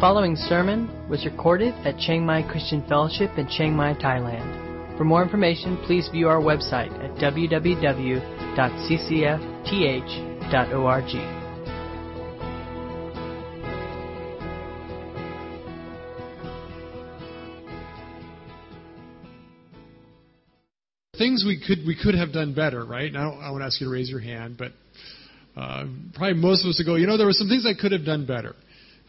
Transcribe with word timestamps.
following 0.00 0.34
sermon 0.34 0.88
was 1.10 1.26
recorded 1.26 1.74
at 1.84 1.98
Chiang 1.98 2.24
Mai 2.24 2.42
Christian 2.42 2.82
Fellowship 2.88 3.36
in 3.36 3.46
Chiang 3.48 3.76
Mai, 3.76 3.92
Thailand. 3.92 4.96
For 4.96 5.04
more 5.04 5.22
information, 5.22 5.76
please 5.84 6.08
view 6.08 6.26
our 6.26 6.40
website 6.40 6.90
at 7.04 7.10
www.ccfth.org. 7.16 8.20
Things 21.18 21.44
we 21.46 21.62
could 21.62 21.86
we 21.86 21.94
could 22.02 22.14
have 22.14 22.32
done 22.32 22.54
better, 22.54 22.86
right? 22.86 23.12
Now 23.12 23.34
I 23.34 23.50
want 23.50 23.60
to 23.60 23.66
ask 23.66 23.78
you 23.78 23.86
to 23.88 23.92
raise 23.92 24.08
your 24.08 24.20
hand, 24.20 24.56
but 24.56 24.72
uh, 25.54 25.84
probably 26.14 26.40
most 26.40 26.64
of 26.64 26.70
us 26.70 26.78
would 26.78 26.86
go, 26.86 26.94
you 26.94 27.06
know, 27.06 27.18
there 27.18 27.26
were 27.26 27.34
some 27.34 27.48
things 27.48 27.66
I 27.66 27.74
could 27.78 27.92
have 27.92 28.06
done 28.06 28.24
better. 28.24 28.56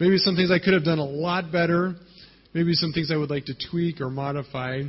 Maybe 0.02 0.18
some 0.18 0.34
things 0.34 0.50
I 0.50 0.58
could 0.58 0.74
have 0.74 0.82
done 0.82 0.98
a 0.98 1.04
lot 1.04 1.52
better. 1.52 1.94
Maybe 2.54 2.72
some 2.72 2.92
things 2.92 3.12
I 3.12 3.16
would 3.16 3.30
like 3.30 3.44
to 3.44 3.54
tweak 3.70 4.00
or 4.00 4.10
modify. 4.10 4.80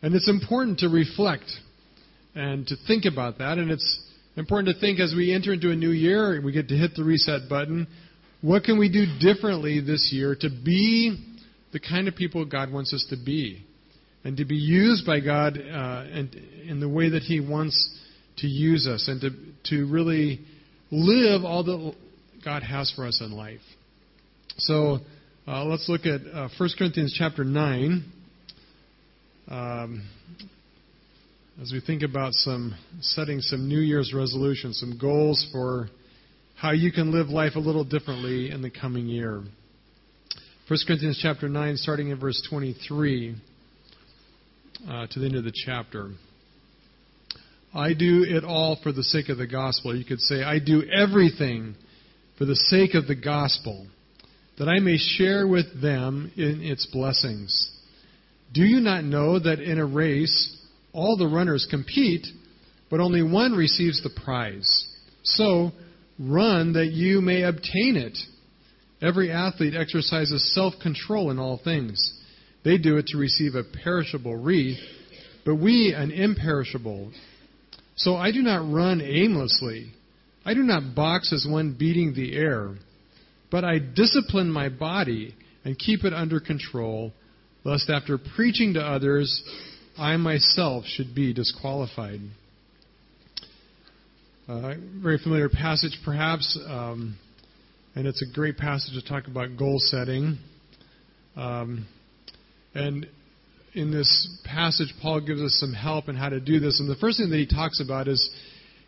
And 0.00 0.14
it's 0.14 0.26
important 0.26 0.78
to 0.78 0.88
reflect 0.88 1.44
and 2.34 2.66
to 2.68 2.76
think 2.86 3.04
about 3.04 3.36
that. 3.40 3.58
And 3.58 3.70
it's 3.70 4.00
important 4.38 4.74
to 4.74 4.80
think 4.80 5.00
as 5.00 5.12
we 5.14 5.34
enter 5.34 5.52
into 5.52 5.70
a 5.70 5.76
new 5.76 5.90
year, 5.90 6.32
and 6.32 6.46
we 6.46 6.50
get 6.50 6.68
to 6.68 6.76
hit 6.76 6.92
the 6.96 7.04
reset 7.04 7.42
button. 7.46 7.86
What 8.40 8.64
can 8.64 8.78
we 8.78 8.90
do 8.90 9.04
differently 9.20 9.80
this 9.80 10.08
year 10.10 10.34
to 10.40 10.48
be 10.48 11.36
the 11.74 11.78
kind 11.78 12.08
of 12.08 12.14
people 12.14 12.46
God 12.46 12.72
wants 12.72 12.94
us 12.94 13.06
to 13.10 13.16
be? 13.22 13.66
And 14.24 14.38
to 14.38 14.46
be 14.46 14.56
used 14.56 15.04
by 15.04 15.20
God 15.20 15.58
uh, 15.58 16.04
and 16.10 16.34
in 16.66 16.80
the 16.80 16.88
way 16.88 17.10
that 17.10 17.20
He 17.20 17.38
wants 17.38 17.98
to 18.38 18.46
use 18.46 18.86
us 18.86 19.08
and 19.08 19.20
to, 19.20 19.30
to 19.76 19.92
really 19.92 20.40
live 20.90 21.44
all 21.44 21.64
that 21.64 21.94
God 22.42 22.62
has 22.62 22.90
for 22.96 23.06
us 23.06 23.20
in 23.20 23.30
life. 23.30 23.60
So 24.58 24.98
uh, 25.48 25.64
let's 25.64 25.88
look 25.88 26.06
at 26.06 26.20
uh, 26.32 26.48
1 26.56 26.70
Corinthians 26.78 27.14
chapter 27.18 27.42
9. 27.42 28.04
Um, 29.50 30.08
as 31.60 31.72
we 31.72 31.80
think 31.80 32.02
about 32.02 32.34
some 32.34 32.76
setting 33.00 33.40
some 33.40 33.68
New 33.68 33.80
Year's 33.80 34.12
resolutions, 34.14 34.78
some 34.78 34.96
goals 34.96 35.48
for 35.50 35.88
how 36.56 36.70
you 36.70 36.92
can 36.92 37.10
live 37.10 37.28
life 37.30 37.56
a 37.56 37.58
little 37.58 37.82
differently 37.82 38.50
in 38.50 38.62
the 38.62 38.70
coming 38.70 39.06
year. 39.06 39.42
1 40.68 40.78
Corinthians 40.86 41.18
chapter 41.20 41.48
9, 41.48 41.76
starting 41.76 42.10
in 42.10 42.20
verse 42.20 42.40
23 42.48 43.34
uh, 44.88 45.06
to 45.08 45.18
the 45.18 45.26
end 45.26 45.34
of 45.34 45.42
the 45.42 45.52
chapter. 45.66 46.10
I 47.74 47.92
do 47.92 48.24
it 48.24 48.44
all 48.44 48.78
for 48.84 48.92
the 48.92 49.02
sake 49.02 49.28
of 49.30 49.36
the 49.36 49.48
gospel. 49.48 49.96
You 49.96 50.04
could 50.04 50.20
say, 50.20 50.44
I 50.44 50.60
do 50.60 50.84
everything 50.84 51.74
for 52.38 52.44
the 52.44 52.54
sake 52.54 52.94
of 52.94 53.08
the 53.08 53.16
gospel, 53.16 53.88
that 54.58 54.68
I 54.68 54.78
may 54.78 54.96
share 54.96 55.46
with 55.46 55.80
them 55.80 56.30
in 56.36 56.62
its 56.62 56.86
blessings. 56.86 57.70
Do 58.52 58.62
you 58.62 58.80
not 58.80 59.04
know 59.04 59.38
that 59.38 59.60
in 59.60 59.78
a 59.78 59.86
race 59.86 60.56
all 60.92 61.16
the 61.16 61.26
runners 61.26 61.66
compete, 61.68 62.26
but 62.90 63.00
only 63.00 63.22
one 63.22 63.52
receives 63.52 64.02
the 64.02 64.10
prize? 64.24 64.88
So, 65.24 65.72
run 66.18 66.74
that 66.74 66.92
you 66.92 67.20
may 67.20 67.42
obtain 67.42 67.96
it. 67.96 68.16
Every 69.02 69.30
athlete 69.30 69.74
exercises 69.74 70.54
self 70.54 70.74
control 70.80 71.30
in 71.30 71.38
all 71.38 71.60
things. 71.62 72.20
They 72.64 72.78
do 72.78 72.96
it 72.96 73.06
to 73.08 73.18
receive 73.18 73.54
a 73.54 73.64
perishable 73.82 74.36
wreath, 74.36 74.78
but 75.44 75.56
we 75.56 75.92
an 75.94 76.10
imperishable. 76.10 77.12
So 77.96 78.16
I 78.16 78.32
do 78.32 78.42
not 78.42 78.70
run 78.72 79.00
aimlessly. 79.00 79.92
I 80.44 80.54
do 80.54 80.62
not 80.62 80.94
box 80.94 81.32
as 81.32 81.46
one 81.48 81.76
beating 81.78 82.14
the 82.14 82.36
air, 82.36 82.74
but 83.54 83.62
I 83.62 83.78
discipline 83.78 84.50
my 84.50 84.68
body 84.68 85.32
and 85.64 85.78
keep 85.78 86.02
it 86.02 86.12
under 86.12 86.40
control, 86.40 87.12
lest 87.62 87.88
after 87.88 88.18
preaching 88.18 88.74
to 88.74 88.80
others, 88.80 89.44
I 89.96 90.16
myself 90.16 90.86
should 90.86 91.14
be 91.14 91.32
disqualified. 91.32 92.18
Uh, 94.48 94.74
very 95.00 95.18
familiar 95.18 95.48
passage, 95.48 95.96
perhaps, 96.04 96.58
um, 96.66 97.16
and 97.94 98.08
it's 98.08 98.28
a 98.28 98.34
great 98.34 98.56
passage 98.56 99.00
to 99.00 99.08
talk 99.08 99.28
about 99.28 99.56
goal 99.56 99.76
setting. 99.78 100.36
Um, 101.36 101.86
and 102.74 103.06
in 103.72 103.92
this 103.92 104.36
passage, 104.44 104.92
Paul 105.00 105.20
gives 105.20 105.40
us 105.40 105.56
some 105.60 105.72
help 105.72 106.08
in 106.08 106.16
how 106.16 106.28
to 106.28 106.40
do 106.40 106.58
this. 106.58 106.80
And 106.80 106.90
the 106.90 106.96
first 106.96 107.18
thing 107.18 107.30
that 107.30 107.36
he 107.36 107.46
talks 107.46 107.80
about 107.80 108.08
is 108.08 108.30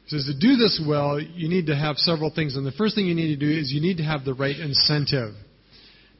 he 0.06 0.16
says, 0.16 0.26
to 0.26 0.38
do 0.38 0.56
this 0.56 0.80
well, 0.86 1.20
you 1.20 1.48
need 1.48 1.66
to 1.66 1.74
have 1.74 1.96
several 1.96 2.30
things. 2.30 2.56
And 2.56 2.64
the 2.64 2.72
first 2.72 2.94
thing 2.94 3.06
you 3.06 3.14
need 3.14 3.36
to 3.38 3.44
do 3.44 3.50
is 3.50 3.72
you 3.72 3.80
need 3.80 3.96
to 3.96 4.04
have 4.04 4.24
the 4.24 4.34
right 4.34 4.56
incentive. 4.56 5.34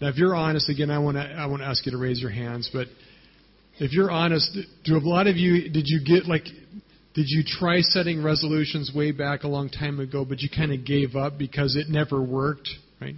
Now, 0.01 0.09
if 0.09 0.17
you're 0.17 0.35
honest, 0.35 0.69
again, 0.69 0.91
I 0.91 0.99
want 0.99 1.17
to 1.17 1.23
I 1.23 1.47
want 1.47 1.63
to 1.63 1.67
ask 1.67 1.87
you 1.87 1.93
to 1.93 1.99
raise 1.99 2.21
your 2.21 2.31
hands. 2.31 2.69
But 2.73 2.89
if 3.79 3.93
you're 3.93 4.11
honest, 4.11 4.59
do 4.85 4.97
a 4.97 4.99
lot 4.99 5.27
of 5.29 5.37
you 5.37 5.71
did 5.71 5.85
you 5.87 6.01
get 6.05 6.27
like 6.27 6.45
did 7.15 7.27
you 7.29 7.45
try 7.47 7.81
setting 7.81 8.23
resolutions 8.23 8.93
way 8.95 9.13
back 9.13 9.45
a 9.45 9.49
long 9.49 9.71
time 9.71 10.01
ago, 10.01 10.25
but 10.25 10.41
you 10.41 10.51
kind 10.55 10.73
of 10.73 10.85
gave 10.85 11.15
up 11.15 11.39
because 11.39 11.77
it 11.77 11.89
never 11.89 12.21
worked, 12.21 12.69
right? 13.01 13.15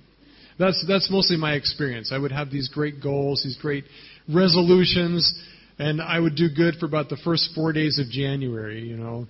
That's 0.58 0.84
that's 0.86 1.10
mostly 1.10 1.36
my 1.38 1.54
experience. 1.54 2.12
I 2.12 2.18
would 2.18 2.30
have 2.30 2.50
these 2.50 2.68
great 2.68 3.02
goals, 3.02 3.42
these 3.42 3.56
great 3.56 3.84
resolutions, 4.32 5.34
and 5.78 6.02
I 6.02 6.20
would 6.20 6.36
do 6.36 6.48
good 6.54 6.74
for 6.78 6.86
about 6.86 7.08
the 7.08 7.18
first 7.24 7.50
four 7.54 7.72
days 7.72 7.98
of 7.98 8.10
January, 8.10 8.86
you 8.86 8.96
know. 8.96 9.26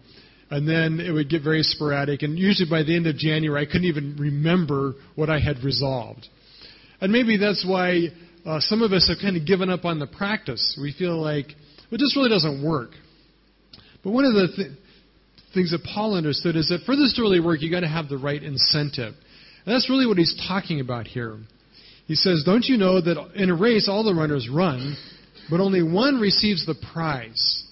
And 0.51 0.67
then 0.67 0.99
it 0.99 1.13
would 1.13 1.29
get 1.29 1.43
very 1.43 1.63
sporadic, 1.63 2.23
and 2.23 2.39
usually 2.39 2.71
by 2.71 2.83
the 2.83 2.97
end 2.97 3.07
of 3.07 3.17
January, 3.17 3.63
I 3.63 3.67
couldn't 3.67 3.85
even 3.85 4.17
remember 4.19 4.95
what 5.15 5.29
I 5.29 5.41
had 5.41 5.63
resolved. 5.63 6.27
And 7.01 7.13
maybe 7.13 7.37
that's 7.37 7.67
why 7.69 8.09
uh, 8.47 8.59
some 8.61 8.81
of 8.81 8.93
us 8.93 9.09
have 9.09 9.19
kind 9.21 9.37
of 9.37 9.47
given 9.47 9.69
up 9.69 9.85
on 9.85 9.99
the 9.99 10.07
practice. 10.07 10.79
We 10.81 10.93
feel 10.93 11.21
like, 11.21 11.49
well, 11.91 11.99
just 11.99 12.17
really 12.17 12.31
doesn't 12.31 12.65
work. 12.65 12.91
But 14.03 14.13
one 14.13 14.25
of 14.25 14.33
the 14.33 14.49
th- 14.57 14.73
things 15.53 15.71
that 15.73 15.85
Paul 15.85 16.15
understood 16.15 16.57
is 16.57 16.69
that 16.69 16.81
for 16.87 16.97
this 16.97 17.15
to 17.17 17.23
really 17.23 17.41
work, 17.41 17.61
you've 17.61 17.73
got 17.73 17.81
to 17.81 17.89
have 17.89 18.09
the 18.09 18.17
right 18.17 18.43
incentive. 18.43 19.15
And 19.67 19.75
that's 19.75 19.91
really 19.91 20.07
what 20.07 20.17
he's 20.17 20.35
talking 20.49 20.81
about 20.81 21.07
here. 21.07 21.37
He 22.07 22.15
says, 22.15 22.43
Don't 22.47 22.65
you 22.65 22.79
know 22.79 23.03
that 23.03 23.33
in 23.35 23.51
a 23.51 23.55
race 23.55 23.87
all 23.87 24.03
the 24.03 24.15
runners 24.15 24.49
run, 24.51 24.97
but 25.51 25.61
only 25.61 25.83
one 25.83 26.19
receives 26.19 26.65
the 26.65 26.75
prize? 26.93 27.65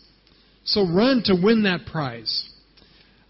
So 0.65 0.86
run 0.86 1.22
to 1.25 1.34
win 1.34 1.62
that 1.62 1.86
prize. 1.86 2.46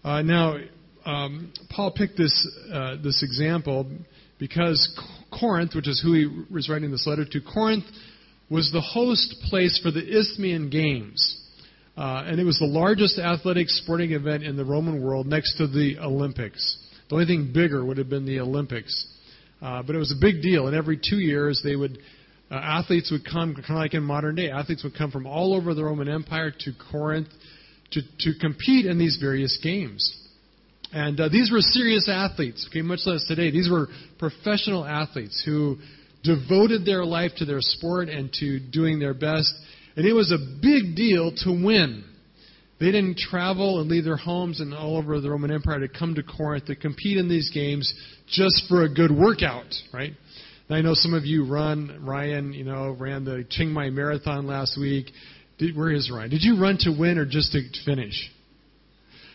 Uh, 0.07 0.21
now, 0.21 0.55
um, 1.03 1.51
Paul 1.69 1.91
picked 1.91 2.15
this, 2.15 2.47
uh, 2.71 2.95
this 3.03 3.21
example 3.23 3.91
because 4.39 4.97
Corinth, 5.37 5.75
which 5.75 5.89
is 5.89 6.01
who 6.01 6.13
he 6.13 6.45
was 6.49 6.69
writing 6.69 6.91
this 6.91 7.05
letter 7.05 7.25
to, 7.29 7.41
Corinth 7.41 7.83
was 8.49 8.71
the 8.71 8.79
host 8.79 9.35
place 9.49 9.77
for 9.83 9.91
the 9.91 9.99
Isthmian 9.99 10.69
Games. 10.69 11.41
Uh, 11.97 12.23
and 12.25 12.39
it 12.39 12.45
was 12.45 12.57
the 12.57 12.65
largest 12.65 13.19
athletic 13.19 13.67
sporting 13.67 14.13
event 14.13 14.43
in 14.43 14.55
the 14.55 14.63
Roman 14.63 15.03
world 15.03 15.27
next 15.27 15.57
to 15.57 15.67
the 15.67 15.97
Olympics. 15.99 16.77
The 17.09 17.15
only 17.15 17.25
thing 17.25 17.51
bigger 17.53 17.83
would 17.83 17.97
have 17.97 18.07
been 18.07 18.25
the 18.25 18.39
Olympics. 18.39 19.07
Uh, 19.61 19.83
but 19.83 19.93
it 19.93 19.99
was 19.99 20.13
a 20.13 20.21
big 20.21 20.41
deal, 20.41 20.67
and 20.67 20.75
every 20.75 20.97
two 20.97 21.17
years 21.17 21.59
they 21.65 21.75
would 21.75 21.97
uh, 22.49 22.55
athletes 22.55 23.11
would 23.11 23.25
come, 23.25 23.53
kind 23.55 23.71
of 23.71 23.75
like 23.75 23.93
in 23.93 24.03
modern 24.03 24.35
day, 24.35 24.51
athletes 24.51 24.85
would 24.85 24.95
come 24.95 25.11
from 25.11 25.27
all 25.27 25.53
over 25.53 25.73
the 25.73 25.83
Roman 25.83 26.07
Empire 26.07 26.49
to 26.49 26.71
Corinth 26.89 27.27
to, 27.91 28.01
to 28.19 28.39
compete 28.39 28.85
in 28.85 28.97
these 28.97 29.17
various 29.19 29.57
games. 29.61 30.23
And 30.91 31.19
uh, 31.19 31.29
these 31.29 31.51
were 31.51 31.59
serious 31.59 32.07
athletes, 32.09 32.67
okay, 32.69 32.81
much 32.81 33.01
less 33.05 33.25
today. 33.27 33.51
These 33.51 33.69
were 33.69 33.87
professional 34.19 34.85
athletes 34.85 35.41
who 35.45 35.77
devoted 36.23 36.85
their 36.85 37.05
life 37.05 37.31
to 37.37 37.45
their 37.45 37.61
sport 37.61 38.09
and 38.09 38.31
to 38.33 38.59
doing 38.59 38.99
their 38.99 39.13
best. 39.13 39.53
And 39.95 40.05
it 40.05 40.13
was 40.13 40.31
a 40.31 40.37
big 40.61 40.95
deal 40.95 41.31
to 41.43 41.51
win. 41.51 42.03
They 42.79 42.87
didn't 42.87 43.17
travel 43.17 43.81
and 43.81 43.89
leave 43.89 44.05
their 44.05 44.17
homes 44.17 44.59
and 44.59 44.73
all 44.73 44.97
over 44.97 45.19
the 45.19 45.29
Roman 45.29 45.51
Empire 45.51 45.79
to 45.79 45.87
come 45.87 46.15
to 46.15 46.23
Corinth 46.23 46.65
to 46.65 46.75
compete 46.75 47.17
in 47.17 47.27
these 47.27 47.49
games 47.51 47.91
just 48.27 48.63
for 48.69 48.83
a 48.83 48.89
good 48.93 49.11
workout, 49.11 49.73
right? 49.91 50.13
I 50.69 50.81
know 50.81 50.93
some 50.93 51.13
of 51.13 51.25
you 51.25 51.45
run. 51.45 52.03
Ryan, 52.05 52.53
you 52.53 52.65
know, 52.65 52.95
ran 52.99 53.23
the 53.23 53.45
Chiang 53.49 53.71
Mai 53.71 53.89
Marathon 53.89 54.45
last 54.45 54.77
week. 54.79 55.11
Did, 55.57 55.75
where 55.75 55.91
is 55.91 56.11
Ryan? 56.11 56.29
Did 56.29 56.43
you 56.43 56.59
run 56.59 56.77
to 56.81 56.91
win 56.91 57.17
or 57.17 57.25
just 57.25 57.51
to 57.53 57.61
finish? 57.85 58.31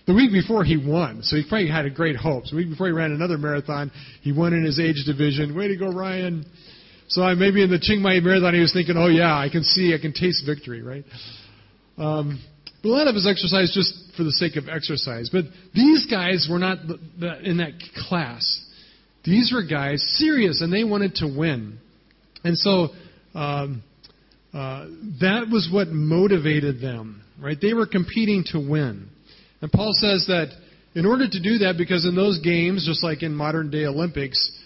The 0.06 0.14
week 0.14 0.32
before 0.32 0.64
he 0.64 0.76
won, 0.76 1.22
so 1.22 1.36
he 1.36 1.44
probably 1.48 1.69
had 1.69 1.84
a 1.84 1.90
great 1.90 2.16
hope. 2.16 2.46
So 2.46 2.56
the 2.56 2.62
week 2.62 2.70
before 2.70 2.88
he 2.88 2.92
ran 2.92 3.12
another 3.12 3.38
marathon, 3.38 3.92
he 4.20 4.32
won 4.32 4.52
in 4.52 4.64
his 4.64 4.80
age 4.80 5.04
division. 5.06 5.56
Way 5.56 5.69
to 5.69 5.76
go, 5.76 5.92
Ryan! 5.92 6.44
So 7.06 7.22
I, 7.22 7.34
maybe 7.34 7.62
in 7.62 7.70
the 7.70 7.78
Chiang 7.78 8.02
Mai 8.02 8.19
Marathon, 8.20 8.54
he 8.54 8.60
was 8.60 8.72
thinking, 8.72 8.96
"Oh 8.96 9.06
yeah, 9.06 9.36
I 9.36 9.48
can 9.48 9.62
see, 9.62 9.94
I 9.94 9.98
can 9.98 10.12
taste 10.12 10.44
victory." 10.44 10.82
Right? 10.82 11.04
Um, 11.98 12.42
but 12.82 12.88
a 12.88 12.90
lot 12.90 13.06
of 13.06 13.14
us 13.14 13.28
exercise 13.30 13.72
just 13.72 13.94
for 14.16 14.25
the 14.25 14.32
sake 14.32 14.56
of 14.56 14.68
exercise. 14.68 15.30
But 15.30 15.44
these 15.72 16.06
guys 16.06 16.48
were 16.50 16.58
not 16.58 16.78
the, 16.86 16.98
the, 17.20 17.40
in 17.48 17.58
that 17.58 17.72
class. 18.08 18.60
These 19.25 19.52
were 19.52 19.62
guys 19.62 20.02
serious, 20.16 20.62
and 20.62 20.72
they 20.72 20.82
wanted 20.82 21.14
to 21.16 21.26
win. 21.28 21.78
And 22.42 22.58
so 22.58 22.88
um, 23.34 23.84
uh, 24.52 24.87
that 25.20 25.49
was 25.50 25.69
what 25.72 25.88
motivated 25.88 26.81
them, 26.81 27.22
right? 27.40 27.56
They 27.60 27.72
were 27.72 27.87
competing 27.87 28.44
to 28.52 28.58
win. 28.58 29.08
And 29.62 29.72
Paul 29.72 29.93
says 29.94 30.26
that 30.26 30.49
in 30.94 31.06
order 31.06 31.26
to 31.26 31.40
do 31.40 31.58
that, 31.58 31.76
because 31.78 32.04
in 32.04 32.14
those 32.14 32.40
games, 32.40 32.87
just 32.87 33.02
like 33.02 33.22
in 33.22 33.34
modern 33.34 33.70
day 33.70 33.84
Olympics, 33.84 34.60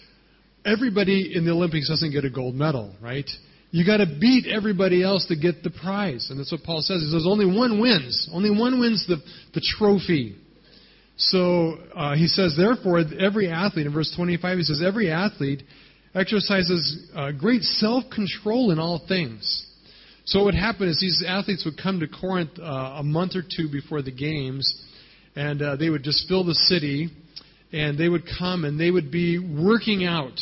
everybody 0.65 1.31
in 1.33 1.45
the 1.45 1.51
Olympics 1.51 1.87
doesn't 1.87 2.11
get 2.11 2.25
a 2.25 2.29
gold 2.29 2.55
medal, 2.55 2.93
right? 3.01 3.29
You 3.71 3.85
got 3.85 3.97
to 3.97 4.05
beat 4.19 4.45
everybody 4.47 5.03
else 5.03 5.25
to 5.27 5.35
get 5.35 5.63
the 5.63 5.69
prize. 5.69 6.27
And 6.29 6.39
that's 6.39 6.51
what 6.51 6.63
Paul 6.63 6.81
says. 6.81 7.01
He 7.01 7.11
says 7.11 7.25
only 7.25 7.45
one 7.45 7.79
wins. 7.79 8.29
Only 8.33 8.49
one 8.49 8.79
wins 8.79 9.05
the, 9.07 9.17
the 9.53 9.61
trophy. 9.77 10.35
So 11.17 11.77
uh, 11.95 12.15
he 12.15 12.27
says, 12.27 12.55
therefore, 12.57 13.03
every 13.19 13.49
athlete, 13.49 13.87
in 13.87 13.93
verse 13.93 14.13
25, 14.15 14.57
he 14.57 14.63
says, 14.63 14.81
every 14.85 15.11
athlete 15.11 15.63
exercises 16.13 17.09
uh, 17.15 17.31
great 17.31 17.63
self 17.63 18.05
control 18.13 18.71
in 18.71 18.79
all 18.79 19.03
things. 19.07 19.66
So 20.27 20.39
what 20.39 20.45
would 20.47 20.55
happen 20.55 20.89
is 20.89 20.99
these 20.99 21.23
athletes 21.25 21.63
would 21.63 21.81
come 21.81 22.01
to 22.01 22.07
Corinth 22.07 22.59
uh, 22.59 22.97
a 22.97 23.03
month 23.03 23.37
or 23.37 23.41
two 23.41 23.69
before 23.71 24.01
the 24.01 24.11
games, 24.11 24.83
and 25.37 25.61
uh, 25.61 25.77
they 25.77 25.89
would 25.89 26.03
just 26.03 26.27
fill 26.27 26.43
the 26.43 26.53
city, 26.53 27.09
and 27.71 27.97
they 27.97 28.09
would 28.09 28.23
come 28.37 28.65
and 28.65 28.77
they 28.77 28.91
would 28.91 29.09
be 29.09 29.39
working 29.39 30.05
out. 30.05 30.37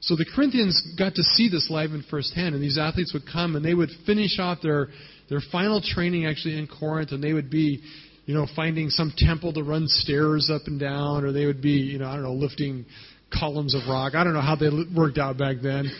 So 0.00 0.14
the 0.14 0.26
Corinthians 0.34 0.94
got 0.98 1.14
to 1.14 1.22
see 1.22 1.48
this 1.48 1.68
live 1.70 1.92
and 1.92 2.04
firsthand, 2.04 2.54
and 2.54 2.62
these 2.62 2.76
athletes 2.76 3.14
would 3.14 3.24
come 3.30 3.56
and 3.56 3.64
they 3.64 3.72
would 3.72 3.88
finish 4.04 4.38
off 4.38 4.58
their 4.62 4.88
their 5.30 5.40
final 5.50 5.80
training 5.80 6.26
actually 6.26 6.58
in 6.58 6.66
Corinth, 6.68 7.12
and 7.12 7.24
they 7.24 7.32
would 7.32 7.50
be 7.50 7.82
you 8.26 8.34
know, 8.34 8.46
finding 8.54 8.88
some 8.90 9.12
temple 9.16 9.52
to 9.52 9.62
run 9.62 9.84
stairs 9.86 10.50
up 10.52 10.62
and 10.66 10.80
down, 10.80 11.24
or 11.24 11.32
they 11.32 11.46
would 11.46 11.60
be, 11.60 11.72
you 11.72 11.98
know, 11.98 12.08
I 12.08 12.14
don't 12.14 12.22
know, 12.22 12.32
lifting 12.32 12.86
columns 13.32 13.74
of 13.74 13.82
rock. 13.88 14.14
I 14.14 14.24
don't 14.24 14.32
know 14.32 14.40
how 14.40 14.56
they 14.56 14.68
worked 14.94 15.18
out 15.18 15.36
back 15.36 15.56
then. 15.62 15.90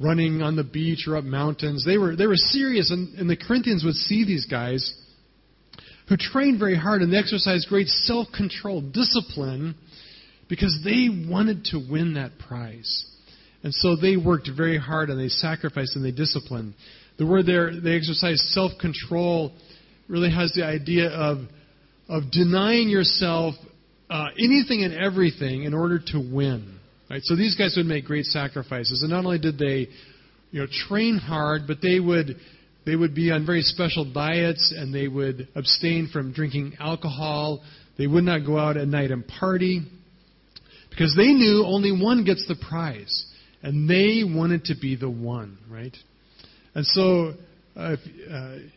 Running 0.00 0.42
on 0.42 0.54
the 0.54 0.64
beach 0.64 1.06
or 1.08 1.16
up 1.16 1.24
mountains. 1.24 1.84
They 1.84 1.98
were 1.98 2.14
they 2.14 2.26
were 2.26 2.36
serious, 2.36 2.90
and, 2.90 3.18
and 3.18 3.28
the 3.28 3.36
Corinthians 3.36 3.82
would 3.84 3.94
see 3.94 4.24
these 4.24 4.46
guys 4.46 4.94
who 6.08 6.16
trained 6.16 6.58
very 6.58 6.76
hard 6.76 7.02
and 7.02 7.12
they 7.12 7.18
exercised 7.18 7.68
great 7.68 7.88
self 7.88 8.28
control, 8.34 8.80
discipline, 8.80 9.74
because 10.48 10.78
they 10.84 11.08
wanted 11.28 11.64
to 11.64 11.78
win 11.78 12.14
that 12.14 12.38
prize. 12.38 13.04
And 13.62 13.74
so 13.74 13.96
they 13.96 14.16
worked 14.16 14.48
very 14.56 14.78
hard 14.78 15.10
and 15.10 15.20
they 15.20 15.28
sacrificed 15.28 15.96
and 15.96 16.04
they 16.04 16.12
disciplined. 16.12 16.74
The 17.18 17.26
word 17.26 17.46
there, 17.46 17.78
they 17.78 17.96
exercised 17.96 18.40
self 18.52 18.72
control, 18.80 19.52
really 20.06 20.30
has 20.30 20.52
the 20.52 20.64
idea 20.64 21.08
of 21.08 21.38
of 22.08 22.30
denying 22.30 22.88
yourself 22.88 23.54
uh, 24.08 24.28
anything 24.38 24.82
and 24.84 24.94
everything 24.94 25.64
in 25.64 25.74
order 25.74 25.98
to 25.98 26.18
win. 26.18 26.77
Right? 27.10 27.22
So 27.24 27.36
these 27.36 27.56
guys 27.56 27.74
would 27.76 27.86
make 27.86 28.04
great 28.04 28.26
sacrifices, 28.26 29.02
and 29.02 29.10
not 29.10 29.24
only 29.24 29.38
did 29.38 29.58
they, 29.58 29.88
you 30.50 30.60
know, 30.60 30.66
train 30.88 31.16
hard, 31.16 31.62
but 31.66 31.78
they 31.82 32.00
would 32.00 32.36
they 32.84 32.96
would 32.96 33.14
be 33.14 33.30
on 33.30 33.44
very 33.44 33.62
special 33.62 34.10
diets, 34.10 34.74
and 34.76 34.94
they 34.94 35.08
would 35.08 35.48
abstain 35.54 36.08
from 36.12 36.32
drinking 36.32 36.74
alcohol. 36.80 37.62
They 37.98 38.06
would 38.06 38.24
not 38.24 38.46
go 38.46 38.58
out 38.58 38.76
at 38.76 38.88
night 38.88 39.10
and 39.10 39.26
party 39.26 39.82
because 40.90 41.14
they 41.16 41.32
knew 41.32 41.64
only 41.66 41.92
one 41.92 42.24
gets 42.24 42.46
the 42.48 42.56
prize, 42.56 43.26
and 43.62 43.88
they 43.88 44.22
wanted 44.24 44.64
to 44.64 44.74
be 44.80 44.96
the 44.96 45.10
one, 45.10 45.58
right? 45.70 45.96
And 46.74 46.86
so, 46.86 47.34
uh, 47.76 47.96
if, 47.96 48.00
uh, 48.30 48.68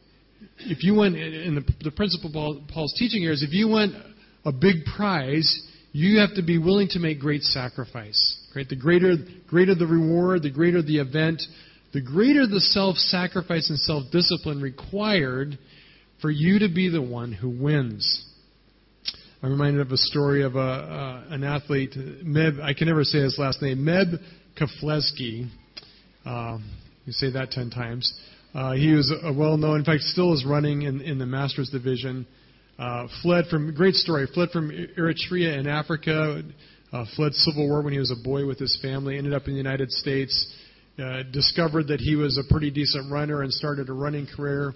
if 0.59 0.83
you 0.83 0.93
want, 0.95 1.15
in 1.15 1.55
the, 1.55 1.63
the 1.83 1.91
principle 1.91 2.63
Paul's 2.73 2.93
teaching 2.97 3.21
here 3.21 3.31
is 3.31 3.43
if 3.43 3.53
you 3.53 3.67
want 3.67 3.93
a 4.43 4.51
big 4.51 4.85
prize, 4.95 5.61
you 5.91 6.19
have 6.19 6.35
to 6.35 6.41
be 6.41 6.57
willing 6.57 6.87
to 6.89 6.99
make 6.99 7.19
great 7.19 7.43
sacrifice. 7.43 8.37
Right? 8.55 8.67
The 8.67 8.75
greater, 8.75 9.15
greater 9.47 9.75
the 9.75 9.87
reward, 9.87 10.43
the 10.43 10.51
greater 10.51 10.81
the 10.81 10.99
event, 10.99 11.41
the 11.93 12.01
greater 12.01 12.47
the 12.47 12.59
self-sacrifice 12.59 13.69
and 13.69 13.79
self-discipline 13.79 14.61
required 14.61 15.57
for 16.21 16.29
you 16.29 16.59
to 16.59 16.69
be 16.69 16.89
the 16.89 17.01
one 17.01 17.31
who 17.31 17.49
wins. 17.49 18.25
I'm 19.43 19.51
reminded 19.51 19.81
of 19.81 19.91
a 19.91 19.97
story 19.97 20.43
of 20.43 20.55
a, 20.55 20.59
uh, 20.59 21.23
an 21.29 21.43
athlete, 21.43 21.95
Meb, 21.95 22.61
I 22.61 22.73
can 22.73 22.87
never 22.87 23.03
say 23.03 23.19
his 23.19 23.37
last 23.39 23.61
name, 23.61 23.79
Meb 23.79 24.17
Keflezighi. 24.59 25.49
Uh, 26.23 26.59
you 27.05 27.13
say 27.13 27.31
that 27.31 27.49
ten 27.51 27.71
times. 27.71 28.13
Uh, 28.53 28.73
he 28.73 28.93
was 28.93 29.11
a 29.23 29.33
well-known, 29.33 29.79
in 29.79 29.85
fact, 29.85 30.03
still 30.03 30.33
is 30.33 30.45
running 30.45 30.83
in, 30.83 31.01
in 31.01 31.17
the 31.17 31.25
Masters 31.25 31.69
division. 31.69 32.27
Uh, 32.81 33.07
fled 33.21 33.45
from 33.45 33.71
great 33.75 33.93
story. 33.93 34.25
Fled 34.33 34.49
from 34.49 34.71
Eritrea 34.71 35.59
in 35.59 35.67
Africa. 35.67 36.41
Uh, 36.91 37.05
fled 37.15 37.31
civil 37.35 37.67
war 37.67 37.83
when 37.83 37.93
he 37.93 37.99
was 37.99 38.09
a 38.09 38.23
boy 38.23 38.43
with 38.47 38.57
his 38.57 38.79
family. 38.81 39.19
Ended 39.19 39.35
up 39.35 39.45
in 39.45 39.53
the 39.53 39.57
United 39.57 39.91
States. 39.91 40.51
Uh, 40.97 41.21
discovered 41.31 41.89
that 41.89 41.99
he 41.99 42.15
was 42.15 42.39
a 42.39 42.51
pretty 42.51 42.71
decent 42.71 43.11
runner 43.11 43.43
and 43.43 43.53
started 43.53 43.87
a 43.89 43.93
running 43.93 44.25
career. 44.35 44.73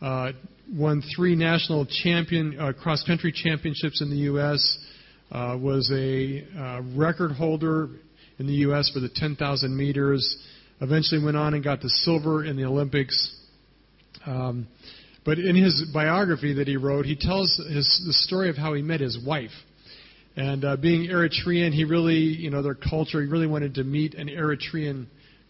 Uh, 0.00 0.32
won 0.72 1.02
three 1.14 1.36
national 1.36 1.84
champion 1.84 2.58
uh, 2.58 2.72
cross 2.72 3.04
country 3.04 3.30
championships 3.30 4.00
in 4.00 4.08
the 4.08 4.16
U.S. 4.16 4.78
Uh, 5.30 5.58
was 5.60 5.92
a 5.94 6.46
uh, 6.58 6.80
record 6.96 7.32
holder 7.32 7.90
in 8.38 8.46
the 8.46 8.54
U.S. 8.54 8.90
for 8.94 9.00
the 9.00 9.10
10,000 9.14 9.76
meters. 9.76 10.38
Eventually 10.80 11.22
went 11.22 11.36
on 11.36 11.52
and 11.52 11.62
got 11.62 11.82
the 11.82 11.90
silver 11.90 12.42
in 12.42 12.56
the 12.56 12.64
Olympics. 12.64 13.36
Um, 14.24 14.66
but 15.24 15.38
in 15.38 15.56
his 15.56 15.86
biography 15.92 16.54
that 16.54 16.68
he 16.68 16.76
wrote, 16.76 17.06
he 17.06 17.16
tells 17.16 17.56
his, 17.56 18.02
the 18.06 18.12
story 18.12 18.50
of 18.50 18.56
how 18.56 18.74
he 18.74 18.82
met 18.82 19.00
his 19.00 19.18
wife. 19.24 19.52
And 20.36 20.64
uh, 20.64 20.76
being 20.76 21.08
Eritrean, 21.08 21.72
he 21.72 21.84
really, 21.84 22.16
you 22.16 22.50
know, 22.50 22.62
their 22.62 22.74
culture, 22.74 23.22
he 23.22 23.28
really 23.28 23.46
wanted 23.46 23.74
to 23.74 23.84
meet 23.84 24.14
an 24.14 24.28
Eritrean 24.28 25.06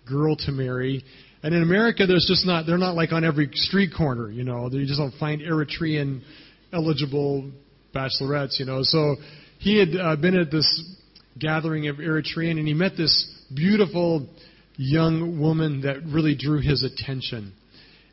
girl 0.07 0.37
to 0.37 0.53
marry. 0.53 1.03
And 1.43 1.55
in 1.55 1.63
America, 1.63 2.07
there's 2.07 2.27
just 2.29 2.47
not, 2.47 2.67
they're 2.67 2.79
not 2.79 2.95
like 2.95 3.13
on 3.13 3.25
every 3.25 3.51
street 3.55 3.91
corner, 3.97 4.31
you 4.31 4.45
know. 4.45 4.69
You 4.71 4.87
just 4.87 4.99
don't 4.99 5.15
find 5.19 5.41
Eritrean 5.41 6.21
eligible 6.73 7.51
bachelorettes, 7.95 8.59
you 8.59 8.67
know. 8.67 8.81
So 8.83 9.17
he 9.59 9.79
had 9.79 9.89
uh, 9.99 10.17
been 10.17 10.37
at 10.37 10.51
this 10.51 10.97
gathering 11.39 11.89
of 11.89 11.97
Eritrean, 11.97 12.59
and 12.59 12.69
he 12.69 12.75
met 12.75 12.93
this 12.97 13.31
beautiful 13.55 14.29
young 14.77 15.41
woman 15.41 15.83
that 15.83 16.03
really 16.05 16.37
drew 16.37 16.61
his 16.61 16.83
attention. 16.83 17.53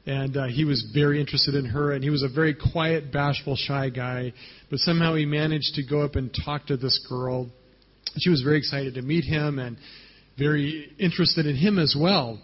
And 0.05 0.35
uh, 0.35 0.47
he 0.47 0.65
was 0.65 0.89
very 0.93 1.19
interested 1.19 1.53
in 1.53 1.65
her, 1.65 1.91
and 1.91 2.03
he 2.03 2.09
was 2.09 2.23
a 2.23 2.27
very 2.27 2.55
quiet, 2.55 3.11
bashful, 3.11 3.55
shy 3.55 3.89
guy. 3.89 4.33
But 4.69 4.79
somehow 4.79 5.15
he 5.15 5.25
managed 5.25 5.75
to 5.75 5.83
go 5.83 6.01
up 6.01 6.15
and 6.15 6.35
talk 6.43 6.67
to 6.67 6.77
this 6.77 7.05
girl. 7.07 7.49
She 8.17 8.29
was 8.29 8.41
very 8.41 8.57
excited 8.57 8.95
to 8.95 9.01
meet 9.01 9.23
him 9.23 9.59
and 9.59 9.77
very 10.39 10.91
interested 10.97 11.45
in 11.45 11.55
him 11.55 11.77
as 11.77 11.95
well. 11.97 12.41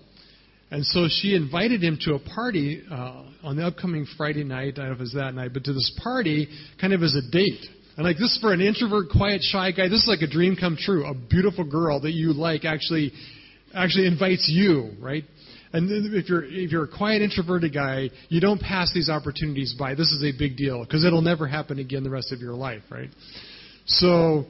And 0.70 0.86
so 0.86 1.08
she 1.10 1.34
invited 1.34 1.82
him 1.82 1.98
to 2.02 2.16
a 2.16 2.20
party 2.20 2.84
uh, 2.92 3.24
on 3.44 3.56
the 3.56 3.66
upcoming 3.66 4.06
Friday 4.18 4.44
night. 4.44 4.74
I 4.76 4.82
don't 4.82 4.86
know 4.88 4.92
if 4.94 5.00
it 5.00 5.02
was 5.02 5.14
that 5.14 5.34
night, 5.34 5.52
but 5.54 5.64
to 5.64 5.74
this 5.74 5.98
party, 6.04 6.50
kind 6.80 6.94
of 6.94 7.02
as 7.02 7.16
a 7.16 7.32
date. 7.32 7.66
And 7.96 8.06
like 8.06 8.18
this 8.18 8.38
for 8.42 8.54
an 8.54 8.62
introvert, 8.62 9.10
quiet, 9.10 9.42
shy 9.42 9.72
guy, 9.72 9.88
this 9.88 10.04
is 10.04 10.08
like 10.08 10.22
a 10.22 10.32
dream 10.32 10.56
come 10.60 10.78
true. 10.78 11.06
A 11.06 11.16
beautiful 11.16 11.64
girl 11.64 12.02
that 12.02 12.12
you 12.12 12.34
like 12.34 12.66
actually 12.66 13.14
actually 13.74 14.08
invites 14.08 14.50
you, 14.54 14.92
right? 15.00 15.24
And 15.74 16.14
if 16.14 16.30
you're 16.30 16.44
if 16.46 16.72
you're 16.72 16.86
a 16.86 16.98
quiet 16.98 17.22
introverted 17.22 17.74
guy, 17.74 18.10
you 18.30 18.40
don't 18.40 18.60
pass 18.60 18.94
these 18.94 19.10
opportunities 19.10 19.76
by. 19.78 19.96
This 19.96 20.12
is 20.12 20.24
a 20.24 20.38
big 20.38 20.56
deal 20.56 20.84
because 20.84 21.04
it'll 21.04 21.22
never 21.22 21.48
happen 21.48 21.80
again 21.80 22.04
the 22.04 22.10
rest 22.10 22.32
of 22.32 22.40
your 22.40 22.54
life, 22.54 22.84
right? 22.90 23.10
So 23.86 24.46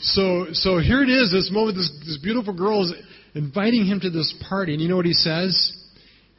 so 0.00 0.46
so 0.52 0.78
here 0.78 1.02
it 1.02 1.10
is. 1.10 1.30
This 1.30 1.50
moment, 1.52 1.76
this 1.76 1.90
this 2.06 2.18
beautiful 2.22 2.54
girl 2.54 2.84
is 2.84 2.94
inviting 3.34 3.84
him 3.84 4.00
to 4.00 4.10
this 4.10 4.34
party, 4.48 4.72
and 4.72 4.82
you 4.82 4.88
know 4.88 4.96
what 4.96 5.06
he 5.06 5.12
says? 5.12 5.72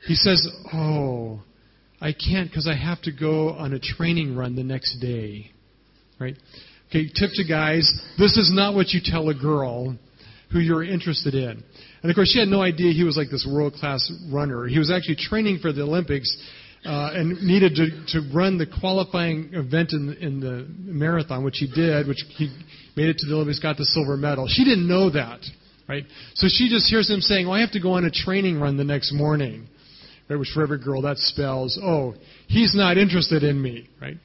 He 0.07 0.15
says, 0.15 0.47
"Oh, 0.73 1.41
I 2.01 2.13
can't 2.13 2.49
because 2.49 2.67
I 2.67 2.75
have 2.75 3.01
to 3.03 3.11
go 3.11 3.49
on 3.49 3.73
a 3.73 3.79
training 3.79 4.35
run 4.35 4.55
the 4.55 4.63
next 4.63 4.99
day." 4.99 5.51
Right? 6.19 6.35
Okay, 6.89 7.07
tip 7.07 7.31
to 7.33 7.43
guys: 7.43 7.91
this 8.17 8.37
is 8.37 8.51
not 8.53 8.73
what 8.73 8.89
you 8.89 9.01
tell 9.03 9.29
a 9.29 9.35
girl 9.35 9.97
who 10.51 10.59
you're 10.59 10.83
interested 10.83 11.33
in. 11.33 11.63
And 12.01 12.09
of 12.09 12.15
course, 12.15 12.31
she 12.31 12.39
had 12.39 12.47
no 12.47 12.61
idea 12.61 12.93
he 12.93 13.03
was 13.03 13.17
like 13.17 13.29
this 13.29 13.47
world 13.49 13.73
class 13.73 14.11
runner. 14.31 14.65
He 14.65 14.79
was 14.79 14.91
actually 14.91 15.17
training 15.17 15.59
for 15.59 15.73
the 15.73 15.83
Olympics 15.83 16.35
uh, 16.85 17.11
and 17.13 17.41
needed 17.43 17.75
to, 17.75 18.19
to 18.19 18.33
run 18.33 18.57
the 18.57 18.65
qualifying 18.65 19.49
event 19.53 19.91
in, 19.91 20.13
in 20.21 20.39
the 20.39 20.65
marathon, 20.79 21.43
which 21.43 21.57
he 21.57 21.67
did, 21.67 22.07
which 22.07 22.23
he 22.37 22.55
made 22.95 23.09
it 23.09 23.17
to 23.17 23.27
the 23.27 23.35
Olympics, 23.35 23.59
got 23.59 23.77
the 23.77 23.85
silver 23.85 24.15
medal. 24.15 24.47
She 24.47 24.63
didn't 24.63 24.87
know 24.87 25.09
that, 25.09 25.39
right? 25.89 26.05
So 26.35 26.47
she 26.49 26.69
just 26.69 26.89
hears 26.89 27.09
him 27.09 27.19
saying, 27.19 27.47
"Well, 27.47 27.55
I 27.55 27.61
have 27.61 27.71
to 27.71 27.81
go 27.81 27.93
on 27.93 28.05
a 28.05 28.11
training 28.11 28.59
run 28.59 28.77
the 28.77 28.85
next 28.85 29.11
morning," 29.11 29.67
right? 30.29 30.39
Which 30.39 30.51
for 30.53 30.63
every 30.63 30.79
girl 30.79 31.01
that 31.01 31.17
spells, 31.17 31.77
"Oh, 31.81 32.15
he's 32.47 32.73
not 32.73 32.97
interested 32.97 33.43
in 33.43 33.61
me," 33.61 33.89
right? 34.01 34.17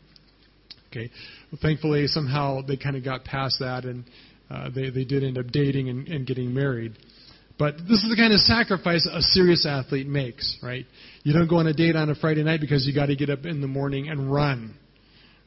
Okay. 0.91 1.11
Well, 1.51 1.59
thankfully, 1.61 2.07
somehow 2.07 2.61
they 2.61 2.77
kind 2.77 2.97
of 2.97 3.05
got 3.05 3.25
past 3.25 3.59
that 3.61 3.85
and 3.85 4.05
uh, 4.53 4.69
they, 4.75 4.91
they 4.91 5.05
did 5.05 5.25
end 5.25 5.39
up 5.39 5.47
dating 5.51 5.89
and, 5.89 6.07
and 6.09 6.27
getting 6.27 6.53
married. 6.53 6.97
But 7.59 7.77
this 7.79 8.03
is 8.03 8.11
the 8.11 8.17
kind 8.17 8.33
of 8.33 8.41
sacrifice 8.41 9.09
a 9.11 9.23
serious 9.23 9.67
athlete 9.67 10.07
makes, 10.07 10.59
right? 10.63 10.85
You 11.23 11.33
don't 11.33 11.49
go 11.49 11.57
on 11.57 11.67
a 11.67 11.73
date 11.73 11.97
on 11.97 12.11
a 12.11 12.15
Friday 12.15 12.43
night 12.43 12.61
because 12.61 12.87
you 12.87 12.95
got 12.95 13.07
to 13.07 13.17
get 13.17 13.31
up 13.31 13.45
in 13.45 13.61
the 13.61 13.67
morning 13.67 14.09
and 14.09 14.33
run, 14.33 14.75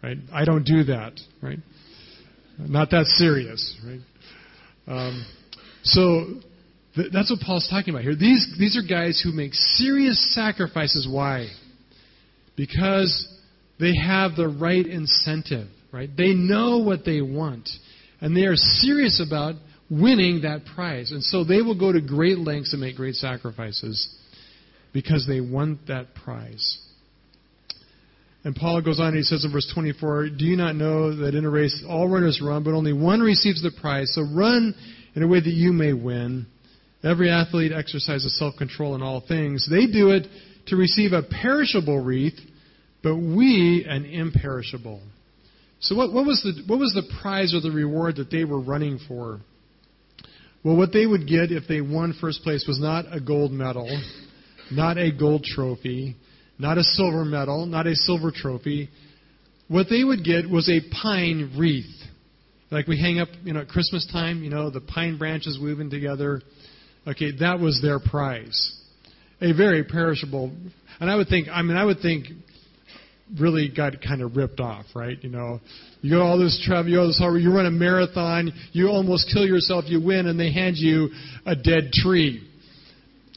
right? 0.02 0.18
I 0.32 0.46
don't 0.46 0.64
do 0.64 0.86
that, 0.86 1.20
right? 1.42 1.60
Not 2.58 2.92
that 2.92 3.06
serious, 3.06 3.78
right? 3.86 4.00
Um, 4.88 5.26
so 5.84 6.26
th- 6.96 7.12
that's 7.12 7.30
what 7.30 7.40
Paul's 7.42 7.68
talking 7.70 7.94
about 7.94 8.04
here. 8.04 8.16
These 8.16 8.56
these 8.58 8.78
are 8.78 8.88
guys 8.88 9.22
who 9.24 9.32
make 9.32 9.54
serious 9.54 10.34
sacrifices. 10.34 11.08
Why? 11.10 11.48
Because 12.56 13.28
they 13.80 13.94
have 13.96 14.36
the 14.36 14.48
right 14.48 14.86
incentive, 14.86 15.68
right? 15.92 16.10
They 16.16 16.34
know 16.34 16.78
what 16.80 17.04
they 17.04 17.22
want. 17.22 17.68
And 18.25 18.36
they 18.36 18.46
are 18.46 18.55
serious 18.55 19.22
about 19.24 19.53
winning 19.88 20.41
that 20.41 20.65
prize. 20.74 21.12
And 21.12 21.22
so 21.24 21.44
they 21.44 21.62
will 21.62 21.77
go 21.77 21.91
to 21.91 22.01
great 22.01 22.39
lengths 22.39 22.74
and 22.74 22.82
make 22.82 22.96
great 22.96 23.13
sacrifices 23.13 24.10
because 24.91 25.27
they 25.27 25.41
want 25.41 25.86
that 25.89 26.15
prize. 26.15 26.79
And 28.44 28.55
Paul 28.55 28.82
goes 28.82 29.00
on 29.00 29.10
and 29.10 29.17
he 29.17 29.22
says 29.22 29.46
in 29.46 29.51
verse 29.51 29.72
24, 29.72 30.29
Do 30.29 30.46
you 30.46 30.58
not 30.58 30.75
know 30.75 31.15
that 31.17 31.36
in 31.36 31.46
a 31.46 31.50
race 31.51 31.84
all 31.88 32.10
runners 32.10 32.41
run, 32.44 32.63
but 32.63 32.74
only 32.74 32.94
one 32.94 33.20
receives 33.20 33.62
the 33.62 33.70
prize? 33.79 34.12
So 34.15 34.24
run 34.24 34.74
in 35.13 35.22
a 35.22 35.27
way 35.27 35.39
that 35.39 35.46
you 35.46 35.72
may 35.72 35.94
win. 35.94 36.48
Every 37.03 37.29
athlete 37.29 37.72
exercises 37.72 38.36
self 38.39 38.55
control 38.58 38.96
in 38.96 39.03
all 39.03 39.22
things. 39.22 39.70
They 39.70 39.86
do 39.86 40.10
it 40.10 40.25
to 40.70 40.75
receive 40.75 41.13
a 41.13 41.22
perishable 41.22 42.00
wreath, 42.00 42.39
but 43.03 43.17
we 43.17 43.86
an 43.88 44.05
imperishable. 44.05 45.03
So, 45.79 45.96
what, 45.96 46.13
what, 46.13 46.25
was 46.25 46.41
the, 46.41 46.63
what 46.67 46.79
was 46.79 46.94
the 46.94 47.03
prize 47.22 47.53
or 47.53 47.62
the 47.62 47.72
reward 47.72 48.15
that 48.17 48.32
they 48.32 48.44
were 48.44 48.60
running 48.60 49.00
for? 49.08 49.39
Well, 50.63 50.75
what 50.77 50.91
they 50.91 51.05
would 51.05 51.27
get 51.27 51.51
if 51.51 51.67
they 51.67 51.82
won 51.82 52.17
first 52.20 52.41
place 52.41 52.65
was 52.67 52.79
not 52.79 53.05
a 53.12 53.20
gold 53.20 53.51
medal, 53.51 53.88
not 54.72 54.98
a 54.98 55.12
gold 55.12 55.44
trophy, 55.44 56.15
not 56.58 56.79
a 56.79 56.84
silver 56.84 57.24
medal, 57.24 57.67
not 57.67 57.86
a 57.86 57.96
silver 57.96 58.32
trophy. 58.32 58.89
What 59.67 59.88
they 59.89 60.03
would 60.03 60.24
get 60.24 60.50
was 60.50 60.67
a 60.70 60.82
pine 61.01 61.53
wreath. 61.58 61.86
Like 62.72 62.88
we 62.88 63.00
hang 63.00 63.20
up, 63.20 63.27
you 63.44 63.53
know, 63.53 63.62
at 63.62 63.67
Christmas 63.67 64.08
time, 64.12 64.44
you 64.44 64.50
know, 64.50 64.72
the 64.72 64.82
pine 64.82 65.17
branches 65.17 65.60
weaving 65.62 65.91
together. 65.91 66.41
Okay, 67.08 67.32
that 67.39 67.60
was 67.60 67.79
their 67.82 68.00
prize. 68.00 68.82
A 69.41 69.53
very 69.53 69.84
perishable. 69.84 70.51
And 71.00 71.12
I 71.12 71.15
would 71.15 71.27
think, 71.27 71.48
I 71.51 71.62
mean, 71.62 71.77
I 71.77 71.86
would 71.86 72.00
think 72.00 72.27
really 73.39 73.72
got 73.75 73.94
kind 74.01 74.22
of 74.22 74.36
ripped 74.36 74.60
off, 74.60 74.86
right? 74.96 75.22
You 75.24 75.29
know, 75.29 75.60
you 76.01 76.12
go 76.12 76.22
all 76.22 76.38
this 76.38 76.62
travel, 76.65 76.91
you 76.91 77.05
this 77.08 77.17
hard, 77.17 77.41
you 77.41 77.53
run 77.53 77.65
a 77.65 77.72
marathon, 77.72 78.51
you 78.72 78.88
almost 78.88 79.29
kill 79.34 79.46
yourself, 79.46 79.86
you 79.88 80.01
win, 80.01 80.27
and 80.27 80.39
they 80.39 80.51
hand 80.51 80.75
you 80.77 81.10
a 81.46 81.55
dead 81.55 81.91
tree. 81.91 82.48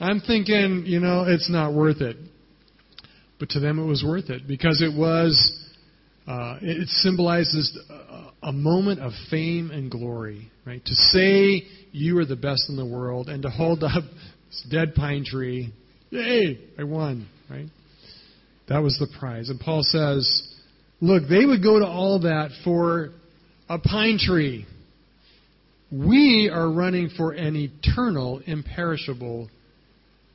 I'm 0.00 0.21
thinking, 0.21 0.85
you 0.87 1.00
know, 1.00 1.25
it's 1.26 1.50
not 1.50 1.73
worth 1.73 2.00
it. 2.00 2.16
But 3.38 3.50
to 3.50 3.61
them 3.61 3.78
it 3.78 3.87
was 3.87 4.04
worth 4.07 4.30
it 4.30 4.47
because 4.47 4.83
it 4.83 4.97
was, 4.97 5.66
uh, 6.26 6.59
it 6.61 6.88
symbolizes 6.88 7.78
a 8.42 8.52
moment 8.52 9.00
of 9.00 9.12
fame 9.30 9.71
and 9.71 9.90
glory, 9.90 10.50
right? 10.64 10.85
To 10.85 10.95
say 10.95 11.62
you 11.92 12.18
are 12.18 12.25
the 12.25 12.37
best 12.37 12.68
in 12.68 12.76
the 12.76 12.87
world 12.87 13.28
and 13.28 13.42
to 13.42 13.49
hold 13.49 13.83
up 13.83 14.02
this 14.49 14.66
dead 14.71 14.95
pine 14.95 15.25
tree, 15.25 15.73
yay, 16.11 16.59
I 16.78 16.85
won, 16.85 17.28
right? 17.49 17.66
That 18.69 18.83
was 18.83 18.99
the 18.99 19.09
prize. 19.19 19.49
And 19.49 19.59
Paul 19.59 19.83
says, 19.83 20.55
look, 21.01 21.25
they 21.29 21.45
would 21.45 21.63
go 21.63 21.79
to 21.79 21.87
all 21.87 22.21
that 22.21 22.51
for 22.65 23.11
a 23.69 23.79
pine 23.79 24.19
tree. 24.19 24.67
We 25.91 26.51
are 26.53 26.71
running 26.71 27.11
for 27.17 27.33
an 27.33 27.57
eternal, 27.57 28.43
imperishable 28.45 29.49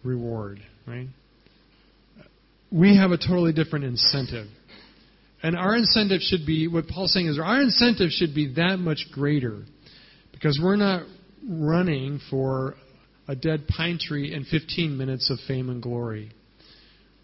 reward, 0.04 0.60
right? 0.88 1.08
we 2.74 2.98
have 2.98 3.12
a 3.12 3.18
totally 3.18 3.54
different 3.54 3.86
incentive. 3.86 4.48
And 5.44 5.56
our 5.56 5.76
incentive 5.76 6.22
should 6.22 6.46
be, 6.46 6.68
what 6.68 6.88
Paul's 6.88 7.14
saying 7.14 7.28
is, 7.28 7.38
our 7.38 7.62
incentive 7.62 8.10
should 8.10 8.34
be 8.34 8.54
that 8.56 8.78
much 8.80 9.06
greater. 9.12 9.62
Because 10.32 10.60
we're 10.62 10.78
not 10.78 11.04
running 11.48 12.20
for 12.30 12.76
a 13.28 13.36
dead 13.36 13.68
pine 13.68 14.00
tree 14.02 14.34
and 14.34 14.48
15 14.48 14.98
minutes 14.98 15.30
of 15.30 15.38
fame 15.48 15.70
and 15.70 15.84
glory. 15.84 16.32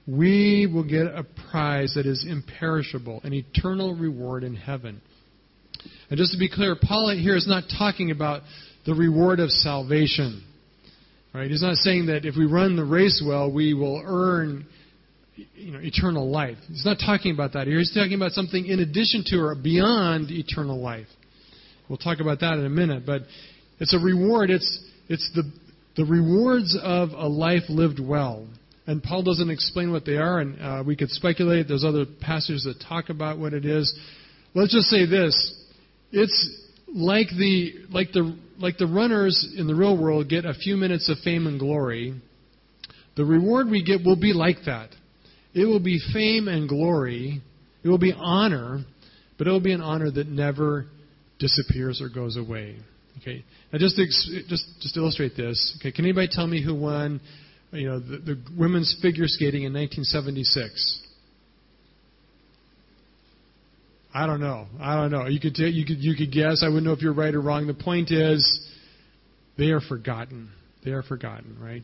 We 0.10 0.68
will 0.72 0.84
get 0.84 1.06
a 1.06 1.24
prize 1.52 1.94
that 1.96 2.06
is 2.06 2.26
imperishable, 2.28 3.22
an 3.24 3.34
eternal 3.34 3.94
reward 3.94 4.44
in 4.44 4.56
heaven. 4.56 5.02
And 6.10 6.18
just 6.18 6.32
to 6.32 6.40
be 6.40 6.50
clear, 6.50 6.76
Paul 6.82 7.16
here 7.16 7.36
is 7.36 7.48
not 7.48 7.66
talking 7.78 8.10
about 8.10 8.42
the 8.86 8.94
reward 8.96 9.40
of 9.40 9.52
salvation. 9.52 10.44
Right? 11.34 11.50
He's 11.50 11.62
not 11.62 11.76
saying 11.76 12.08
that 12.08 12.26
if 12.26 12.36
we 12.36 12.46
run 12.46 12.76
the 12.76 12.84
race 12.84 13.24
well, 13.26 13.52
we 13.52 13.76
will 13.76 14.02
earn 14.04 14.66
you 15.56 15.72
know, 15.72 15.80
eternal 15.80 16.30
life. 16.30 16.58
He's 16.68 16.86
not 16.86 16.98
talking 17.06 17.34
about 17.34 17.54
that 17.54 17.68
here. 17.68 17.78
He's 17.78 17.94
talking 17.94 18.16
about 18.16 18.32
something 18.32 18.66
in 18.66 18.80
addition 18.80 19.24
to 19.28 19.38
or 19.38 19.56
beyond 19.56 20.32
eternal 20.32 20.82
life. 20.82 21.08
We'll 21.88 21.98
talk 21.98 22.20
about 22.20 22.40
that 22.40 22.54
in 22.54 22.66
a 22.66 22.70
minute. 22.70 23.04
But 23.06 23.24
it's 23.80 23.94
a 23.94 24.00
reward. 24.00 24.50
It's, 24.50 24.84
it's 25.08 25.30
the, 25.36 25.44
the 25.98 26.06
rewards 26.06 26.78
of 26.82 27.10
a 27.12 27.28
life 27.28 27.64
lived 27.70 28.00
well. 28.00 28.48
And 28.90 29.04
Paul 29.04 29.22
doesn't 29.22 29.52
explain 29.52 29.92
what 29.92 30.04
they 30.04 30.18
are, 30.18 30.40
and 30.40 30.60
uh, 30.60 30.84
we 30.84 30.96
could 30.96 31.12
speculate. 31.12 31.68
There's 31.68 31.84
other 31.84 32.06
passages 32.22 32.64
that 32.64 32.84
talk 32.90 33.10
about 33.10 33.38
what 33.38 33.54
it 33.54 33.64
is. 33.64 33.94
Let's 34.56 34.74
just 34.74 34.88
say 34.88 35.06
this: 35.06 35.54
it's 36.12 36.66
like 36.88 37.28
the 37.38 37.86
like 37.92 38.12
the 38.14 38.36
like 38.58 38.80
the 38.80 38.88
runners 38.88 39.48
in 39.56 39.68
the 39.68 39.76
real 39.76 39.96
world 39.96 40.28
get 40.28 40.44
a 40.44 40.56
few 40.56 40.76
minutes 40.76 41.08
of 41.08 41.20
fame 41.20 41.46
and 41.46 41.60
glory. 41.60 42.20
The 43.16 43.24
reward 43.24 43.70
we 43.70 43.84
get 43.84 44.04
will 44.04 44.20
be 44.20 44.34
like 44.34 44.66
that. 44.66 44.90
It 45.54 45.66
will 45.66 45.80
be 45.80 46.00
fame 46.12 46.48
and 46.48 46.68
glory. 46.68 47.44
It 47.84 47.90
will 47.90 48.00
be 48.00 48.14
honor, 48.18 48.84
but 49.38 49.46
it 49.46 49.52
will 49.52 49.62
be 49.62 49.74
an 49.74 49.82
honor 49.82 50.10
that 50.10 50.28
never 50.28 50.88
disappears 51.38 52.02
or 52.02 52.10
goes 52.10 52.38
away. 52.38 52.78
Okay. 53.22 53.46
Now, 53.72 53.78
just 53.78 53.98
to, 53.98 54.06
just 54.48 54.66
just 54.82 54.98
illustrate 54.98 55.38
this, 55.38 55.78
okay, 55.80 55.92
can 55.92 56.06
anybody 56.06 56.28
tell 56.32 56.48
me 56.48 56.64
who 56.64 56.74
won, 56.74 57.22
you 57.72 57.88
know, 57.88 58.00
the, 58.00 58.18
the 58.18 58.44
women's 58.58 58.98
figure 59.02 59.28
skating 59.28 59.64
in 59.64 59.74
1976? 59.74 61.04
I 64.14 64.26
don't 64.26 64.42
know. 64.42 64.66
I 64.80 64.96
don't 64.96 65.12
know. 65.12 65.28
You 65.28 65.40
could 65.40 65.54
t- 65.54 65.68
you 65.68 65.86
could 65.86 66.00
you 66.00 66.16
could 66.16 66.32
guess. 66.32 66.64
I 66.64 66.68
wouldn't 66.68 66.86
know 66.86 66.94
if 66.94 67.02
you're 67.02 67.14
right 67.14 67.34
or 67.34 67.42
wrong. 67.42 67.68
The 67.68 67.76
point 67.76 68.10
is, 68.12 68.68
they 69.58 69.68
are 69.68 69.82
forgotten. 69.82 70.50
They 70.84 70.92
are 70.92 71.04
forgotten, 71.04 71.58
right? 71.60 71.84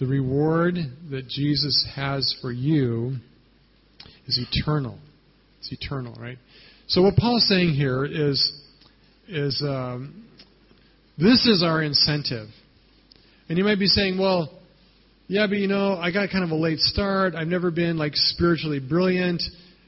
The 0.00 0.06
reward 0.06 0.76
that 1.10 1.28
Jesus 1.28 1.86
has 1.94 2.34
for 2.40 2.50
you 2.50 3.16
is 4.26 4.40
eternal. 4.50 4.98
It's 5.58 5.72
eternal, 5.72 6.14
right? 6.18 6.38
So 6.86 7.02
what 7.02 7.16
Paul's 7.16 7.46
saying 7.46 7.74
here 7.74 8.04
is, 8.04 8.52
is 9.28 9.62
um, 9.64 10.24
this 11.18 11.46
is 11.46 11.62
our 11.62 11.82
incentive. 11.82 12.48
And 13.48 13.58
you 13.58 13.64
might 13.64 13.78
be 13.78 13.86
saying, 13.86 14.18
well, 14.18 14.59
yeah, 15.30 15.46
but 15.46 15.58
you 15.58 15.68
know, 15.68 15.94
I 15.94 16.10
got 16.10 16.28
kind 16.30 16.42
of 16.42 16.50
a 16.50 16.56
late 16.56 16.80
start. 16.80 17.36
I've 17.36 17.46
never 17.46 17.70
been 17.70 17.96
like 17.96 18.16
spiritually 18.16 18.80
brilliant. 18.80 19.40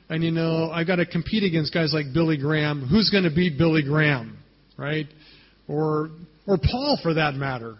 And 0.08 0.22
you 0.22 0.30
know, 0.30 0.70
I've 0.70 0.86
got 0.86 0.96
to 0.96 1.06
compete 1.06 1.42
against 1.42 1.74
guys 1.74 1.92
like 1.92 2.06
Billy 2.14 2.36
Graham. 2.36 2.86
Who's 2.86 3.10
going 3.10 3.24
to 3.24 3.34
beat 3.34 3.58
Billy 3.58 3.82
Graham, 3.82 4.38
right? 4.78 5.06
Or 5.66 6.10
or 6.46 6.58
Paul 6.58 6.96
for 7.02 7.14
that 7.14 7.34
matter. 7.34 7.74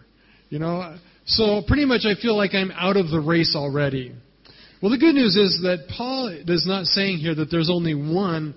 You 0.49 0.59
know, 0.59 0.97
so 1.25 1.61
pretty 1.65 1.85
much 1.85 2.01
I 2.03 2.21
feel 2.21 2.35
like 2.35 2.53
I'm 2.53 2.69
out 2.71 2.97
of 2.97 3.09
the 3.09 3.21
race 3.21 3.55
already. 3.55 4.11
Well, 4.81 4.91
the 4.91 4.97
good 4.97 5.15
news 5.15 5.37
is 5.37 5.61
that 5.61 5.87
Paul 5.97 6.27
is 6.45 6.67
not 6.67 6.85
saying 6.87 7.19
here 7.19 7.33
that 7.33 7.49
there's 7.49 7.69
only 7.69 7.95
one 7.95 8.55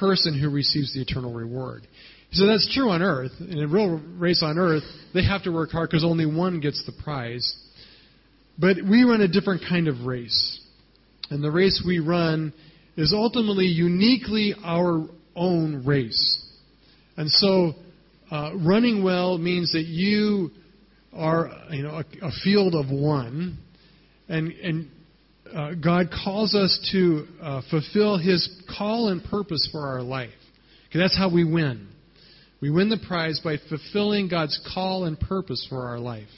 person 0.00 0.40
who 0.40 0.48
receives 0.48 0.94
the 0.94 1.02
eternal 1.02 1.34
reward. 1.34 1.86
Said 2.30 2.48
that's 2.48 2.72
true 2.74 2.88
on 2.88 3.02
earth. 3.02 3.32
In 3.40 3.58
a 3.58 3.68
real 3.68 4.00
race 4.16 4.42
on 4.42 4.56
earth, 4.56 4.84
they 5.12 5.22
have 5.22 5.42
to 5.42 5.50
work 5.50 5.70
hard 5.70 5.90
because 5.90 6.02
only 6.02 6.24
one 6.24 6.60
gets 6.60 6.82
the 6.86 6.92
prize. 7.04 7.58
But 8.62 8.76
we 8.76 9.02
run 9.02 9.20
a 9.20 9.26
different 9.26 9.62
kind 9.68 9.88
of 9.88 10.06
race. 10.06 10.60
And 11.30 11.42
the 11.42 11.50
race 11.50 11.82
we 11.84 11.98
run 11.98 12.52
is 12.96 13.12
ultimately 13.12 13.66
uniquely 13.66 14.54
our 14.62 15.04
own 15.34 15.84
race. 15.84 16.40
And 17.16 17.28
so, 17.28 17.72
uh, 18.30 18.52
running 18.54 19.02
well 19.02 19.36
means 19.36 19.72
that 19.72 19.86
you 19.86 20.50
are 21.12 21.50
you 21.70 21.82
know 21.82 22.02
a, 22.02 22.26
a 22.26 22.30
field 22.44 22.74
of 22.76 22.88
one, 22.88 23.58
and 24.28 24.52
and 24.52 24.90
uh, 25.52 25.74
God 25.74 26.10
calls 26.24 26.54
us 26.54 26.88
to 26.92 27.26
uh, 27.42 27.62
fulfill 27.68 28.16
His 28.16 28.48
call 28.78 29.08
and 29.08 29.24
purpose 29.24 29.68
for 29.72 29.80
our 29.80 30.02
life. 30.02 30.30
Okay, 30.88 31.00
that's 31.00 31.16
how 31.16 31.30
we 31.34 31.44
win. 31.44 31.88
We 32.60 32.70
win 32.70 32.90
the 32.90 33.00
prize 33.08 33.40
by 33.42 33.56
fulfilling 33.68 34.28
God's 34.28 34.58
call 34.72 35.04
and 35.04 35.18
purpose 35.18 35.66
for 35.68 35.88
our 35.88 35.98
life, 35.98 36.28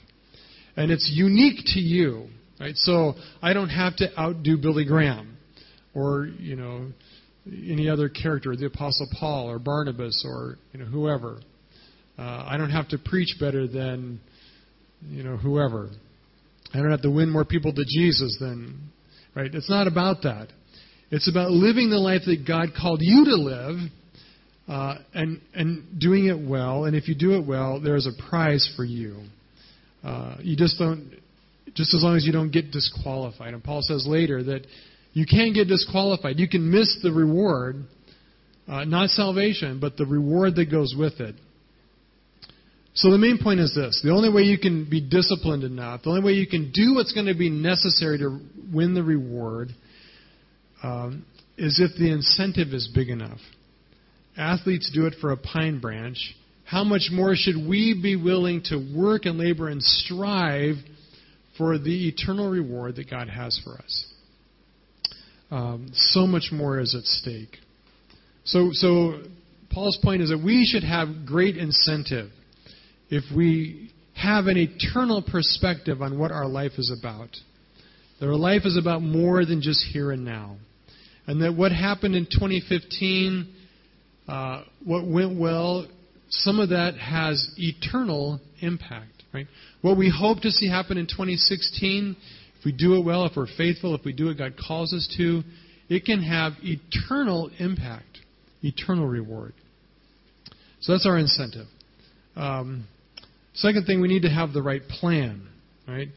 and 0.77 0.91
it's 0.91 1.11
unique 1.13 1.61
to 1.67 1.81
you. 1.81 2.29
Right? 2.61 2.77
So 2.77 3.15
I 3.43 3.53
don't 3.53 3.71
have 3.71 3.97
to 3.97 4.19
outdo 4.19 4.57
Billy 4.59 4.85
Graham, 4.85 5.37
or 5.95 6.27
you 6.27 6.57
know 6.57 6.93
any 7.47 7.89
other 7.89 8.09
character, 8.09 8.55
the 8.57 8.67
Apostle 8.67 9.09
Paul 9.19 9.51
or 9.51 9.59
Barnabas 9.59 10.25
or 10.27 10.57
you 10.73 10.81
know 10.81 10.87
whoever. 10.87 11.41
Uh, 12.17 12.47
I 12.47 12.57
don't 12.57 12.71
have 12.71 12.89
to 12.89 12.99
preach 12.99 13.37
better 13.41 13.67
than 13.67 14.21
you 15.09 15.23
know, 15.23 15.37
whoever. 15.37 15.91
I 16.73 16.79
don't 16.79 16.91
have 16.91 17.03
to 17.03 17.11
win 17.11 17.31
more 17.31 17.45
people 17.45 17.73
to 17.73 17.85
Jesus 17.87 18.37
than, 18.41 18.91
right? 19.35 19.53
It's 19.53 19.71
not 19.71 19.87
about 19.87 20.23
that. 20.23 20.49
It's 21.11 21.29
about 21.29 21.51
living 21.51 21.91
the 21.91 21.99
life 21.99 22.23
that 22.27 22.47
God 22.47 22.71
called 22.79 22.99
you 23.01 23.25
to 23.27 23.35
live 23.35 23.77
uh, 24.67 24.95
and, 25.13 25.41
and 25.55 26.01
doing 26.01 26.27
it 26.27 26.49
well. 26.49 26.85
And 26.85 26.97
if 26.97 27.07
you 27.09 27.15
do 27.15 27.35
it 27.39 27.47
well, 27.47 27.81
there's 27.81 28.07
a 28.07 28.29
prize 28.29 28.69
for 28.77 28.85
you. 28.85 29.23
Uh, 30.05 30.37
you 30.41 30.57
just 30.57 30.79
don't, 30.79 31.11
just 31.75 31.95
as 31.95 32.03
long 32.03 32.17
as 32.17 32.27
you 32.27 32.33
don't 32.33 32.51
get 32.51 32.71
disqualified. 32.71 33.55
And 33.55 33.65
Paul 33.65 33.81
says 33.83 34.07
later 34.07 34.43
that 34.45 34.67
you 35.13 35.27
can 35.27 35.53
get 35.53 35.69
disqualified. 35.69 36.39
You 36.39 36.49
can 36.49 36.71
miss 36.71 36.99
the 37.03 37.13
reward, 37.13 37.77
uh, 38.69 38.85
not 38.85 39.11
salvation, 39.11 39.81
but 39.81 39.97
the 39.97 40.05
reward 40.05 40.57
that 40.57 40.71
goes 40.71 40.95
with 40.97 41.21
it. 41.21 41.37
So 42.97 43.11
the 43.11 43.19
main 43.19 43.39
point 43.43 43.61
is 43.61 43.75
this 43.75 44.01
the 44.05 44.13
only 44.13 44.33
way 44.33 44.43
you 44.43 44.59
can 44.59 44.89
be 44.89 45.01
disciplined 45.01 45.65
enough, 45.65 46.03
the 46.03 46.11
only 46.11 46.23
way 46.23 46.33
you 46.33 46.47
can 46.47 46.71
do 46.73 46.95
what's 46.95 47.13
going 47.13 47.27
to 47.27 47.35
be 47.35 47.51
necessary 47.51 48.19
to 48.19 48.41
win 48.73 48.95
the 48.95 49.03
reward, 49.03 49.71
um, 50.83 51.25
is 51.57 51.81
if 51.81 51.99
the 51.99 52.13
incentive 52.13 52.69
is 52.69 52.89
big 52.95 53.09
enough. 53.09 53.41
Athletes 54.37 54.91
do 54.93 55.07
it 55.07 55.15
for 55.21 55.33
a 55.33 55.37
pine 55.37 55.81
branch. 55.81 56.35
How 56.65 56.85
much 56.85 57.11
more 57.13 57.35
should 57.37 57.57
we 57.57 57.99
be 58.01 58.17
willing 58.17 58.63
to 58.67 58.77
work 58.97 59.27
and 59.27 59.39
labor 59.39 59.69
and 59.69 59.83
strive 59.83 60.77
for 61.59 61.79
the 61.79 62.09
eternal 62.09 62.49
reward 62.49 62.97
that 62.97 63.11
God 63.11 63.29
has 63.29 63.61
for 63.63 63.75
us? 63.75 64.07
Um, 65.51 65.89
so 65.93 66.27
much 66.27 66.51
more 66.51 66.81
is 66.81 66.95
at 66.95 67.05
stake. 67.05 67.59
So, 68.45 68.71
so 68.73 69.21
Paul's 69.71 69.99
point 70.03 70.23
is 70.23 70.31
that 70.31 70.43
we 70.43 70.65
should 70.65 70.85
have 70.85 71.27
great 71.27 71.57
incentive 71.57 72.31
if 73.09 73.25
we 73.35 73.93
have 74.15 74.47
an 74.47 74.57
eternal 74.57 75.23
perspective 75.23 76.01
on 76.01 76.19
what 76.19 76.31
our 76.31 76.47
life 76.47 76.73
is 76.79 76.95
about. 76.99 77.29
That 78.21 78.27
our 78.27 78.37
life 78.37 78.63
is 78.65 78.77
about 78.77 79.03
more 79.03 79.45
than 79.45 79.61
just 79.61 79.85
here 79.93 80.13
and 80.13 80.25
now. 80.25 80.57
And 81.27 81.43
that 81.43 81.55
what 81.55 81.73
happened 81.73 82.15
in 82.15 82.27
2015, 82.27 83.55
uh, 84.29 84.63
what 84.85 85.07
went 85.07 85.39
well, 85.39 85.87
some 86.43 86.59
of 86.61 86.71
that 86.71 86.95
has 86.97 87.55
eternal 87.57 88.41
impact. 88.61 89.23
Right? 89.33 89.47
What 89.83 89.97
we 89.97 90.13
hope 90.17 90.41
to 90.43 90.51
see 90.51 90.69
happen 90.69 90.97
in 90.97 91.07
2016, 91.07 92.17
if 92.59 92.65
we 92.65 92.73
do 92.73 92.97
it 92.97 93.05
well, 93.05 93.27
if 93.27 93.33
we're 93.37 93.47
faithful, 93.47 93.95
if 93.95 94.05
we 94.05 94.13
do 94.13 94.27
what 94.27 94.39
God 94.39 94.55
calls 94.57 94.93
us 94.93 95.13
to, 95.17 95.43
it 95.89 96.05
can 96.05 96.23
have 96.23 96.53
eternal 96.63 97.51
impact, 97.59 98.21
eternal 98.63 99.07
reward. 99.07 99.55
So 100.81 100.93
that's 100.93 101.07
our 101.07 101.19
incentive. 101.19 101.67
Um, 102.37 102.87
second 103.55 103.87
thing, 103.87 104.01
we 104.01 104.09
need 104.09 104.23
to 104.23 104.31
have 104.31 104.53
the 104.53 104.63
right 104.63 104.87
plan. 104.87 105.49
Right? 105.87 106.09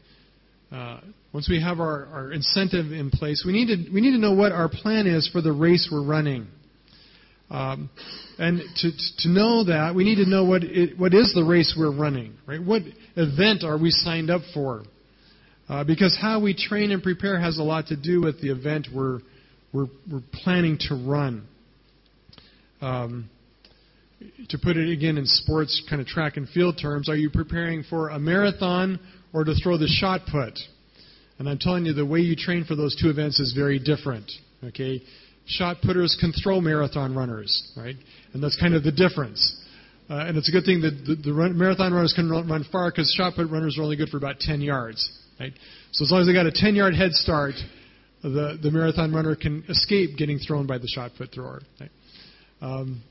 Uh, 0.70 1.00
once 1.32 1.48
we 1.48 1.60
have 1.60 1.80
our, 1.80 2.06
our 2.06 2.32
incentive 2.32 2.92
in 2.92 3.10
place, 3.10 3.44
we 3.46 3.52
need 3.52 3.66
to 3.66 3.92
we 3.92 4.00
need 4.00 4.12
to 4.12 4.18
know 4.18 4.32
what 4.32 4.52
our 4.52 4.68
plan 4.68 5.06
is 5.06 5.28
for 5.32 5.40
the 5.40 5.52
race 5.52 5.88
we're 5.90 6.04
running. 6.04 6.46
Um, 7.50 7.88
and 8.38 8.60
to, 8.76 8.90
to 9.20 9.28
know 9.28 9.64
that, 9.64 9.94
we 9.94 10.04
need 10.04 10.16
to 10.16 10.28
know 10.28 10.44
what, 10.44 10.62
it, 10.64 10.98
what 10.98 11.14
is 11.14 11.32
the 11.34 11.44
race 11.44 11.74
we're 11.78 11.94
running, 11.94 12.34
right? 12.46 12.62
What 12.62 12.82
event 13.16 13.64
are 13.64 13.78
we 13.78 13.90
signed 13.90 14.30
up 14.30 14.42
for? 14.52 14.82
Uh, 15.68 15.84
because 15.84 16.16
how 16.20 16.40
we 16.40 16.54
train 16.54 16.92
and 16.92 17.02
prepare 17.02 17.40
has 17.40 17.58
a 17.58 17.62
lot 17.62 17.86
to 17.86 17.96
do 17.96 18.20
with 18.20 18.40
the 18.40 18.50
event 18.50 18.88
we're, 18.94 19.20
we're, 19.72 19.86
we're 20.10 20.22
planning 20.32 20.78
to 20.88 20.94
run. 20.94 21.46
Um, 22.80 23.30
to 24.48 24.58
put 24.58 24.76
it 24.76 24.90
again 24.90 25.16
in 25.16 25.24
sports 25.26 25.82
kind 25.88 26.02
of 26.02 26.08
track 26.08 26.36
and 26.36 26.48
field 26.48 26.78
terms, 26.80 27.08
are 27.08 27.16
you 27.16 27.30
preparing 27.30 27.82
for 27.84 28.08
a 28.08 28.18
marathon 28.18 28.98
or 29.32 29.44
to 29.44 29.54
throw 29.54 29.78
the 29.78 29.86
shot 29.86 30.22
put? 30.30 30.58
And 31.38 31.48
I'm 31.48 31.58
telling 31.58 31.86
you, 31.86 31.92
the 31.92 32.04
way 32.04 32.20
you 32.20 32.34
train 32.34 32.64
for 32.64 32.74
those 32.74 32.96
two 33.00 33.10
events 33.10 33.38
is 33.38 33.52
very 33.52 33.78
different. 33.78 34.30
Okay, 34.64 35.02
shot 35.48 35.80
putters 35.80 36.16
can 36.20 36.32
throw 36.32 36.60
marathon 36.60 37.14
runners, 37.14 37.72
right? 37.76 37.96
And 38.32 38.42
that's 38.42 38.58
kind 38.60 38.74
of 38.74 38.84
the 38.84 38.92
difference. 38.92 39.56
Uh, 40.08 40.24
and 40.26 40.38
it's 40.38 40.48
a 40.48 40.52
good 40.52 40.64
thing 40.64 40.80
that 40.82 41.04
the, 41.06 41.16
the 41.16 41.32
run, 41.34 41.58
marathon 41.58 41.92
runners 41.92 42.12
can 42.14 42.30
run, 42.30 42.48
run 42.48 42.64
far 42.70 42.90
because 42.90 43.12
shot 43.16 43.34
put 43.34 43.50
runners 43.50 43.76
are 43.78 43.82
only 43.82 43.96
good 43.96 44.08
for 44.08 44.16
about 44.16 44.38
10 44.38 44.60
yards, 44.60 45.10
right? 45.38 45.52
So 45.92 46.04
as 46.04 46.10
long 46.10 46.20
as 46.20 46.26
they 46.26 46.32
got 46.32 46.46
a 46.46 46.52
10 46.52 46.74
yard 46.74 46.94
head 46.94 47.12
start, 47.12 47.54
the, 48.22 48.58
the 48.62 48.70
marathon 48.70 49.12
runner 49.12 49.36
can 49.36 49.64
escape 49.68 50.16
getting 50.16 50.38
thrown 50.38 50.66
by 50.66 50.78
the 50.78 50.88
shot 50.88 51.12
put 51.16 51.32
thrower. 51.32 51.60
Right? 51.80 51.90
Um, 52.60 53.02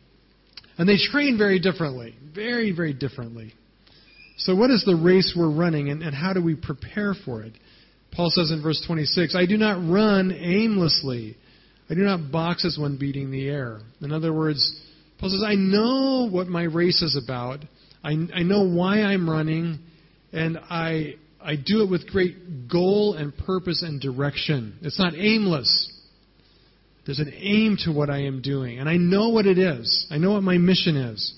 and 0.77 0.87
they 0.87 0.97
train 0.97 1.37
very 1.37 1.59
differently, 1.59 2.15
very, 2.35 2.71
very 2.71 2.93
differently. 2.93 3.53
So, 4.37 4.55
what 4.55 4.69
is 4.69 4.83
the 4.85 4.95
race 4.95 5.33
we're 5.35 5.49
running, 5.49 5.89
and, 5.89 6.03
and 6.03 6.13
how 6.13 6.33
do 6.33 6.43
we 6.43 6.55
prepare 6.55 7.15
for 7.25 7.41
it? 7.41 7.53
Paul 8.11 8.29
says 8.29 8.51
in 8.51 8.61
verse 8.61 8.83
26, 8.85 9.35
I 9.35 9.45
do 9.45 9.57
not 9.57 9.77
run 9.91 10.31
aimlessly. 10.31 11.35
I 11.89 11.93
do 11.93 12.01
not 12.01 12.31
box 12.31 12.65
as 12.65 12.77
one 12.77 12.97
beating 12.97 13.31
the 13.31 13.47
air. 13.47 13.79
In 14.01 14.11
other 14.11 14.33
words, 14.33 14.81
Paul 15.19 15.29
says, 15.29 15.43
I 15.45 15.55
know 15.55 16.27
what 16.29 16.47
my 16.47 16.63
race 16.63 17.01
is 17.01 17.19
about. 17.21 17.59
I, 18.03 18.11
I 18.33 18.43
know 18.43 18.67
why 18.67 19.01
I'm 19.01 19.29
running, 19.29 19.79
and 20.31 20.57
I, 20.57 21.15
I 21.41 21.55
do 21.55 21.83
it 21.83 21.89
with 21.89 22.07
great 22.07 22.69
goal 22.69 23.13
and 23.13 23.35
purpose 23.35 23.83
and 23.83 24.01
direction. 24.01 24.77
It's 24.81 24.99
not 24.99 25.13
aimless. 25.15 25.93
There's 27.05 27.19
an 27.19 27.33
aim 27.33 27.77
to 27.85 27.91
what 27.91 28.09
I 28.09 28.23
am 28.23 28.41
doing, 28.41 28.79
and 28.79 28.89
I 28.89 28.97
know 28.97 29.29
what 29.29 29.45
it 29.45 29.57
is. 29.57 30.07
I 30.11 30.17
know 30.17 30.33
what 30.33 30.43
my 30.43 30.57
mission 30.57 30.97
is. 30.97 31.33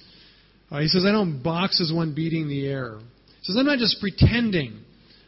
Uh, 0.71 0.79
he 0.79 0.87
says, 0.87 1.05
I 1.05 1.11
don't 1.11 1.41
box 1.43 1.79
as 1.79 1.93
one 1.93 2.15
beating 2.15 2.47
the 2.47 2.67
air. 2.67 2.97
He 2.99 3.43
says, 3.43 3.55
I'm 3.57 3.65
not 3.65 3.77
just 3.77 4.01
pretending. 4.01 4.79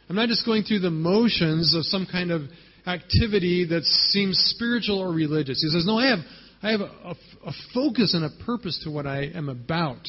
I'm 0.08 0.16
not 0.16 0.28
just 0.28 0.44
going 0.44 0.64
through 0.64 0.80
the 0.80 0.90
motions 0.90 1.74
of 1.74 1.84
some 1.84 2.06
kind 2.10 2.30
of 2.30 2.42
activity 2.86 3.66
that 3.66 3.84
seems 3.84 4.38
spiritual 4.54 4.98
or 4.98 5.12
religious. 5.12 5.62
He 5.62 5.68
says, 5.68 5.86
No, 5.86 5.98
I 5.98 6.08
have, 6.08 6.18
I 6.62 6.70
have 6.70 6.80
a, 6.80 7.14
a 7.46 7.52
focus 7.74 8.14
and 8.14 8.24
a 8.24 8.44
purpose 8.44 8.80
to 8.84 8.90
what 8.90 9.06
I 9.06 9.24
am 9.34 9.48
about. 9.48 10.06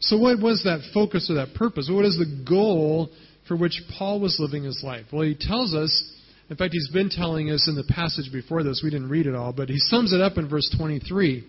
So, 0.00 0.18
what 0.18 0.40
was 0.40 0.64
that 0.64 0.80
focus 0.92 1.30
or 1.30 1.34
that 1.34 1.54
purpose? 1.54 1.90
What 1.92 2.04
is 2.04 2.18
the 2.18 2.44
goal 2.48 3.10
for 3.48 3.56
which 3.56 3.80
Paul 3.98 4.20
was 4.20 4.36
living 4.38 4.64
his 4.64 4.82
life? 4.84 5.06
Well, 5.12 5.22
he 5.22 5.36
tells 5.38 5.74
us, 5.74 6.10
in 6.50 6.56
fact, 6.56 6.72
he's 6.72 6.90
been 6.90 7.08
telling 7.08 7.50
us 7.50 7.68
in 7.68 7.76
the 7.76 7.84
passage 7.84 8.32
before 8.32 8.62
this. 8.62 8.80
We 8.82 8.90
didn't 8.90 9.10
read 9.10 9.26
it 9.26 9.34
all, 9.34 9.52
but 9.52 9.68
he 9.68 9.78
sums 9.78 10.12
it 10.12 10.20
up 10.20 10.38
in 10.38 10.48
verse 10.48 10.74
23. 10.76 11.46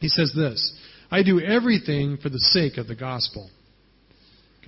He 0.00 0.08
says 0.08 0.32
this 0.34 0.78
I 1.10 1.22
do 1.22 1.40
everything 1.40 2.18
for 2.22 2.28
the 2.28 2.38
sake 2.38 2.76
of 2.76 2.86
the 2.86 2.96
gospel. 2.96 3.50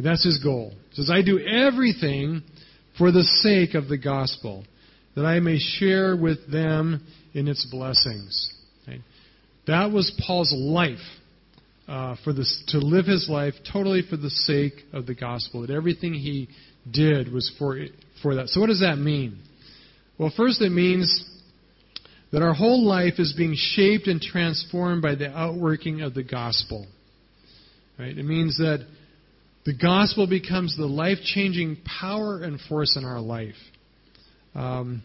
That's 0.03 0.25
his 0.25 0.43
goal. 0.43 0.73
He 0.91 0.97
says, 0.97 1.11
I 1.11 1.23
do 1.23 1.39
everything 1.39 2.43
for 2.97 3.13
the 3.13 3.23
sake 3.23 3.75
of 3.75 3.89
the 3.89 3.99
gospel 3.99 4.65
that 5.17 5.25
I 5.25 5.41
may 5.41 5.59
share 5.59 6.17
with 6.17 6.51
them 6.51 7.05
in 7.35 7.49
its 7.49 7.67
blessings. 7.71 8.55
Okay? 8.83 9.01
That 9.67 9.91
was 9.91 10.13
Paul's 10.27 10.53
life. 10.57 10.99
Uh, 11.89 12.15
for 12.23 12.33
this, 12.33 12.63
to 12.69 12.79
live 12.79 13.05
his 13.07 13.29
life 13.29 13.55
totally 13.73 14.03
for 14.09 14.17
the 14.17 14.31
sake 14.31 14.75
of 14.93 15.07
the 15.07 15.15
gospel. 15.15 15.63
That 15.63 15.71
everything 15.71 16.15
he 16.15 16.49
did 16.89 17.33
was 17.33 17.53
for 17.59 17.79
for 18.23 18.37
that. 18.37 18.49
So 18.51 18.61
what 18.61 18.69
does 18.69 18.79
that 18.79 18.97
mean? 18.97 19.43
Well, 20.17 20.33
first 20.37 20.63
it 20.63 20.71
means 20.71 21.25
that 22.31 22.43
our 22.43 22.55
whole 22.55 22.87
life 22.87 23.15
is 23.19 23.35
being 23.37 23.57
shaped 23.57 24.07
and 24.07 24.21
transformed 24.21 25.03
by 25.03 25.17
the 25.17 25.31
outworking 25.37 26.03
of 26.03 26.15
the 26.15 26.23
gospel. 26.23 26.87
Right? 27.99 28.17
It 28.17 28.25
means 28.25 28.59
that 28.59 28.87
the 29.65 29.75
gospel 29.75 30.29
becomes 30.29 30.77
the 30.77 30.87
life-changing 30.87 31.79
power 32.01 32.43
and 32.43 32.61
force 32.69 32.97
in 32.97 33.05
our 33.05 33.21
life. 33.21 33.57
Um, 34.55 35.03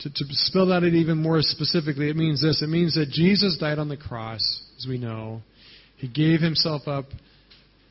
to, 0.00 0.08
to 0.08 0.24
spell 0.30 0.66
that 0.66 0.76
out 0.76 0.84
even 0.84 1.18
more 1.18 1.42
specifically, 1.42 2.08
it 2.08 2.16
means 2.16 2.42
this. 2.42 2.62
It 2.62 2.68
means 2.68 2.94
that 2.94 3.10
Jesus 3.10 3.58
died 3.58 3.78
on 3.78 3.88
the 3.88 3.96
cross, 3.96 4.40
as 4.78 4.86
we 4.88 4.98
know. 4.98 5.42
He 5.96 6.08
gave 6.08 6.40
himself 6.40 6.88
up 6.88 7.04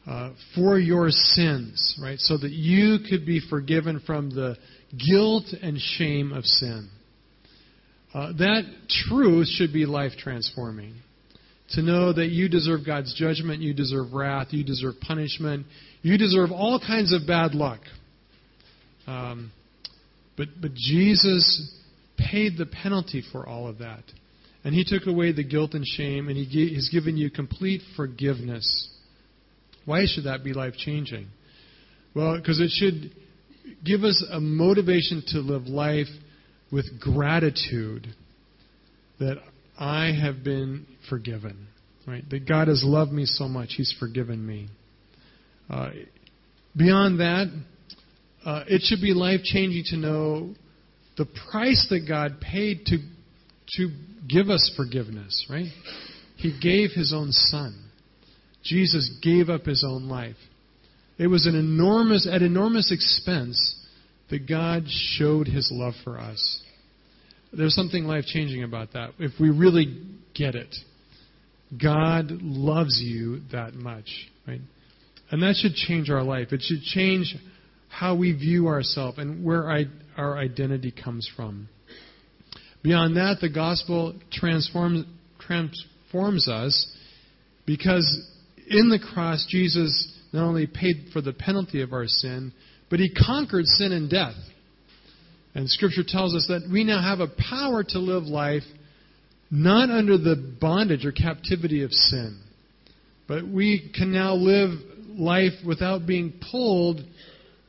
uh, 0.07 0.31
for 0.55 0.79
your 0.79 1.09
sins, 1.09 1.99
right? 2.01 2.17
So 2.19 2.37
that 2.37 2.51
you 2.51 2.97
could 3.07 3.25
be 3.25 3.39
forgiven 3.47 4.01
from 4.05 4.31
the 4.31 4.57
guilt 5.07 5.45
and 5.61 5.79
shame 5.79 6.33
of 6.33 6.45
sin. 6.45 6.89
Uh, 8.11 8.31
that 8.33 8.63
truth 9.07 9.47
should 9.47 9.71
be 9.71 9.85
life 9.85 10.13
transforming. 10.17 10.95
To 11.73 11.83
know 11.83 12.11
that 12.11 12.29
you 12.29 12.49
deserve 12.49 12.79
God's 12.83 13.13
judgment, 13.13 13.61
you 13.61 13.75
deserve 13.75 14.13
wrath, 14.13 14.47
you 14.49 14.63
deserve 14.63 14.95
punishment, 14.99 15.67
you 16.01 16.17
deserve 16.17 16.51
all 16.51 16.79
kinds 16.79 17.13
of 17.13 17.27
bad 17.27 17.53
luck. 17.53 17.81
Um, 19.05 19.51
but, 20.39 20.47
but 20.61 20.73
Jesus 20.73 21.69
paid 22.17 22.57
the 22.57 22.65
penalty 22.65 23.21
for 23.33 23.45
all 23.45 23.67
of 23.67 23.79
that. 23.79 24.03
And 24.63 24.73
He 24.73 24.85
took 24.85 25.05
away 25.05 25.33
the 25.33 25.43
guilt 25.43 25.73
and 25.73 25.85
shame, 25.85 26.29
and 26.29 26.37
He 26.37 26.75
has 26.75 26.87
given 26.87 27.17
you 27.17 27.29
complete 27.29 27.81
forgiveness. 27.97 28.89
Why 29.83 30.05
should 30.07 30.23
that 30.23 30.45
be 30.45 30.53
life 30.53 30.75
changing? 30.77 31.27
Well, 32.15 32.37
because 32.37 32.61
it 32.61 32.69
should 32.69 33.11
give 33.83 34.05
us 34.05 34.25
a 34.31 34.39
motivation 34.39 35.23
to 35.27 35.39
live 35.39 35.67
life 35.67 36.07
with 36.71 36.85
gratitude 37.01 38.07
that 39.19 39.35
I 39.77 40.13
have 40.13 40.41
been 40.41 40.85
forgiven. 41.09 41.67
Right? 42.07 42.23
That 42.29 42.47
God 42.47 42.69
has 42.69 42.81
loved 42.85 43.11
me 43.11 43.25
so 43.25 43.49
much, 43.49 43.73
He's 43.75 43.93
forgiven 43.99 44.45
me. 44.47 44.69
Uh, 45.69 45.89
beyond 46.77 47.19
that, 47.19 47.47
uh, 48.45 48.63
it 48.67 48.81
should 48.83 49.01
be 49.01 49.13
life 49.13 49.41
changing 49.43 49.83
to 49.87 49.97
know 49.97 50.53
the 51.17 51.25
price 51.51 51.85
that 51.89 52.07
God 52.07 52.39
paid 52.39 52.85
to, 52.85 52.97
to 53.77 53.89
give 54.27 54.49
us 54.49 54.71
forgiveness, 54.77 55.45
right? 55.49 55.67
He 56.37 56.57
gave 56.59 56.91
His 56.91 57.13
own 57.13 57.31
Son. 57.31 57.89
Jesus 58.63 59.19
gave 59.21 59.49
up 59.49 59.65
His 59.65 59.83
own 59.87 60.07
life. 60.07 60.37
It 61.17 61.27
was 61.27 61.45
an 61.45 61.55
enormous, 61.55 62.27
at 62.31 62.41
enormous 62.41 62.91
expense 62.91 63.75
that 64.29 64.47
God 64.47 64.83
showed 64.87 65.47
His 65.47 65.69
love 65.73 65.93
for 66.03 66.17
us. 66.17 66.63
There's 67.51 67.75
something 67.75 68.05
life 68.05 68.25
changing 68.25 68.63
about 68.63 68.93
that. 68.93 69.11
If 69.19 69.33
we 69.39 69.49
really 69.49 70.01
get 70.33 70.55
it, 70.55 70.73
God 71.81 72.31
loves 72.41 73.01
you 73.01 73.41
that 73.51 73.73
much, 73.73 74.09
right? 74.47 74.61
And 75.31 75.43
that 75.43 75.55
should 75.55 75.73
change 75.73 76.09
our 76.09 76.23
life. 76.23 76.51
It 76.51 76.61
should 76.63 76.81
change 76.81 77.35
how 77.89 78.15
we 78.15 78.31
view 78.31 78.67
ourselves 78.67 79.17
and 79.17 79.43
where 79.43 79.69
I, 79.69 79.85
our 80.15 80.37
identity 80.37 80.91
comes 80.91 81.29
from. 81.35 81.67
Beyond 82.81 83.17
that, 83.17 83.37
the 83.41 83.49
gospel 83.49 84.15
transforms, 84.31 85.05
transforms 85.39 86.47
us 86.47 86.95
because 87.65 88.05
in 88.67 88.89
the 88.89 88.99
cross, 88.99 89.45
Jesus 89.49 90.15
not 90.31 90.45
only 90.45 90.67
paid 90.67 91.07
for 91.11 91.21
the 91.21 91.33
penalty 91.33 91.81
of 91.81 91.91
our 91.91 92.07
sin, 92.07 92.53
but 92.89 92.99
he 92.99 93.13
conquered 93.13 93.65
sin 93.65 93.91
and 93.91 94.09
death. 94.09 94.35
And 95.55 95.69
Scripture 95.69 96.03
tells 96.07 96.35
us 96.35 96.45
that 96.47 96.69
we 96.71 96.83
now 96.83 97.01
have 97.01 97.19
a 97.19 97.27
power 97.49 97.83
to 97.83 97.99
live 97.99 98.23
life 98.23 98.63
not 99.51 99.89
under 99.89 100.17
the 100.17 100.55
bondage 100.61 101.05
or 101.05 101.11
captivity 101.11 101.83
of 101.83 101.91
sin, 101.91 102.39
but 103.27 103.47
we 103.47 103.91
can 103.95 104.11
now 104.13 104.35
live 104.35 104.77
life 105.09 105.53
without 105.65 106.05
being 106.05 106.33
pulled 106.51 107.01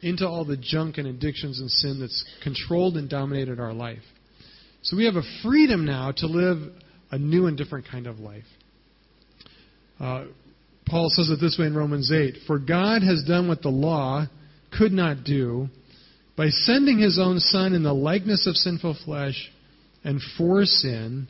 into 0.02 0.26
all 0.26 0.44
the 0.44 0.56
junk 0.56 0.98
and 0.98 1.06
addictions 1.06 1.60
and 1.60 1.70
sin 1.70 2.00
that's 2.00 2.24
controlled 2.42 2.96
and 2.96 3.08
dominated 3.08 3.60
our 3.60 3.72
life. 3.72 4.02
So 4.82 4.96
we 4.96 5.04
have 5.04 5.16
a 5.16 5.22
freedom 5.42 5.84
now 5.84 6.12
to 6.16 6.26
live 6.26 6.72
a 7.10 7.18
new 7.18 7.46
and 7.46 7.56
different 7.56 7.86
kind 7.90 8.06
of 8.06 8.18
life. 8.18 8.44
Uh, 9.98 10.24
Paul 10.86 11.08
says 11.10 11.28
it 11.30 11.40
this 11.40 11.56
way 11.58 11.66
in 11.66 11.74
Romans 11.74 12.10
8 12.10 12.38
For 12.46 12.58
God 12.58 13.02
has 13.02 13.22
done 13.24 13.48
what 13.48 13.62
the 13.62 13.68
law 13.68 14.26
could 14.76 14.92
not 14.92 15.24
do 15.24 15.68
by 16.36 16.48
sending 16.48 16.98
his 16.98 17.18
own 17.18 17.38
Son 17.38 17.74
in 17.74 17.82
the 17.82 17.92
likeness 17.92 18.46
of 18.46 18.56
sinful 18.56 18.96
flesh 19.04 19.50
and 20.02 20.20
for 20.38 20.64
sin. 20.64 21.28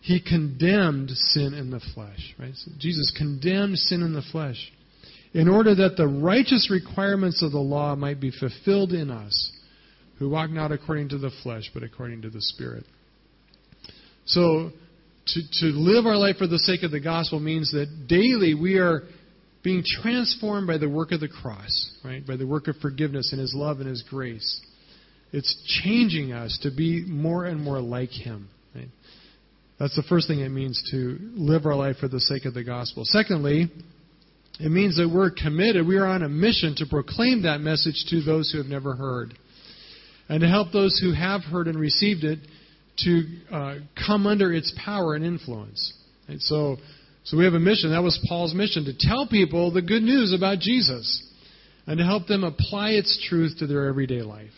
He 0.00 0.20
condemned 0.20 1.10
sin 1.10 1.54
in 1.54 1.70
the 1.70 1.80
flesh. 1.94 2.34
Right? 2.38 2.54
So 2.54 2.70
Jesus 2.78 3.12
condemned 3.16 3.78
sin 3.78 4.02
in 4.02 4.12
the 4.12 4.22
flesh 4.32 4.72
in 5.36 5.48
order 5.48 5.74
that 5.74 5.98
the 5.98 6.08
righteous 6.08 6.70
requirements 6.70 7.42
of 7.42 7.52
the 7.52 7.58
law 7.58 7.94
might 7.94 8.18
be 8.18 8.30
fulfilled 8.30 8.92
in 8.92 9.10
us 9.10 9.52
who 10.18 10.30
walk 10.30 10.48
not 10.48 10.72
according 10.72 11.10
to 11.10 11.18
the 11.18 11.30
flesh, 11.42 11.70
but 11.74 11.82
according 11.82 12.22
to 12.22 12.30
the 12.30 12.40
Spirit. 12.40 12.84
So, 14.24 14.70
to, 15.26 15.40
to 15.60 15.66
live 15.66 16.06
our 16.06 16.16
life 16.16 16.36
for 16.38 16.46
the 16.46 16.58
sake 16.58 16.84
of 16.84 16.90
the 16.90 17.00
gospel 17.00 17.38
means 17.38 17.70
that 17.72 18.06
daily 18.08 18.54
we 18.54 18.78
are 18.78 19.02
being 19.62 19.82
transformed 20.00 20.66
by 20.66 20.78
the 20.78 20.88
work 20.88 21.12
of 21.12 21.20
the 21.20 21.28
cross, 21.28 21.90
right? 22.02 22.26
By 22.26 22.36
the 22.36 22.46
work 22.46 22.66
of 22.68 22.76
forgiveness 22.76 23.32
and 23.32 23.40
His 23.40 23.52
love 23.54 23.80
and 23.80 23.88
His 23.90 24.02
grace. 24.08 24.62
It's 25.32 25.82
changing 25.84 26.32
us 26.32 26.58
to 26.62 26.70
be 26.74 27.04
more 27.06 27.44
and 27.44 27.60
more 27.60 27.80
like 27.80 28.10
Him. 28.10 28.48
Right? 28.74 28.88
That's 29.78 29.96
the 29.96 30.04
first 30.08 30.28
thing 30.28 30.40
it 30.40 30.48
means 30.48 30.82
to 30.92 31.18
live 31.34 31.66
our 31.66 31.74
life 31.74 31.96
for 32.00 32.08
the 32.08 32.20
sake 32.20 32.46
of 32.46 32.54
the 32.54 32.64
gospel. 32.64 33.02
Secondly, 33.04 33.70
it 34.58 34.70
means 34.70 34.96
that 34.96 35.10
we're 35.12 35.30
committed, 35.30 35.86
we 35.86 35.98
are 35.98 36.06
on 36.06 36.22
a 36.22 36.28
mission 36.28 36.74
to 36.76 36.86
proclaim 36.86 37.42
that 37.42 37.60
message 37.60 38.06
to 38.08 38.22
those 38.22 38.50
who 38.50 38.58
have 38.58 38.66
never 38.66 38.94
heard 38.94 39.34
and 40.28 40.40
to 40.40 40.48
help 40.48 40.72
those 40.72 40.98
who 40.98 41.12
have 41.12 41.42
heard 41.42 41.68
and 41.68 41.78
received 41.78 42.24
it 42.24 42.38
to 42.98 43.22
uh, 43.52 43.74
come 44.06 44.26
under 44.26 44.52
its 44.52 44.72
power 44.82 45.14
and 45.14 45.24
influence. 45.24 45.92
And 46.28 46.40
so, 46.40 46.76
so 47.24 47.36
we 47.36 47.44
have 47.44 47.54
a 47.54 47.60
mission. 47.60 47.90
That 47.90 48.02
was 48.02 48.18
Paul's 48.28 48.54
mission 48.54 48.86
to 48.86 48.94
tell 48.98 49.28
people 49.28 49.72
the 49.72 49.82
good 49.82 50.02
news 50.02 50.34
about 50.36 50.58
Jesus 50.58 51.22
and 51.86 51.98
to 51.98 52.04
help 52.04 52.26
them 52.26 52.42
apply 52.42 52.90
its 52.90 53.24
truth 53.28 53.58
to 53.58 53.66
their 53.66 53.86
everyday 53.86 54.22
life. 54.22 54.50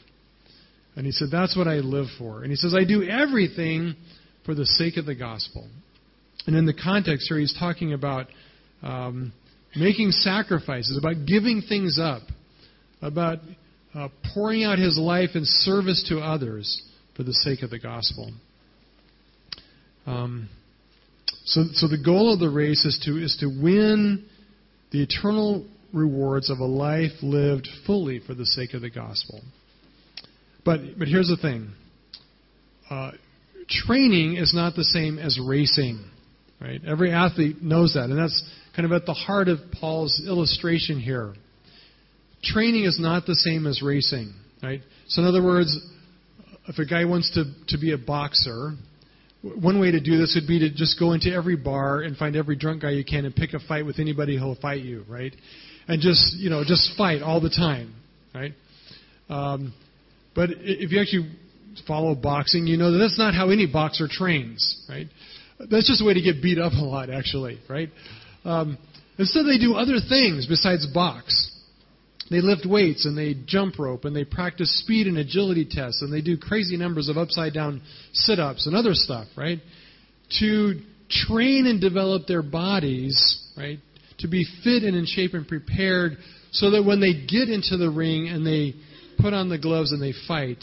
And 0.97 1.05
he 1.05 1.13
said, 1.13 1.29
That's 1.31 1.57
what 1.57 1.69
I 1.69 1.77
live 1.77 2.07
for. 2.19 2.43
And 2.43 2.51
he 2.51 2.57
says, 2.57 2.75
I 2.75 2.85
do 2.85 3.03
everything 3.03 3.97
for 4.45 4.55
the 4.55 4.67
sake 4.67 4.97
of 4.97 5.07
the 5.07 5.15
gospel. 5.15 5.69
And 6.47 6.57
in 6.57 6.65
the 6.65 6.75
context 6.75 7.27
here, 7.29 7.39
he's 7.39 7.57
talking 7.59 7.93
about 7.93 8.27
um, 8.83 9.33
making 9.76 10.12
sacrifices, 10.12 10.98
about 10.98 11.26
giving 11.26 11.62
things 11.62 11.98
up, 12.00 12.22
about 13.02 13.38
uh, 13.94 14.09
pouring 14.35 14.64
out 14.64 14.78
his 14.78 14.98
life 14.98 15.31
in 15.35 15.44
service 15.44 16.04
to 16.09 16.18
others 16.18 16.83
for 17.16 17.22
the 17.22 17.33
sake 17.33 17.62
of 17.62 17.70
the 17.70 17.78
gospel. 17.78 18.33
Um, 20.07 20.48
so, 21.44 21.64
so 21.72 21.88
the 21.88 22.02
goal 22.02 22.33
of 22.33 22.40
the 22.40 22.48
race 22.48 22.85
is 22.85 22.98
to 23.04 23.22
is 23.22 23.37
to 23.40 23.46
win 23.46 24.24
the 24.90 25.02
eternal 25.02 25.66
rewards 25.92 26.50
of 26.50 26.59
a 26.59 26.64
life 26.64 27.12
lived 27.22 27.68
fully 27.87 28.20
for 28.20 28.35
the 28.35 28.46
sake 28.46 28.74
of 28.74 28.83
the 28.83 28.90
gospel. 28.90 29.40
But 30.64 30.98
but 30.98 31.09
here's 31.09 31.28
the 31.28 31.37
thing. 31.37 31.72
Uh, 32.88 33.12
training 33.68 34.37
is 34.37 34.54
not 34.54 34.74
the 34.74 34.85
same 34.85 35.18
as 35.18 35.38
racing, 35.42 36.04
right? 36.61 36.81
Every 36.87 37.12
athlete 37.12 37.62
knows 37.62 37.94
that, 37.94 38.04
and 38.04 38.18
that's 38.18 38.42
kind 38.79 38.87
of 38.87 38.93
at 38.93 39.07
the 39.07 39.12
heart 39.12 39.49
of 39.49 39.59
Paul's 39.81 40.23
illustration 40.25 41.01
here 41.01 41.35
training 42.45 42.85
is 42.85 43.01
not 43.01 43.27
the 43.27 43.35
same 43.35 43.67
as 43.67 43.83
racing, 43.83 44.33
right? 44.62 44.81
So, 45.09 45.23
in 45.23 45.27
other 45.27 45.43
words, 45.43 45.77
if 46.69 46.79
a 46.79 46.85
guy 46.85 47.05
wants 47.05 47.33
to, 47.35 47.45
to 47.75 47.81
be 47.81 47.93
a 47.93 47.99
boxer, 47.99 48.75
one 49.43 49.81
way 49.81 49.91
to 49.91 49.99
do 49.99 50.17
this 50.17 50.38
would 50.41 50.47
be 50.47 50.61
to 50.61 50.71
just 50.71 50.97
go 51.01 51.12
into 51.12 51.29
every 51.33 51.57
bar 51.57 52.03
and 52.03 52.17
find 52.17 52.37
every 52.37 52.55
drunk 52.55 52.83
guy 52.83 52.91
you 52.91 53.05
can 53.05 53.25
and 53.25 53.35
pick 53.35 53.53
a 53.53 53.59
fight 53.59 53.85
with 53.85 53.99
anybody 53.99 54.38
who'll 54.38 54.55
fight 54.55 54.83
you, 54.83 55.05
right? 55.09 55.35
And 55.88 56.01
just, 56.01 56.37
you 56.37 56.49
know, 56.49 56.62
just 56.64 56.97
fight 56.97 57.21
all 57.21 57.41
the 57.41 57.51
time, 57.51 57.97
right? 58.33 58.53
Um, 59.29 59.75
but 60.37 60.51
if 60.53 60.93
you 60.93 61.01
actually 61.01 61.37
follow 61.88 62.14
boxing, 62.14 62.69
you 62.69 62.77
know 62.77 62.93
that 62.93 62.99
that's 62.99 63.19
not 63.19 63.35
how 63.35 63.51
any 63.51 63.67
boxer 63.67 64.07
trains, 64.09 64.87
right? 64.88 65.09
That's 65.59 65.88
just 65.88 66.01
a 66.01 66.05
way 66.05 66.14
to 66.14 66.23
get 66.23 66.41
beat 66.41 66.59
up 66.59 66.73
a 66.75 66.85
lot, 66.85 67.11
actually, 67.11 67.59
right? 67.69 67.88
Um, 68.49 68.79
instead, 69.19 69.45
they 69.45 69.59
do 69.59 69.75
other 69.75 69.99
things 70.09 70.47
besides 70.47 70.87
box. 70.87 71.55
They 72.31 72.41
lift 72.41 72.67
weights 72.67 73.05
and 73.05 73.17
they 73.17 73.35
jump 73.47 73.79
rope 73.79 74.05
and 74.05 74.17
they 74.17 74.25
practice 74.25 74.83
speed 74.83 75.07
and 75.07 75.19
agility 75.19 75.67
tests 75.71 76.03
and 76.03 76.13
they 76.13 76.23
do 76.23 76.37
crazy 76.39 76.77
numbers 76.77 77.09
of 77.09 77.17
upside 77.19 77.53
down 77.53 77.83
sit 78.13 78.39
ups 78.39 78.67
and 78.67 78.75
other 78.75 78.95
stuff, 78.95 79.27
right? 79.37 79.59
To 80.41 80.81
train 81.11 81.67
and 81.67 81.81
develop 81.81 82.27
their 82.27 82.43
bodies, 82.43 83.47
right? 83.57 83.79
To 84.21 84.29
be 84.29 84.47
fit 84.65 84.83
and 84.83 84.97
in 84.97 85.07
shape 85.07 85.35
and 85.35 85.47
prepared 85.47 86.19
so 86.51 86.71
that 86.71 86.85
when 86.85 87.01
they 87.01 87.13
get 87.13 87.49
into 87.49 87.77
the 87.77 87.91
ring 87.91 88.29
and 88.29 88.47
they 88.47 88.75
put 89.19 89.35
on 89.35 89.49
the 89.49 89.59
gloves 89.59 89.93
and 89.93 90.03
they 90.03 90.15
fight, 90.27 90.63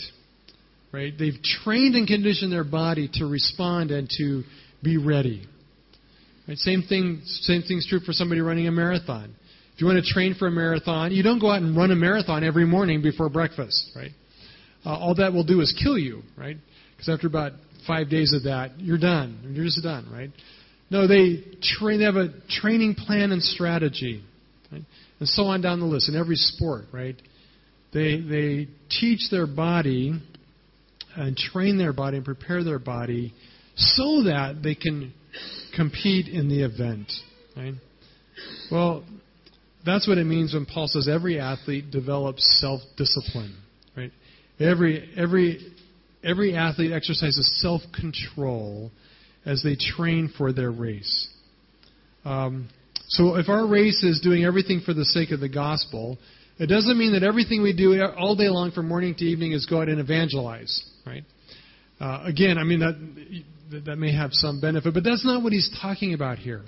right? 0.92 1.14
They've 1.18 1.42
trained 1.64 1.96
and 1.96 2.08
conditioned 2.08 2.52
their 2.52 2.64
body 2.64 3.10
to 3.14 3.26
respond 3.26 3.92
and 3.92 4.10
to 4.18 4.44
be 4.84 4.98
ready. 4.98 5.48
Right? 6.48 6.58
Same 6.58 6.84
thing. 6.84 7.22
Same 7.26 7.64
thing's 7.64 7.88
true 7.88 8.00
for 8.00 8.14
somebody 8.14 8.42
running 8.42 8.68
a 8.68 8.72
marathon. 8.72 9.36
If 9.74 9.82
you 9.82 9.88
want 9.88 10.04
to 10.04 10.14
train 10.14 10.36
for 10.36 10.48
a 10.48 10.52
marathon, 10.52 11.12
you 11.12 11.22
don't 11.22 11.40
go 11.40 11.52
out 11.52 11.62
and 11.62 11.76
run 11.76 11.92
a 11.92 11.96
marathon 11.96 12.44
every 12.44 12.66
morning 12.66 13.02
before 13.02 13.30
breakfast, 13.30 13.92
right? 13.96 14.12
Uh, 14.86 14.92
all 14.92 15.16
that 15.16 15.34
will 15.34 15.44
do 15.44 15.60
is 15.60 15.78
kill 15.84 15.98
you, 15.98 16.22
right? 16.38 16.56
Because 16.96 17.10
after 17.10 17.28
about 17.28 17.54
five 17.86 18.10
days 18.10 18.32
of 18.34 18.44
that, 18.44 18.80
you're 18.80 18.98
done. 18.98 19.52
You're 19.54 19.66
just 19.66 19.84
done, 19.84 20.08
right? 20.12 20.30
No, 20.90 21.08
they 21.08 21.44
train. 21.62 22.00
They 22.00 22.06
have 22.06 22.16
a 22.16 22.30
training 22.62 22.96
plan 22.96 23.32
and 23.32 23.42
strategy, 23.42 24.24
right? 24.72 24.84
and 25.20 25.30
so 25.30 25.44
on 25.44 25.62
down 25.62 25.80
the 25.80 25.86
list 25.86 26.10
in 26.10 26.16
every 26.16 26.36
sport, 26.36 26.86
right? 26.92 27.16
They 27.94 28.22
they 28.22 28.68
teach 29.00 29.30
their 29.32 29.48
body 29.48 30.14
and 31.16 31.36
train 31.36 31.78
their 31.78 31.94
body 31.94 32.18
and 32.18 32.26
prepare 32.26 32.64
their 32.64 32.80
body 32.80 33.34
so 33.76 34.24
that 34.24 34.60
they 34.64 34.76
can 34.76 35.14
compete 35.76 36.28
in 36.28 36.50
the 36.50 36.64
event, 36.64 37.12
right? 37.56 37.74
Well, 38.72 39.04
that's 39.86 40.08
what 40.08 40.18
it 40.18 40.26
means 40.26 40.54
when 40.54 40.66
Paul 40.66 40.88
says 40.88 41.08
every 41.08 41.40
athlete 41.40 41.92
develops 41.92 42.60
self-discipline, 42.60 43.56
right? 43.96 44.12
Every 44.60 45.10
every 45.16 45.74
every 46.24 46.56
athlete 46.56 46.92
exercises 46.92 47.62
self-control 47.62 48.92
as 49.46 49.62
they 49.64 49.76
train 49.76 50.34
for 50.38 50.52
their 50.52 50.72
race. 50.72 51.30
Um, 52.24 52.68
so 53.08 53.36
if 53.36 53.50
our 53.50 53.68
race 53.68 54.04
is 54.04 54.20
doing 54.22 54.44
everything 54.44 54.82
for 54.84 54.94
the 54.94 55.06
sake 55.06 55.32
of 55.32 55.40
the 55.40 55.50
gospel, 55.50 56.18
it 56.58 56.68
doesn't 56.68 56.98
mean 56.98 57.14
that 57.14 57.24
everything 57.24 57.62
we 57.62 57.74
do 57.76 58.02
all 58.18 58.36
day 58.36 58.50
long 58.50 58.72
from 58.72 58.88
morning 58.88 59.14
to 59.16 59.24
evening 59.24 59.52
is 59.52 59.68
go 59.68 59.82
out 59.82 59.90
and 59.90 60.00
evangelize, 60.00 60.84
right? 61.06 61.24
Uh, 62.00 62.24
again, 62.26 62.58
I 62.58 62.64
mean 62.64 62.80
that 62.80 62.96
that 63.72 63.98
may 63.98 64.14
have 64.16 64.32
some 64.34 64.62
benefit, 64.62 64.94
but 64.94 65.04
that's 65.04 65.26
not 65.26 65.44
what 65.44 65.54
he's 65.54 65.76
talking 65.82 66.14
about 66.14 66.38
here. 66.38 66.62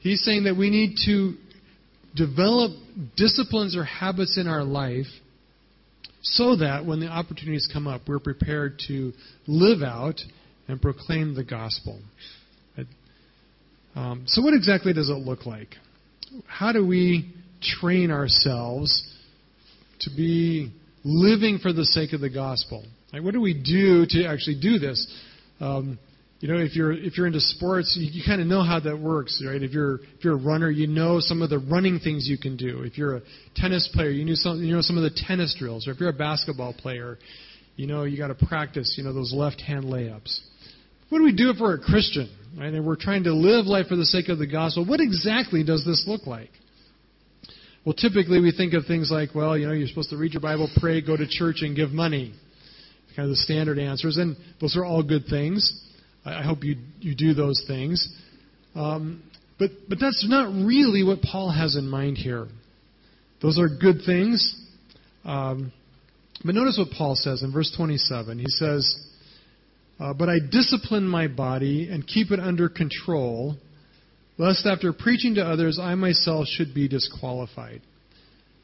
He's 0.00 0.24
saying 0.24 0.44
that 0.44 0.56
we 0.56 0.70
need 0.70 0.96
to 1.06 1.34
develop 2.14 2.72
disciplines 3.16 3.76
or 3.76 3.84
habits 3.84 4.38
in 4.38 4.46
our 4.46 4.64
life 4.64 5.06
so 6.22 6.56
that 6.56 6.86
when 6.86 7.00
the 7.00 7.08
opportunities 7.08 7.68
come 7.72 7.86
up, 7.86 8.02
we're 8.06 8.18
prepared 8.18 8.80
to 8.88 9.12
live 9.46 9.82
out 9.82 10.20
and 10.68 10.80
proclaim 10.80 11.34
the 11.34 11.44
gospel. 11.44 12.00
Um, 13.96 14.24
so, 14.26 14.42
what 14.42 14.52
exactly 14.52 14.92
does 14.92 15.08
it 15.08 15.14
look 15.14 15.46
like? 15.46 15.68
How 16.46 16.72
do 16.72 16.86
we 16.86 17.32
train 17.62 18.10
ourselves 18.10 19.02
to 20.00 20.10
be 20.14 20.70
living 21.02 21.58
for 21.58 21.72
the 21.72 21.86
sake 21.86 22.12
of 22.12 22.20
the 22.20 22.28
gospel? 22.28 22.84
Like, 23.12 23.22
what 23.22 23.32
do 23.32 23.40
we 23.40 23.54
do 23.54 24.04
to 24.10 24.26
actually 24.26 24.60
do 24.60 24.78
this? 24.78 25.06
Um, 25.60 25.98
you 26.40 26.48
know, 26.48 26.58
if 26.58 26.76
you're 26.76 26.92
if 26.92 27.16
you're 27.16 27.26
into 27.26 27.40
sports, 27.40 27.96
you, 27.98 28.10
you 28.12 28.22
kind 28.26 28.42
of 28.42 28.46
know 28.46 28.62
how 28.62 28.78
that 28.80 28.98
works, 28.98 29.42
right? 29.46 29.62
If 29.62 29.72
you're 29.72 30.00
if 30.18 30.24
you're 30.24 30.34
a 30.34 30.42
runner, 30.42 30.70
you 30.70 30.86
know 30.86 31.18
some 31.18 31.40
of 31.40 31.48
the 31.48 31.58
running 31.58 31.98
things 31.98 32.28
you 32.28 32.36
can 32.36 32.56
do. 32.56 32.82
If 32.82 32.98
you're 32.98 33.16
a 33.16 33.22
tennis 33.54 33.88
player, 33.92 34.10
you 34.10 34.24
know 34.24 34.34
some 34.34 34.62
you 34.62 34.74
know 34.74 34.82
some 34.82 34.98
of 34.98 35.02
the 35.02 35.18
tennis 35.26 35.56
drills. 35.58 35.88
Or 35.88 35.92
if 35.92 36.00
you're 36.00 36.10
a 36.10 36.12
basketball 36.12 36.74
player, 36.74 37.18
you 37.76 37.86
know 37.86 38.04
you 38.04 38.18
got 38.18 38.28
to 38.28 38.46
practice, 38.46 38.94
you 38.98 39.04
know, 39.04 39.14
those 39.14 39.32
left-hand 39.32 39.84
layups. 39.84 40.40
What 41.08 41.18
do 41.18 41.24
we 41.24 41.34
do 41.34 41.50
if 41.50 41.56
we're 41.58 41.76
a 41.76 41.78
Christian, 41.78 42.28
right? 42.58 42.72
And 42.72 42.84
we're 42.84 42.96
trying 42.96 43.24
to 43.24 43.32
live 43.32 43.64
life 43.66 43.86
for 43.86 43.96
the 43.96 44.04
sake 44.04 44.28
of 44.28 44.38
the 44.38 44.46
gospel. 44.46 44.84
What 44.84 45.00
exactly 45.00 45.64
does 45.64 45.84
this 45.86 46.04
look 46.06 46.26
like? 46.26 46.50
Well, 47.86 47.94
typically 47.94 48.40
we 48.40 48.50
think 48.50 48.74
of 48.74 48.84
things 48.86 49.10
like, 49.12 49.32
well, 49.32 49.56
you 49.56 49.68
know, 49.68 49.72
you're 49.72 49.86
supposed 49.86 50.10
to 50.10 50.16
read 50.16 50.32
your 50.32 50.42
Bible, 50.42 50.68
pray, 50.76 51.00
go 51.00 51.16
to 51.16 51.26
church, 51.28 51.58
and 51.60 51.76
give 51.76 51.90
money. 51.90 52.34
Kind 53.16 53.26
of 53.26 53.30
the 53.30 53.36
standard 53.36 53.78
answers, 53.78 54.18
and 54.18 54.36
those 54.60 54.76
are 54.76 54.84
all 54.84 55.02
good 55.02 55.24
things. 55.28 55.82
I 56.24 56.42
hope 56.42 56.64
you 56.64 56.76
you 57.00 57.14
do 57.14 57.32
those 57.32 57.64
things. 57.66 58.06
Um, 58.74 59.22
but 59.58 59.70
but 59.88 59.98
that's 59.98 60.26
not 60.28 60.52
really 60.66 61.02
what 61.02 61.22
Paul 61.22 61.50
has 61.50 61.76
in 61.76 61.88
mind 61.88 62.18
here. 62.18 62.46
Those 63.40 63.58
are 63.58 63.68
good 63.68 64.02
things. 64.04 64.54
Um, 65.24 65.72
but 66.44 66.54
notice 66.54 66.78
what 66.78 66.90
Paul 66.96 67.16
says 67.16 67.42
in 67.42 67.52
verse 67.52 67.72
27. 67.76 68.38
He 68.38 68.48
says, 68.48 69.08
uh, 69.98 70.12
But 70.14 70.28
I 70.28 70.36
discipline 70.50 71.06
my 71.08 71.28
body 71.28 71.88
and 71.90 72.06
keep 72.06 72.30
it 72.30 72.40
under 72.40 72.68
control, 72.68 73.56
lest 74.38 74.66
after 74.66 74.92
preaching 74.92 75.36
to 75.36 75.44
others 75.44 75.78
I 75.80 75.94
myself 75.94 76.46
should 76.46 76.74
be 76.74 76.88
disqualified. 76.88 77.82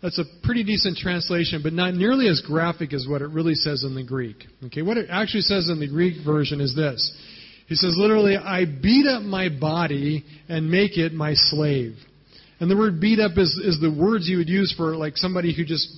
That's 0.02 0.18
a 0.18 0.24
pretty 0.42 0.64
decent 0.64 0.98
translation, 0.98 1.60
but 1.62 1.72
not 1.72 1.94
nearly 1.94 2.28
as 2.28 2.40
graphic 2.40 2.92
as 2.92 3.06
what 3.08 3.22
it 3.22 3.28
really 3.28 3.54
says 3.54 3.84
in 3.84 3.94
the 3.94 4.02
Greek. 4.02 4.44
Okay, 4.66 4.82
what 4.82 4.96
it 4.96 5.06
actually 5.08 5.42
says 5.42 5.68
in 5.68 5.78
the 5.78 5.88
Greek 5.88 6.24
version 6.24 6.60
is 6.60 6.74
this 6.74 7.12
he 7.72 7.76
says 7.76 7.94
literally, 7.96 8.36
I 8.36 8.66
beat 8.66 9.06
up 9.06 9.22
my 9.22 9.48
body 9.48 10.24
and 10.46 10.70
make 10.70 10.98
it 10.98 11.14
my 11.14 11.32
slave. 11.32 11.96
And 12.60 12.70
the 12.70 12.76
word 12.76 13.00
beat 13.00 13.18
up 13.18 13.32
is, 13.38 13.58
is 13.64 13.80
the 13.80 13.90
words 13.90 14.28
you 14.28 14.36
would 14.36 14.48
use 14.48 14.74
for 14.76 14.94
like 14.94 15.16
somebody 15.16 15.56
who 15.56 15.64
just 15.64 15.88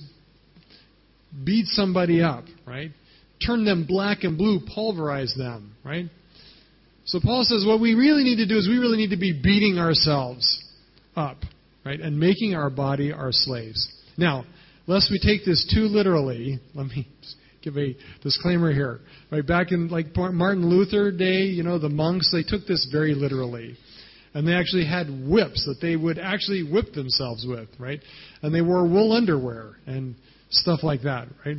beat 1.43 1.65
somebody 1.67 2.21
up, 2.21 2.45
right? 2.65 2.91
Turn 3.45 3.65
them 3.65 3.85
black 3.85 4.23
and 4.23 4.37
blue, 4.37 4.61
pulverize 4.73 5.35
them, 5.37 5.75
right? 5.83 6.05
So 7.03 7.19
Paul 7.21 7.43
says 7.43 7.65
what 7.67 7.81
we 7.81 7.93
really 7.93 8.23
need 8.23 8.37
to 8.37 8.47
do 8.47 8.57
is 8.57 8.69
we 8.69 8.77
really 8.77 8.97
need 8.97 9.09
to 9.09 9.17
be 9.17 9.33
beating 9.33 9.77
ourselves 9.77 10.63
up, 11.15 11.37
right? 11.85 11.99
And 11.99 12.17
making 12.17 12.55
our 12.55 12.69
body 12.69 13.11
our 13.11 13.31
slaves. 13.31 13.91
Now, 14.17 14.45
lest 14.87 15.11
we 15.11 15.19
take 15.19 15.45
this 15.45 15.65
too 15.73 15.83
literally, 15.83 16.59
let 16.73 16.87
me 16.87 17.07
give 17.65 17.77
a 17.77 17.95
disclaimer 18.21 18.71
here. 18.71 18.99
Right 19.31 19.45
back 19.45 19.71
in 19.71 19.89
like 19.89 20.15
Martin 20.15 20.69
Luther 20.69 21.11
day, 21.11 21.43
you 21.43 21.63
know, 21.63 21.79
the 21.79 21.89
monks 21.89 22.31
they 22.31 22.43
took 22.43 22.67
this 22.67 22.87
very 22.91 23.13
literally. 23.13 23.75
And 24.33 24.45
they 24.45 24.53
actually 24.53 24.85
had 24.85 25.07
whips 25.09 25.65
that 25.65 25.77
they 25.81 25.95
would 25.95 26.19
actually 26.19 26.69
whip 26.69 26.93
themselves 26.93 27.45
with, 27.47 27.69
right? 27.79 28.01
And 28.41 28.53
they 28.53 28.61
wore 28.61 28.85
wool 28.85 29.13
underwear 29.13 29.77
and 29.87 30.15
stuff 30.49 30.83
like 30.83 31.03
that, 31.03 31.27
right? 31.45 31.57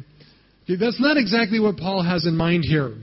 That's 0.68 1.00
not 1.00 1.16
exactly 1.16 1.58
what 1.58 1.76
Paul 1.78 2.02
has 2.02 2.26
in 2.26 2.36
mind 2.36 2.64
here, 2.66 2.94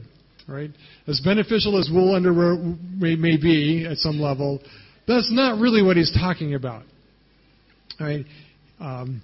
right? 0.48 0.70
As 1.08 1.22
beneficial 1.22 1.80
as 1.80 1.90
wool 1.92 2.16
underwear 2.16 2.56
may, 2.56 3.16
may 3.16 3.38
be 3.38 3.88
at 3.90 3.98
some 3.98 4.20
level, 4.20 4.60
that's 5.08 5.32
not 5.32 5.60
really 5.60 5.82
what 5.82 5.98
he's 5.98 6.14
talking 6.14 6.54
about, 6.54 6.84
right? 8.00 8.26
Um, 8.80 9.24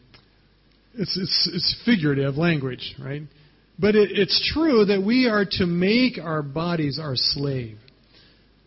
it's, 0.95 1.17
it's, 1.17 1.49
it's 1.53 1.81
figurative 1.85 2.35
language, 2.35 2.95
right? 2.99 3.23
But 3.77 3.95
it, 3.95 4.11
it's 4.11 4.51
true 4.53 4.85
that 4.85 5.01
we 5.01 5.27
are 5.27 5.45
to 5.45 5.65
make 5.65 6.17
our 6.17 6.41
bodies 6.41 6.99
our 7.01 7.15
slave. 7.15 7.77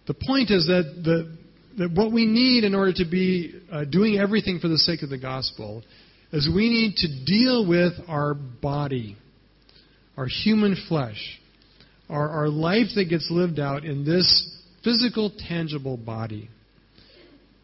The 0.06 0.14
point 0.14 0.50
is 0.50 0.66
that, 0.66 1.02
the, 1.04 1.36
that 1.78 1.92
what 1.92 2.12
we 2.12 2.26
need 2.26 2.64
in 2.64 2.74
order 2.74 2.92
to 2.94 3.04
be 3.04 3.60
uh, 3.70 3.84
doing 3.84 4.18
everything 4.18 4.58
for 4.58 4.68
the 4.68 4.78
sake 4.78 5.02
of 5.02 5.10
the 5.10 5.18
gospel 5.18 5.82
is 6.32 6.48
we 6.52 6.70
need 6.70 6.96
to 6.96 7.24
deal 7.24 7.66
with 7.66 7.92
our 8.08 8.34
body, 8.34 9.16
our 10.16 10.26
human 10.26 10.76
flesh, 10.88 11.38
our, 12.08 12.28
our 12.28 12.48
life 12.48 12.88
that 12.94 13.04
gets 13.08 13.30
lived 13.30 13.58
out 13.58 13.84
in 13.84 14.04
this 14.04 14.56
physical, 14.82 15.30
tangible 15.48 15.96
body. 15.96 16.48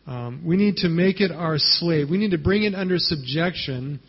Um, 0.07 0.43
we 0.47 0.57
need 0.57 0.77
to 0.77 0.89
make 0.89 1.21
it 1.21 1.33
our 1.33 1.57
slave. 1.59 2.09
We 2.09 2.19
need 2.19 2.31
to 2.31 2.39
bring 2.39 2.63
it 2.63 2.75
under 2.75 2.99
subjection 2.99 4.01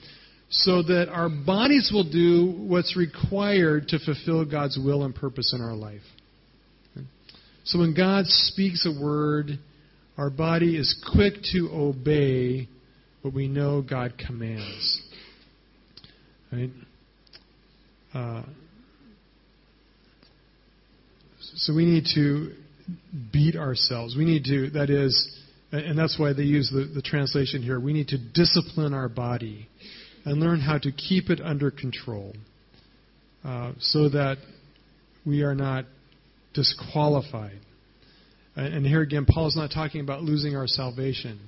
so 0.50 0.82
that 0.82 1.10
our 1.10 1.30
bodies 1.30 1.92
will 1.94 2.10
do 2.10 2.52
what's 2.58 2.98
required 2.98 3.88
to 3.90 4.00
fulfill 4.00 4.44
God's 4.46 4.80
will 4.84 5.04
and 5.04 5.14
purpose 5.14 5.54
in 5.54 5.62
our 5.62 5.76
life. 5.76 6.02
So 7.64 7.80
when 7.80 7.94
God 7.94 8.26
speaks 8.26 8.88
a 8.88 9.02
word, 9.02 9.60
our 10.18 10.32
body 10.32 10.76
is 10.76 11.00
quick 11.14 11.36
to 11.54 11.70
obey 11.72 12.68
what 13.22 13.34
we 13.34 13.48
know 13.48 13.84
God 13.84 14.16
commands. 14.18 15.02
Right? 16.52 16.72
Uh, 18.12 18.42
so 21.40 21.76
we 21.76 21.86
need 21.86 22.06
to 22.16 22.54
beat 23.32 23.56
ourselves. 23.56 24.16
We 24.18 24.26
need 24.26 24.46
to, 24.46 24.72
that 24.72 24.90
is, 24.90 25.40
and 25.72 25.96
that's 25.96 26.18
why 26.18 26.34
they 26.34 26.42
use 26.42 26.72
the, 26.74 26.92
the 26.92 27.04
translation 27.04 27.62
here, 27.62 27.80
we 27.80 27.94
need 27.94 28.08
to 28.08 28.18
discipline 28.18 28.96
our 28.96 29.10
body 29.10 29.69
and 30.30 30.40
learn 30.40 30.60
how 30.60 30.78
to 30.78 30.92
keep 30.92 31.32
it 31.32 31.42
under 31.42 31.72
control 31.72 32.36
uh, 33.44 33.72
so 33.80 34.10
that 34.10 34.38
we 35.26 35.42
are 35.42 35.56
not 35.56 35.86
disqualified. 36.54 37.58
And 38.56 38.86
here 38.86 39.02
again, 39.02 39.26
Paul's 39.28 39.56
not 39.56 39.72
talking 39.74 40.02
about 40.02 40.22
losing 40.22 40.56
our 40.56 40.68
salvation. 40.68 41.40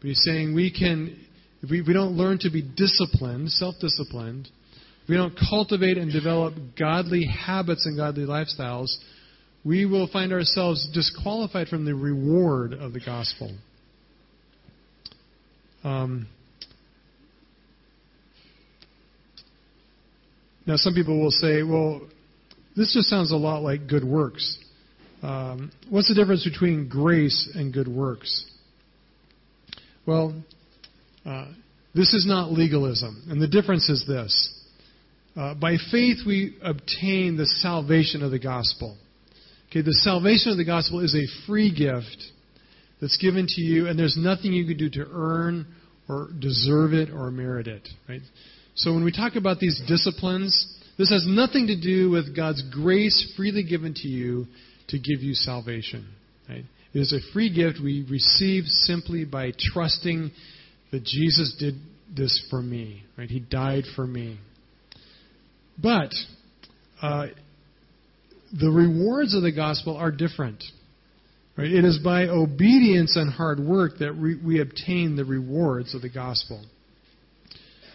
But 0.00 0.06
he's 0.06 0.22
saying 0.22 0.54
we 0.54 0.70
can, 0.70 1.18
if 1.62 1.70
we, 1.70 1.80
if 1.80 1.88
we 1.88 1.92
don't 1.92 2.12
learn 2.12 2.38
to 2.42 2.50
be 2.50 2.62
disciplined, 2.62 3.50
self 3.50 3.74
disciplined, 3.80 4.48
we 5.08 5.16
don't 5.16 5.36
cultivate 5.50 5.98
and 5.98 6.12
develop 6.12 6.54
godly 6.78 7.24
habits 7.26 7.86
and 7.86 7.96
godly 7.96 8.24
lifestyles, 8.24 8.94
we 9.64 9.84
will 9.84 10.06
find 10.06 10.32
ourselves 10.32 10.88
disqualified 10.94 11.66
from 11.66 11.84
the 11.84 11.94
reward 11.94 12.72
of 12.72 12.92
the 12.92 13.00
gospel. 13.00 13.52
Um, 15.82 16.28
Now, 20.66 20.76
some 20.76 20.94
people 20.94 21.20
will 21.20 21.30
say, 21.30 21.62
well, 21.62 22.02
this 22.76 22.94
just 22.94 23.08
sounds 23.08 23.32
a 23.32 23.36
lot 23.36 23.62
like 23.62 23.88
good 23.88 24.04
works. 24.04 24.58
Um, 25.22 25.70
what's 25.90 26.08
the 26.08 26.14
difference 26.14 26.44
between 26.44 26.88
grace 26.88 27.50
and 27.54 27.72
good 27.72 27.88
works? 27.88 28.50
Well, 30.06 30.34
uh, 31.24 31.46
this 31.94 32.14
is 32.14 32.26
not 32.26 32.50
legalism. 32.50 33.24
And 33.28 33.40
the 33.40 33.48
difference 33.48 33.88
is 33.88 34.04
this 34.06 34.62
uh, 35.36 35.54
by 35.54 35.76
faith, 35.90 36.18
we 36.26 36.56
obtain 36.62 37.36
the 37.36 37.46
salvation 37.46 38.22
of 38.22 38.30
the 38.30 38.38
gospel. 38.38 38.96
Okay, 39.70 39.80
the 39.80 39.94
salvation 39.94 40.52
of 40.52 40.58
the 40.58 40.64
gospel 40.64 41.00
is 41.00 41.14
a 41.14 41.46
free 41.46 41.74
gift 41.74 42.22
that's 43.00 43.16
given 43.16 43.46
to 43.46 43.60
you, 43.62 43.88
and 43.88 43.98
there's 43.98 44.16
nothing 44.18 44.52
you 44.52 44.66
can 44.66 44.76
do 44.76 44.90
to 44.90 45.08
earn 45.10 45.66
or 46.08 46.28
deserve 46.38 46.92
it 46.92 47.10
or 47.10 47.30
merit 47.30 47.66
it. 47.66 47.88
Right? 48.08 48.20
So 48.74 48.92
when 48.94 49.04
we 49.04 49.12
talk 49.12 49.36
about 49.36 49.58
these 49.58 49.80
disciplines, 49.86 50.78
this 50.98 51.10
has 51.10 51.24
nothing 51.26 51.66
to 51.66 51.80
do 51.80 52.10
with 52.10 52.34
God's 52.34 52.62
grace 52.72 53.32
freely 53.36 53.64
given 53.64 53.94
to 53.94 54.08
you 54.08 54.46
to 54.88 54.98
give 54.98 55.22
you 55.22 55.34
salvation. 55.34 56.06
Right? 56.48 56.64
It 56.94 56.98
is 56.98 57.12
a 57.12 57.32
free 57.32 57.52
gift 57.52 57.78
we 57.82 58.06
receive 58.10 58.64
simply 58.64 59.24
by 59.24 59.52
trusting 59.72 60.30
that 60.90 61.04
Jesus 61.04 61.56
did 61.58 61.74
this 62.14 62.46
for 62.50 62.62
me. 62.62 63.04
Right? 63.16 63.28
He 63.28 63.40
died 63.40 63.84
for 63.96 64.06
me. 64.06 64.38
But 65.82 66.12
uh, 67.00 67.28
the 68.58 68.70
rewards 68.70 69.34
of 69.34 69.42
the 69.42 69.52
gospel 69.52 69.96
are 69.96 70.10
different. 70.10 70.62
Right? 71.56 71.70
It 71.70 71.84
is 71.84 71.98
by 72.02 72.24
obedience 72.24 73.16
and 73.16 73.30
hard 73.30 73.60
work 73.60 73.98
that 73.98 74.16
we, 74.16 74.36
we 74.36 74.60
obtain 74.60 75.16
the 75.16 75.24
rewards 75.24 75.94
of 75.94 76.02
the 76.02 76.10
gospel. 76.10 76.64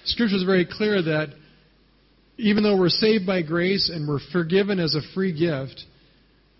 Scripture 0.07 0.37
is 0.37 0.43
very 0.43 0.65
clear 0.65 1.01
that 1.01 1.29
even 2.37 2.63
though 2.63 2.77
we're 2.77 2.89
saved 2.89 3.25
by 3.25 3.41
grace 3.41 3.89
and 3.93 4.07
we're 4.07 4.19
forgiven 4.31 4.79
as 4.79 4.95
a 4.95 5.01
free 5.13 5.37
gift, 5.37 5.83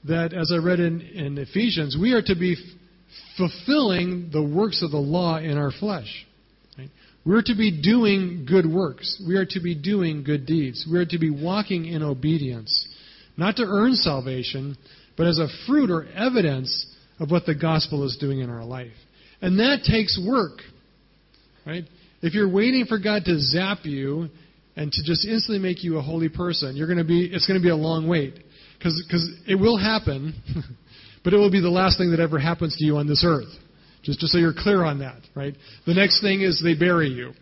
that 0.05 0.33
as 0.33 0.51
I 0.53 0.57
read 0.57 0.79
in, 0.79 1.01
in 1.01 1.37
Ephesians, 1.37 1.97
we 1.99 2.13
are 2.13 2.21
to 2.21 2.35
be 2.35 2.53
f- 2.53 2.59
fulfilling 3.37 4.29
the 4.31 4.43
works 4.43 4.81
of 4.83 4.91
the 4.91 4.97
law 4.97 5.37
in 5.37 5.57
our 5.57 5.71
flesh. 5.71 6.25
Right? 6.77 6.89
We're 7.25 7.43
to 7.43 7.55
be 7.55 7.81
doing 7.81 8.45
good 8.47 8.65
works. 8.65 9.21
We 9.27 9.35
are 9.35 9.45
to 9.45 9.59
be 9.59 9.75
doing 9.75 10.23
good 10.23 10.45
deeds. 10.45 10.87
We 10.89 10.97
are 10.97 11.05
to 11.05 11.19
be 11.19 11.29
walking 11.29 11.85
in 11.85 12.03
obedience, 12.03 12.87
not 13.37 13.57
to 13.57 13.63
earn 13.63 13.93
salvation, 13.95 14.77
but 15.15 15.27
as 15.27 15.39
a 15.39 15.47
fruit 15.67 15.89
or 15.89 16.05
evidence 16.15 16.85
of 17.19 17.31
what 17.31 17.45
the 17.45 17.55
gospel 17.55 18.03
is 18.05 18.17
doing 18.19 18.39
in 18.39 18.49
our 18.49 18.63
life. 18.63 18.93
And 19.41 19.59
that 19.59 19.83
takes 19.83 20.19
work. 20.25 20.59
Right? 21.65 21.83
If 22.21 22.33
you're 22.33 22.49
waiting 22.49 22.85
for 22.85 22.97
God 22.99 23.25
to 23.25 23.39
zap 23.39 23.79
you 23.83 24.29
and 24.75 24.91
to 24.91 25.03
just 25.03 25.25
instantly 25.25 25.59
make 25.59 25.83
you 25.83 25.97
a 25.97 26.01
holy 26.01 26.29
person, 26.29 26.75
you're 26.75 26.87
going 26.87 26.97
to 26.97 27.03
be 27.03 27.25
it's 27.25 27.47
going 27.47 27.59
to 27.59 27.63
be 27.63 27.69
a 27.69 27.75
long 27.75 28.07
wait. 28.07 28.35
Because 28.77 29.31
it 29.47 29.55
will 29.55 29.77
happen, 29.77 30.35
but 31.23 31.33
it 31.33 31.37
will 31.37 31.51
be 31.51 31.61
the 31.61 31.69
last 31.69 31.97
thing 31.97 32.11
that 32.11 32.19
ever 32.19 32.37
happens 32.37 32.75
to 32.77 32.85
you 32.85 32.97
on 32.97 33.07
this 33.07 33.23
earth. 33.25 33.47
Just, 34.03 34.19
just 34.19 34.31
so 34.31 34.37
you're 34.37 34.53
clear 34.55 34.83
on 34.83 34.99
that, 34.99 35.19
right? 35.35 35.55
The 35.85 35.93
next 35.93 36.21
thing 36.21 36.41
is 36.41 36.61
they 36.63 36.75
bury 36.75 37.09
you, 37.09 37.33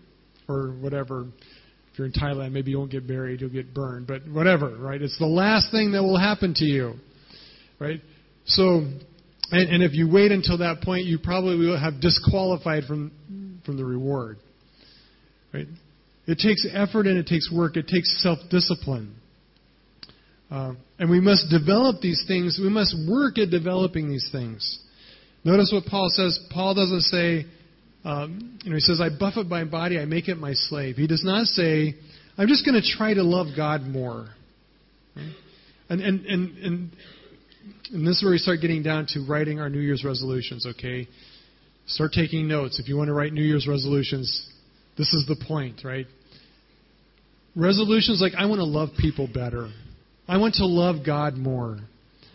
or 0.47 0.69
whatever. 0.79 1.27
If 1.91 1.99
you're 1.99 2.07
in 2.07 2.13
Thailand, 2.13 2.51
maybe 2.51 2.71
you 2.71 2.77
won't 2.77 2.91
get 2.91 3.07
buried, 3.07 3.41
you'll 3.41 3.49
get 3.49 3.73
burned, 3.73 4.07
but 4.07 4.27
whatever, 4.27 4.75
right? 4.77 5.01
It's 5.01 5.17
the 5.19 5.27
last 5.27 5.71
thing 5.71 5.91
that 5.91 6.03
will 6.03 6.19
happen 6.19 6.53
to 6.55 6.65
you, 6.65 6.95
right? 7.79 8.01
So, 8.45 8.85
and, 9.51 9.69
and 9.69 9.83
if 9.83 9.93
you 9.93 10.09
wait 10.09 10.31
until 10.31 10.57
that 10.59 10.81
point, 10.81 11.05
you 11.05 11.19
probably 11.19 11.57
will 11.57 11.79
have 11.79 12.01
disqualified 12.01 12.85
from 12.85 13.11
from 13.65 13.77
the 13.77 13.85
reward, 13.85 14.37
right? 15.55 15.67
It 16.27 16.39
takes 16.39 16.67
effort 16.73 17.07
and 17.07 17.17
it 17.17 17.27
takes 17.27 17.51
work. 17.51 17.77
It 17.77 17.87
takes 17.87 18.21
self-discipline. 18.21 19.15
Uh, 20.51 20.73
and 20.99 21.09
we 21.09 21.19
must 21.19 21.49
develop 21.49 22.01
these 22.01 22.23
things. 22.27 22.59
We 22.61 22.69
must 22.69 22.95
work 23.09 23.37
at 23.37 23.49
developing 23.49 24.09
these 24.09 24.27
things. 24.31 24.79
Notice 25.43 25.71
what 25.73 25.85
Paul 25.85 26.09
says. 26.09 26.39
Paul 26.51 26.75
doesn't 26.75 27.01
say, 27.01 27.45
um, 28.03 28.59
you 28.63 28.69
know, 28.69 28.75
he 28.75 28.81
says, 28.81 28.99
I 29.01 29.09
buffet 29.09 29.45
my 29.45 29.63
body, 29.63 29.99
I 29.99 30.05
make 30.05 30.27
it 30.27 30.35
my 30.35 30.53
slave. 30.53 30.95
He 30.95 31.07
does 31.07 31.23
not 31.23 31.45
say, 31.47 31.95
I'm 32.37 32.47
just 32.47 32.65
going 32.65 32.79
to 32.79 32.87
try 32.87 33.13
to 33.13 33.23
love 33.23 33.47
God 33.55 33.81
more. 33.83 34.27
And, 35.89 36.01
and, 36.01 36.25
and, 36.25 36.57
and, 36.57 36.91
and 37.91 38.07
this 38.07 38.17
is 38.17 38.23
where 38.23 38.31
we 38.31 38.37
start 38.37 38.61
getting 38.61 38.83
down 38.83 39.05
to 39.09 39.25
writing 39.27 39.59
our 39.59 39.69
New 39.69 39.79
Year's 39.79 40.03
resolutions, 40.03 40.65
okay? 40.65 41.07
Start 41.87 42.11
taking 42.13 42.47
notes. 42.47 42.79
If 42.79 42.87
you 42.89 42.97
want 42.97 43.07
to 43.07 43.13
write 43.13 43.31
New 43.31 43.43
Year's 43.43 43.67
resolutions, 43.67 44.49
this 44.97 45.13
is 45.13 45.25
the 45.27 45.35
point, 45.47 45.81
right? 45.83 46.05
Resolutions 47.55 48.21
like, 48.21 48.33
I 48.37 48.45
want 48.45 48.59
to 48.59 48.65
love 48.65 48.89
people 48.99 49.29
better. 49.31 49.69
I 50.27 50.37
want 50.37 50.55
to 50.55 50.65
love 50.65 51.05
God 51.05 51.35
more. 51.35 51.77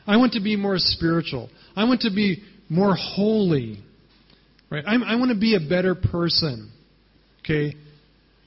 I 0.07 0.17
want 0.17 0.33
to 0.33 0.41
be 0.41 0.57
more 0.57 0.77
spiritual. 0.79 1.51
I 1.77 1.85
want 1.85 2.03
to 2.03 2.11
be 2.11 2.43
more 2.69 2.95
holy. 2.95 3.83
Right? 4.71 4.85
I'm, 4.87 5.03
I 5.03 5.17
want 5.17 5.31
to 5.31 5.39
be 5.39 5.57
a 5.57 5.69
better 5.69 5.95
person. 5.95 6.71
Okay? 7.45 7.75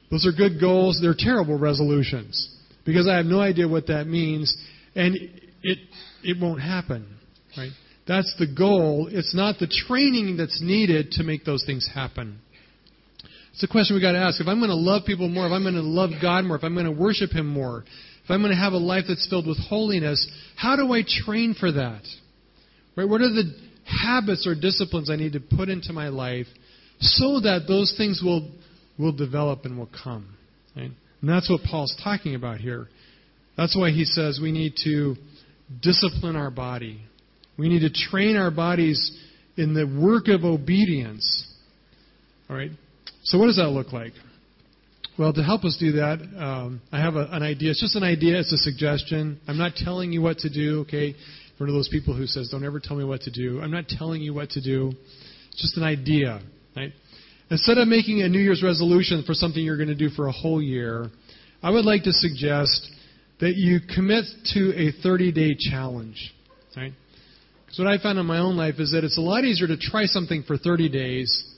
Those 0.09 0.25
are 0.25 0.31
good 0.31 0.59
goals. 0.59 0.99
They're 1.01 1.15
terrible 1.17 1.57
resolutions 1.57 2.55
because 2.85 3.07
I 3.07 3.17
have 3.17 3.25
no 3.25 3.39
idea 3.39 3.67
what 3.67 3.87
that 3.87 4.05
means, 4.05 4.55
and 4.95 5.15
it 5.63 5.79
it 6.23 6.41
won't 6.41 6.61
happen. 6.61 7.07
Right? 7.57 7.71
That's 8.07 8.33
the 8.37 8.47
goal. 8.47 9.09
It's 9.11 9.33
not 9.33 9.59
the 9.59 9.67
training 9.67 10.37
that's 10.37 10.61
needed 10.61 11.11
to 11.13 11.23
make 11.23 11.45
those 11.45 11.63
things 11.65 11.89
happen. 11.93 12.39
It's 13.53 13.63
a 13.63 13.67
question 13.67 13.95
we 13.95 14.01
got 14.01 14.13
to 14.13 14.19
ask. 14.19 14.41
If 14.41 14.47
I'm 14.47 14.59
going 14.59 14.69
to 14.69 14.75
love 14.75 15.03
people 15.05 15.29
more, 15.29 15.45
if 15.45 15.51
I'm 15.51 15.63
going 15.63 15.75
to 15.75 15.81
love 15.81 16.09
God 16.21 16.45
more, 16.45 16.57
if 16.57 16.63
I'm 16.63 16.73
going 16.73 16.85
to 16.85 16.91
worship 16.91 17.31
Him 17.31 17.47
more, 17.47 17.83
if 18.23 18.31
I'm 18.31 18.41
going 18.41 18.53
to 18.53 18.59
have 18.59 18.73
a 18.73 18.77
life 18.77 19.05
that's 19.07 19.27
filled 19.29 19.47
with 19.47 19.59
holiness, 19.59 20.27
how 20.55 20.75
do 20.75 20.91
I 20.91 21.03
train 21.05 21.55
for 21.59 21.71
that? 21.71 22.01
Right? 22.95 23.07
What 23.07 23.21
are 23.21 23.29
the 23.29 23.53
habits 23.85 24.47
or 24.47 24.55
disciplines 24.55 25.09
I 25.09 25.15
need 25.15 25.33
to 25.33 25.39
put 25.39 25.69
into 25.69 25.93
my 25.93 26.09
life 26.09 26.47
so 26.99 27.39
that 27.41 27.65
those 27.67 27.93
things 27.97 28.21
will, 28.23 28.49
will 28.97 29.11
develop 29.11 29.65
and 29.65 29.77
will 29.77 29.89
come. 30.03 30.35
Right? 30.75 30.91
And 31.21 31.29
that's 31.29 31.49
what 31.49 31.61
Paul's 31.63 31.95
talking 32.03 32.35
about 32.35 32.59
here. 32.59 32.87
That's 33.57 33.77
why 33.77 33.91
he 33.91 34.05
says 34.05 34.39
we 34.41 34.51
need 34.51 34.73
to 34.83 35.15
discipline 35.81 36.35
our 36.35 36.51
body. 36.51 37.01
We 37.57 37.69
need 37.69 37.81
to 37.81 38.09
train 38.09 38.35
our 38.35 38.51
bodies 38.51 39.15
in 39.57 39.73
the 39.73 39.85
work 39.85 40.27
of 40.27 40.43
obedience. 40.43 41.47
All 42.49 42.55
right? 42.55 42.71
So, 43.23 43.37
what 43.37 43.47
does 43.47 43.57
that 43.57 43.69
look 43.69 43.93
like? 43.93 44.13
Well, 45.17 45.31
to 45.31 45.43
help 45.43 45.63
us 45.63 45.77
do 45.79 45.93
that, 45.93 46.19
um, 46.37 46.81
I 46.91 46.99
have 46.99 47.15
a, 47.15 47.27
an 47.31 47.43
idea. 47.43 47.71
It's 47.71 47.81
just 47.81 47.95
an 47.95 48.03
idea. 48.03 48.39
It's 48.39 48.51
a 48.51 48.57
suggestion. 48.57 49.39
I'm 49.47 49.57
not 49.57 49.75
telling 49.75 50.11
you 50.11 50.21
what 50.21 50.39
to 50.39 50.49
do. 50.49 50.81
Okay, 50.81 51.15
one 51.57 51.69
of 51.69 51.75
those 51.75 51.89
people 51.89 52.15
who 52.15 52.25
says, 52.25 52.49
Don't 52.49 52.65
ever 52.65 52.79
tell 52.79 52.97
me 52.97 53.03
what 53.03 53.21
to 53.21 53.31
do. 53.31 53.61
I'm 53.61 53.71
not 53.71 53.87
telling 53.87 54.21
you 54.21 54.33
what 54.33 54.49
to 54.51 54.61
do. 54.61 54.91
It's 55.51 55.61
just 55.61 55.77
an 55.77 55.83
idea. 55.83 56.41
Right? 56.75 56.91
Instead 57.49 57.77
of 57.77 57.87
making 57.87 58.21
a 58.21 58.29
New 58.29 58.39
Year's 58.39 58.63
resolution 58.63 59.23
for 59.25 59.33
something 59.33 59.63
you're 59.63 59.77
going 59.77 59.89
to 59.89 59.95
do 59.95 60.09
for 60.09 60.27
a 60.27 60.31
whole 60.31 60.61
year, 60.61 61.09
I 61.61 61.69
would 61.69 61.85
like 61.85 62.03
to 62.03 62.11
suggest 62.11 62.89
that 63.39 63.55
you 63.55 63.79
commit 63.93 64.25
to 64.53 64.73
a 64.75 64.91
30 65.03 65.31
day 65.31 65.55
challenge. 65.57 66.33
Right? 66.75 66.93
Because 67.65 67.79
what 67.79 67.87
I 67.87 68.01
found 68.01 68.17
in 68.17 68.25
my 68.25 68.39
own 68.39 68.57
life 68.57 68.75
is 68.79 68.91
that 68.91 69.03
it's 69.03 69.17
a 69.17 69.21
lot 69.21 69.43
easier 69.43 69.67
to 69.67 69.77
try 69.77 70.05
something 70.05 70.43
for 70.43 70.57
30 70.57 70.89
days, 70.89 71.52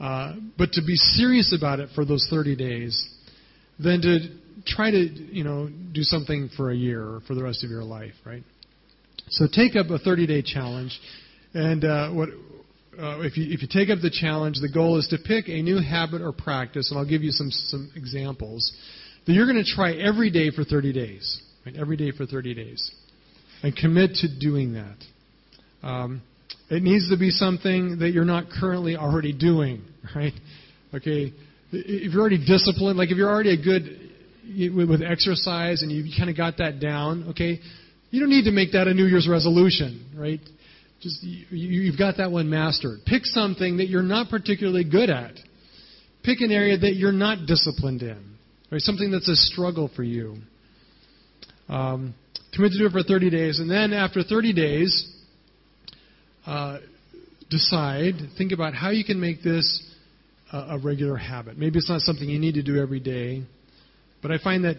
uh, 0.00 0.34
but 0.56 0.72
to 0.72 0.82
be 0.86 0.94
serious 0.96 1.54
about 1.56 1.80
it 1.80 1.90
for 1.94 2.04
those 2.04 2.26
30 2.30 2.56
days, 2.56 3.08
than 3.78 4.00
to 4.02 4.18
try 4.66 4.90
to 4.90 4.98
you 4.98 5.44
know 5.44 5.68
do 5.92 6.02
something 6.02 6.50
for 6.56 6.70
a 6.70 6.76
year 6.76 7.02
or 7.02 7.20
for 7.26 7.34
the 7.34 7.42
rest 7.42 7.64
of 7.64 7.70
your 7.70 7.84
life. 7.84 8.14
Right? 8.24 8.42
So 9.30 9.46
take 9.50 9.76
up 9.76 9.90
a 9.90 9.98
30 9.98 10.26
day 10.26 10.42
challenge. 10.42 10.98
And 11.54 11.84
uh, 11.84 12.10
what, 12.10 12.28
uh, 12.98 13.20
if, 13.20 13.36
you, 13.36 13.46
if 13.52 13.62
you 13.62 13.68
take 13.70 13.90
up 13.90 14.00
the 14.02 14.10
challenge, 14.10 14.56
the 14.60 14.70
goal 14.72 14.98
is 14.98 15.06
to 15.08 15.18
pick 15.18 15.48
a 15.48 15.62
new 15.62 15.80
habit 15.80 16.20
or 16.20 16.32
practice, 16.32 16.90
and 16.90 16.98
I'll 16.98 17.08
give 17.08 17.22
you 17.22 17.30
some, 17.30 17.50
some 17.50 17.90
examples, 17.96 18.72
that 19.26 19.32
you're 19.32 19.46
going 19.46 19.62
to 19.62 19.70
try 19.70 19.92
every 19.92 20.30
day 20.30 20.50
for 20.50 20.64
30 20.64 20.92
days. 20.92 21.42
Right? 21.64 21.76
Every 21.76 21.96
day 21.96 22.10
for 22.10 22.26
30 22.26 22.54
days. 22.54 22.90
And 23.62 23.74
commit 23.74 24.14
to 24.16 24.28
doing 24.38 24.74
that. 24.74 24.96
Um, 25.82 26.22
it 26.70 26.82
needs 26.82 27.10
to 27.10 27.16
be 27.16 27.30
something 27.30 27.98
that 28.00 28.10
you're 28.10 28.24
not 28.24 28.44
currently 28.60 28.96
already 28.96 29.32
doing, 29.32 29.82
right? 30.14 30.32
Okay, 30.94 31.32
if 31.72 32.12
you're 32.12 32.20
already 32.20 32.44
disciplined, 32.44 32.98
like 32.98 33.10
if 33.10 33.16
you're 33.16 33.28
already 33.28 33.54
a 33.54 33.62
good 33.62 34.08
with 34.74 35.02
exercise 35.02 35.82
and 35.82 35.92
you 35.92 36.10
kind 36.16 36.30
of 36.30 36.36
got 36.36 36.56
that 36.58 36.80
down, 36.80 37.28
okay, 37.30 37.60
you 38.10 38.20
don't 38.20 38.30
need 38.30 38.44
to 38.44 38.50
make 38.50 38.72
that 38.72 38.88
a 38.88 38.94
New 38.94 39.04
Year's 39.04 39.28
resolution, 39.28 40.10
right? 40.16 40.40
Just 41.00 41.22
you, 41.22 41.90
have 41.90 41.98
got 41.98 42.16
that 42.16 42.30
one 42.30 42.48
mastered. 42.48 43.00
Pick 43.06 43.24
something 43.24 43.76
that 43.76 43.88
you're 43.88 44.02
not 44.02 44.30
particularly 44.30 44.84
good 44.84 45.10
at. 45.10 45.32
Pick 46.24 46.40
an 46.40 46.50
area 46.50 46.76
that 46.78 46.94
you're 46.94 47.12
not 47.12 47.46
disciplined 47.46 48.02
in, 48.02 48.36
right? 48.72 48.80
Something 48.80 49.10
that's 49.10 49.28
a 49.28 49.36
struggle 49.36 49.90
for 49.94 50.02
you. 50.02 50.36
Um, 51.68 52.14
commit 52.54 52.72
to 52.72 52.78
do 52.78 52.86
it 52.86 52.92
for 52.92 53.02
30 53.02 53.30
days, 53.30 53.60
and 53.60 53.70
then 53.70 53.92
after 53.92 54.22
30 54.22 54.54
days, 54.54 55.14
uh, 56.46 56.78
decide, 57.50 58.14
think 58.36 58.52
about 58.52 58.74
how 58.74 58.90
you 58.90 59.04
can 59.04 59.20
make 59.20 59.42
this 59.42 59.82
a, 60.52 60.56
a 60.58 60.78
regular 60.78 61.16
habit. 61.16 61.58
Maybe 61.58 61.78
it's 61.78 61.88
not 61.88 62.00
something 62.02 62.28
you 62.28 62.38
need 62.38 62.54
to 62.54 62.62
do 62.62 62.80
every 62.80 63.00
day, 63.00 63.42
but 64.22 64.30
I 64.30 64.38
find 64.38 64.64
that 64.64 64.76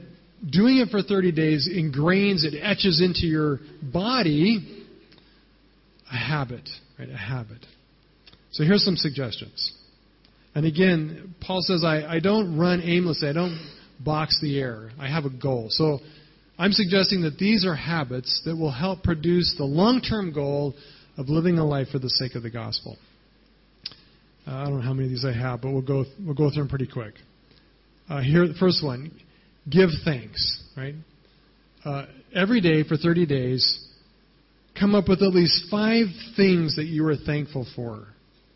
doing 0.47 0.77
it 0.77 0.89
for 0.89 1.01
30 1.01 1.31
days 1.31 1.69
ingrains, 1.71 2.43
it 2.43 2.57
etches 2.61 3.01
into 3.01 3.27
your 3.27 3.59
body 3.81 4.85
a 6.11 6.15
habit, 6.15 6.67
right? 6.97 7.09
A 7.09 7.17
habit. 7.17 7.65
So 8.51 8.63
here's 8.63 8.83
some 8.83 8.95
suggestions. 8.95 9.73
And 10.55 10.65
again, 10.65 11.35
Paul 11.41 11.61
says, 11.61 11.83
I, 11.85 12.15
I 12.15 12.19
don't 12.19 12.57
run 12.57 12.81
aimlessly. 12.81 13.29
I 13.29 13.33
don't 13.33 13.59
box 13.99 14.39
the 14.41 14.59
air. 14.59 14.89
I 14.99 15.07
have 15.07 15.25
a 15.25 15.29
goal. 15.29 15.67
So 15.69 15.99
I'm 16.57 16.71
suggesting 16.71 17.21
that 17.21 17.37
these 17.37 17.65
are 17.65 17.75
habits 17.75 18.41
that 18.45 18.55
will 18.55 18.71
help 18.71 19.03
produce 19.03 19.53
the 19.57 19.65
long 19.65 20.01
term 20.01 20.33
goal 20.33 20.73
of 21.19 21.27
living 21.27 21.59
a 21.59 21.65
life 21.65 21.89
for 21.91 21.99
the 21.99 22.09
sake 22.09 22.35
of 22.35 22.43
the 22.43 22.49
gospel. 22.49 22.97
Uh, 24.47 24.55
I 24.55 24.63
don't 24.63 24.77
know 24.77 24.81
how 24.81 24.93
many 24.93 25.07
of 25.07 25.09
these 25.11 25.25
I 25.25 25.33
have, 25.33 25.61
but 25.61 25.71
we'll 25.71 25.81
go, 25.81 26.05
we'll 26.25 26.33
go 26.33 26.49
through 26.49 26.63
them 26.63 26.69
pretty 26.69 26.87
quick. 26.87 27.13
Uh, 28.09 28.21
here, 28.21 28.47
the 28.47 28.53
first 28.53 28.83
one 28.83 29.11
give 29.69 29.89
thanks, 30.05 30.63
right? 30.77 30.95
Uh, 31.83 32.05
every 32.33 32.61
day 32.61 32.83
for 32.83 32.95
30 32.95 33.25
days, 33.25 33.85
come 34.79 34.95
up 34.95 35.09
with 35.09 35.21
at 35.21 35.33
least 35.33 35.65
five 35.69 36.07
things 36.37 36.77
that 36.77 36.85
you 36.85 37.05
are 37.05 37.17
thankful 37.17 37.67
for. 37.75 38.07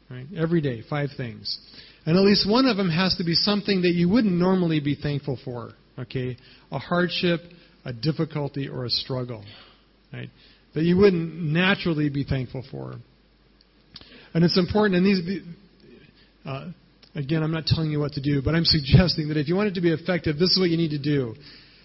Right? 0.09 0.25
Every 0.37 0.61
day, 0.61 0.83
five 0.89 1.09
things. 1.17 1.59
And 2.05 2.15
at 2.17 2.23
least 2.23 2.49
one 2.49 2.65
of 2.65 2.77
them 2.77 2.89
has 2.89 3.15
to 3.17 3.25
be 3.25 3.33
something 3.33 3.81
that 3.81 3.91
you 3.91 4.07
wouldn't 4.07 4.33
normally 4.33 4.79
be 4.79 4.95
thankful 4.95 5.37
for. 5.43 5.71
Okay? 5.99 6.37
A 6.71 6.79
hardship, 6.79 7.41
a 7.83 7.91
difficulty, 7.91 8.69
or 8.69 8.85
a 8.85 8.89
struggle. 8.89 9.43
Right? 10.13 10.29
That 10.73 10.83
you 10.83 10.97
wouldn't 10.97 11.33
naturally 11.35 12.09
be 12.09 12.23
thankful 12.23 12.63
for. 12.71 12.95
And 14.33 14.43
it's 14.43 14.57
important, 14.57 14.95
and 14.95 15.05
these, 15.05 15.43
uh, 16.45 16.71
Again, 17.15 17.43
I'm 17.43 17.51
not 17.51 17.67
telling 17.67 17.91
you 17.91 17.99
what 17.99 18.13
to 18.13 18.21
do, 18.21 18.41
but 18.41 18.55
I'm 18.55 18.65
suggesting 18.65 19.27
that 19.27 19.37
if 19.37 19.47
you 19.47 19.55
want 19.55 19.69
it 19.69 19.75
to 19.75 19.81
be 19.81 19.91
effective, 19.91 20.39
this 20.39 20.49
is 20.51 20.59
what 20.59 20.69
you 20.69 20.77
need 20.77 20.91
to 20.91 20.99
do. 20.99 21.35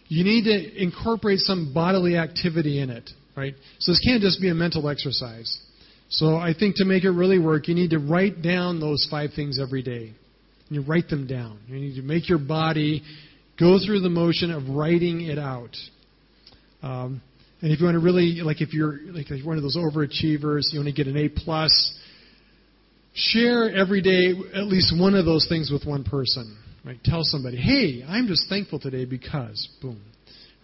You 0.06 0.24
need 0.24 0.44
to 0.44 0.82
incorporate 0.82 1.40
some 1.40 1.72
bodily 1.74 2.16
activity 2.16 2.80
in 2.80 2.88
it, 2.88 3.10
right? 3.36 3.54
So 3.78 3.92
this 3.92 4.00
can't 4.02 4.22
just 4.22 4.40
be 4.40 4.48
a 4.48 4.54
mental 4.54 4.88
exercise. 4.88 5.58
So 6.08 6.36
I 6.36 6.54
think 6.58 6.76
to 6.76 6.86
make 6.86 7.04
it 7.04 7.10
really 7.10 7.38
work, 7.38 7.68
you 7.68 7.74
need 7.74 7.90
to 7.90 7.98
write 7.98 8.40
down 8.40 8.80
those 8.80 9.06
five 9.10 9.30
things 9.36 9.60
every 9.60 9.82
day. 9.82 10.14
You 10.70 10.80
write 10.80 11.10
them 11.10 11.26
down. 11.26 11.58
You 11.66 11.78
need 11.78 11.96
to 11.96 12.02
make 12.02 12.26
your 12.26 12.38
body 12.38 13.02
go 13.60 13.78
through 13.84 14.00
the 14.00 14.08
motion 14.08 14.50
of 14.50 14.66
writing 14.70 15.20
it 15.22 15.38
out. 15.38 15.76
Um, 16.82 17.20
and 17.60 17.72
if 17.72 17.80
you 17.80 17.86
want 17.86 17.96
to 17.96 18.00
really, 18.00 18.40
like 18.42 18.60
if 18.60 18.72
you're 18.72 18.98
like 19.12 19.26
one 19.44 19.56
of 19.56 19.62
those 19.62 19.76
overachievers, 19.76 20.72
you 20.72 20.78
want 20.78 20.86
to 20.86 20.92
get 20.92 21.06
an 21.06 21.16
A 21.16 21.28
plus, 21.28 21.94
Share 23.14 23.74
every 23.74 24.00
day 24.00 24.28
at 24.54 24.66
least 24.66 24.94
one 24.96 25.16
of 25.16 25.24
those 25.24 25.48
things 25.48 25.72
with 25.72 25.84
one 25.84 26.04
person. 26.04 26.56
Right? 26.84 26.98
Tell 27.02 27.24
somebody, 27.24 27.56
hey, 27.56 28.04
I'm 28.06 28.28
just 28.28 28.48
thankful 28.48 28.78
today 28.78 29.06
because, 29.06 29.68
boom. 29.82 30.00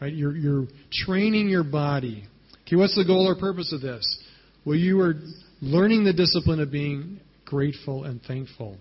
Right? 0.01 0.13
You're, 0.13 0.37
you're 0.37 0.67
training 0.93 1.49
your 1.49 1.65
body 1.65 2.29
Okay, 2.67 2.77
what's 2.77 2.97
the 2.97 3.05
goal 3.05 3.29
or 3.29 3.37
purpose 3.37 3.73
of 3.73 3.83
this? 3.83 4.19
Well, 4.65 4.77
you 4.77 5.01
are 5.01 5.15
learning 5.61 6.05
the 6.05 6.15
discipline 6.15 6.61
of 6.61 6.73
being 6.73 7.21
grateful 7.45 8.05
and 8.05 8.23
thankful. 8.23 8.79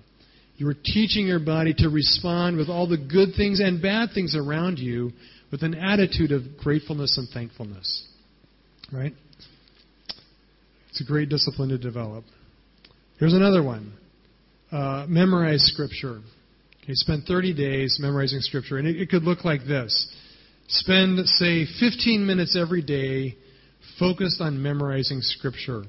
You 0.55 0.69
are 0.69 0.73
teaching 0.73 1.27
your 1.27 1.39
body 1.39 1.73
to 1.79 1.89
respond 1.89 2.55
with 2.55 2.69
all 2.69 2.87
the 2.87 2.97
good 2.97 3.35
things 3.35 3.59
and 3.59 3.81
bad 3.81 4.09
things 4.13 4.37
around 4.37 4.79
you 4.79 5.11
with 5.53 5.61
an 5.61 5.75
attitude 5.75 6.31
of 6.31 6.57
gratefulness 6.57 7.15
and 7.19 7.29
thankfulness. 7.29 8.07
Right? 8.91 9.13
It's 10.89 10.99
a 10.99 11.03
great 11.03 11.29
discipline 11.29 11.69
to 11.69 11.77
develop. 11.77 12.23
Here's 13.19 13.35
another 13.35 13.61
one 13.61 13.93
uh, 14.71 15.05
memorize 15.07 15.63
Scripture. 15.71 16.21
Okay, 16.83 16.93
spend 16.93 17.25
30 17.27 17.53
days 17.53 17.99
memorizing 18.01 18.39
Scripture. 18.39 18.79
And 18.79 18.87
it, 18.87 18.99
it 18.99 19.09
could 19.09 19.21
look 19.21 19.45
like 19.45 19.61
this 19.67 20.11
spend, 20.69 21.23
say, 21.27 21.67
15 21.79 22.25
minutes 22.25 22.57
every 22.59 22.81
day 22.81 23.37
focused 23.99 24.41
on 24.41 24.59
memorizing 24.59 25.21
Scripture. 25.21 25.83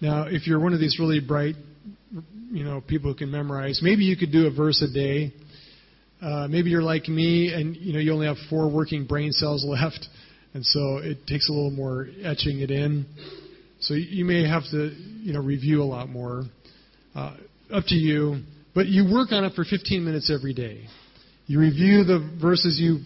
Now, 0.00 0.26
if 0.28 0.46
you're 0.46 0.60
one 0.60 0.74
of 0.74 0.78
these 0.78 0.98
really 1.00 1.18
bright, 1.18 1.56
you 2.52 2.62
know, 2.62 2.80
people 2.80 3.10
who 3.10 3.16
can 3.18 3.32
memorize, 3.32 3.80
maybe 3.82 4.04
you 4.04 4.16
could 4.16 4.30
do 4.30 4.46
a 4.46 4.50
verse 4.52 4.80
a 4.80 4.94
day. 4.94 5.32
Uh, 6.24 6.48
maybe 6.48 6.70
you're 6.70 6.82
like 6.82 7.06
me, 7.06 7.52
and 7.52 7.76
you 7.76 7.92
know 7.92 7.98
you 7.98 8.10
only 8.10 8.26
have 8.26 8.38
four 8.48 8.70
working 8.70 9.04
brain 9.04 9.30
cells 9.30 9.62
left, 9.68 10.08
and 10.54 10.64
so 10.64 10.96
it 10.98 11.18
takes 11.26 11.50
a 11.50 11.52
little 11.52 11.70
more 11.70 12.08
etching 12.22 12.60
it 12.60 12.70
in. 12.70 13.04
So 13.80 13.92
you 13.92 14.24
may 14.24 14.48
have 14.48 14.62
to, 14.70 14.90
you 14.96 15.34
know, 15.34 15.40
review 15.40 15.82
a 15.82 15.84
lot 15.84 16.08
more. 16.08 16.44
Uh, 17.14 17.36
up 17.70 17.84
to 17.88 17.94
you, 17.94 18.40
but 18.74 18.86
you 18.86 19.04
work 19.12 19.32
on 19.32 19.44
it 19.44 19.52
for 19.54 19.64
15 19.64 20.02
minutes 20.02 20.32
every 20.34 20.54
day. 20.54 20.86
You 21.46 21.60
review 21.60 22.04
the 22.04 22.36
verses 22.40 22.78
you, 22.80 23.00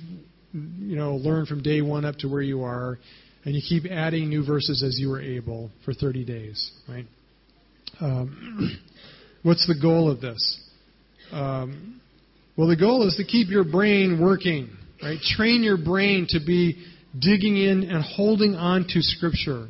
you 0.52 0.96
know, 0.96 1.16
learn 1.16 1.46
from 1.46 1.62
day 1.62 1.80
one 1.80 2.04
up 2.04 2.16
to 2.18 2.28
where 2.28 2.42
you 2.42 2.62
are, 2.62 2.98
and 3.44 3.54
you 3.54 3.62
keep 3.66 3.90
adding 3.90 4.28
new 4.28 4.46
verses 4.46 4.84
as 4.86 4.96
you 4.98 5.12
are 5.12 5.20
able 5.20 5.70
for 5.84 5.92
30 5.92 6.24
days, 6.24 6.70
right? 6.88 7.06
Um, 8.00 8.78
what's 9.42 9.66
the 9.66 9.74
goal 9.74 10.08
of 10.08 10.20
this? 10.20 10.60
Um, 11.32 11.97
well, 12.58 12.68
the 12.68 12.76
goal 12.76 13.06
is 13.06 13.16
to 13.16 13.24
keep 13.24 13.48
your 13.48 13.64
brain 13.64 14.20
working, 14.20 14.68
right? 15.02 15.18
Train 15.36 15.62
your 15.62 15.78
brain 15.78 16.26
to 16.30 16.40
be 16.44 16.84
digging 17.18 17.56
in 17.56 17.84
and 17.84 18.04
holding 18.04 18.54
on 18.54 18.82
to 18.88 19.00
Scripture, 19.00 19.68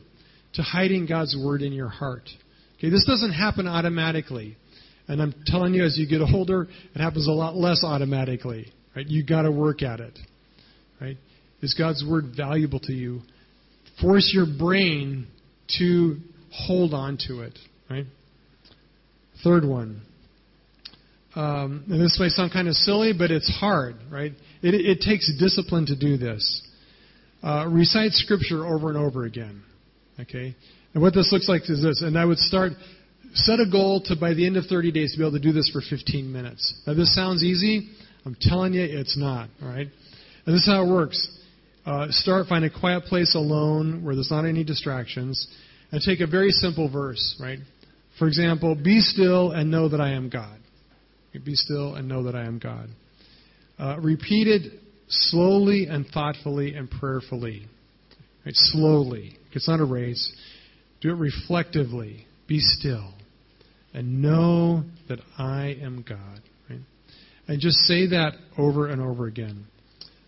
to 0.55 0.63
hiding 0.63 1.07
God's 1.07 1.37
Word 1.41 1.63
in 1.63 1.73
your 1.73 1.89
heart. 1.89 2.29
Okay, 2.79 2.91
this 2.91 3.05
doesn't 3.05 3.33
happen 3.33 3.69
automatically. 3.69 4.57
And 5.07 5.23
I'm 5.23 5.35
telling 5.47 5.73
you, 5.73 5.85
as 5.85 5.97
you 5.97 6.09
get 6.09 6.21
older, 6.35 6.67
it 6.95 7.01
happens 7.01 7.29
a 7.29 7.33
lot 7.33 7.55
less 7.55 7.85
automatically. 7.85 8.73
Right? 8.97 9.07
You 9.07 9.25
got 9.25 9.43
to 9.43 9.53
work 9.53 9.83
at 9.83 10.01
it. 10.01 10.19
Right? 11.01 11.17
Is 11.63 11.75
God's 11.75 12.05
Word 12.05 12.33
valuable 12.37 12.81
to 12.81 12.93
you? 12.93 13.21
force 14.01 14.31
your 14.35 14.47
brain 14.47 15.27
to 15.79 16.17
hold 16.53 16.95
on 16.95 17.19
to 17.29 17.41
it. 17.41 17.59
Right? 17.91 18.07
Third 19.45 19.65
one. 19.65 20.03
Um, 21.35 21.85
and 21.89 22.01
this 22.01 22.19
may 22.19 22.29
sound 22.29 22.53
kind 22.53 22.69
of 22.69 22.75
silly, 22.75 23.13
but 23.13 23.31
it's 23.31 23.49
hard, 23.49 23.97
right? 24.11 24.33
It, 24.63 24.75
it 24.75 25.01
takes 25.01 25.31
discipline 25.39 25.87
to 25.87 25.97
do 25.97 26.17
this. 26.17 26.63
Uh, 27.43 27.67
recite 27.69 28.13
Scripture 28.13 28.67
over 28.67 28.89
and 28.89 28.99
over 28.99 29.25
again. 29.25 29.63
Okay? 30.19 30.55
And 30.95 31.03
what 31.03 31.15
this 31.15 31.31
looks 31.33 31.49
like 31.49 31.63
is 31.69 31.83
this. 31.83 32.03
And 32.03 32.19
I 32.19 32.25
would 32.25 32.39
start, 32.39 32.73
set 33.35 33.61
a 33.61 33.71
goal 33.71 34.03
to, 34.07 34.17
by 34.17 34.35
the 34.35 34.47
end 34.47 34.57
of 34.57 34.65
30 34.67 34.91
days, 34.91 35.13
to 35.13 35.19
be 35.19 35.25
able 35.25 35.39
to 35.39 35.43
do 35.43 35.53
this 35.53 35.71
for 35.71 35.81
15 35.81 36.33
minutes. 36.33 36.83
Now, 36.87 36.95
this 36.95 37.15
sounds 37.15 37.45
easy. 37.45 37.89
I'm 38.25 38.37
telling 38.41 38.73
you, 38.73 38.83
it's 38.83 39.17
not. 39.17 39.49
All 39.63 39.69
right? 39.69 39.87
And 40.47 40.55
this 40.55 40.63
is 40.63 40.67
how 40.67 40.85
it 40.85 40.91
works. 40.91 41.29
Uh, 41.87 42.07
start, 42.11 42.47
find 42.49 42.65
a 42.65 42.71
quiet 42.71 43.05
place 43.05 43.35
alone 43.35 44.05
where 44.05 44.15
there's 44.15 44.31
not 44.31 44.45
any 44.45 44.65
distractions, 44.65 45.47
and 45.91 46.03
take 46.03 46.21
a 46.21 46.27
very 46.27 46.51
simple 46.51 46.91
verse, 46.91 47.37
right? 47.41 47.59
For 48.19 48.27
example, 48.27 48.75
be 48.75 49.01
still 49.01 49.53
and 49.53 49.71
know 49.71 49.89
that 49.89 50.01
I 50.01 50.11
am 50.11 50.29
God. 50.29 50.59
Be 51.45 51.55
still 51.55 51.95
and 51.95 52.09
know 52.09 52.25
that 52.25 52.35
I 52.35 52.45
am 52.45 52.59
God. 52.59 52.89
Uh, 53.79 53.97
repeat 54.01 54.49
it 54.49 54.73
slowly 55.09 55.87
and 55.87 56.07
thoughtfully 56.07 56.75
and 56.75 56.91
prayerfully. 56.91 57.67
Right? 58.45 58.55
Slowly. 58.55 59.39
It's 59.53 59.69
not 59.69 59.81
a 59.81 59.85
race. 59.85 60.35
Do 61.01 61.11
it 61.11 61.17
reflectively. 61.17 62.27
Be 62.47 62.61
still. 62.61 63.13
And 63.95 64.21
know 64.21 64.85
that 65.09 65.21
I 65.39 65.77
am 65.81 66.05
God. 66.07 66.41
Right? 66.69 66.81
And 67.47 67.61
just 67.61 67.79
say 67.79 68.09
that 68.09 68.33
over 68.57 68.89
and 68.89 69.01
over 69.01 69.27
again. 69.27 69.67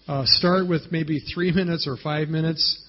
Uh, 0.09 0.25
start 0.25 0.69
with 0.69 0.83
maybe 0.91 1.21
three 1.35 1.53
minutes 1.55 1.87
or 1.87 1.97
five 2.03 2.29
minutes 2.29 2.85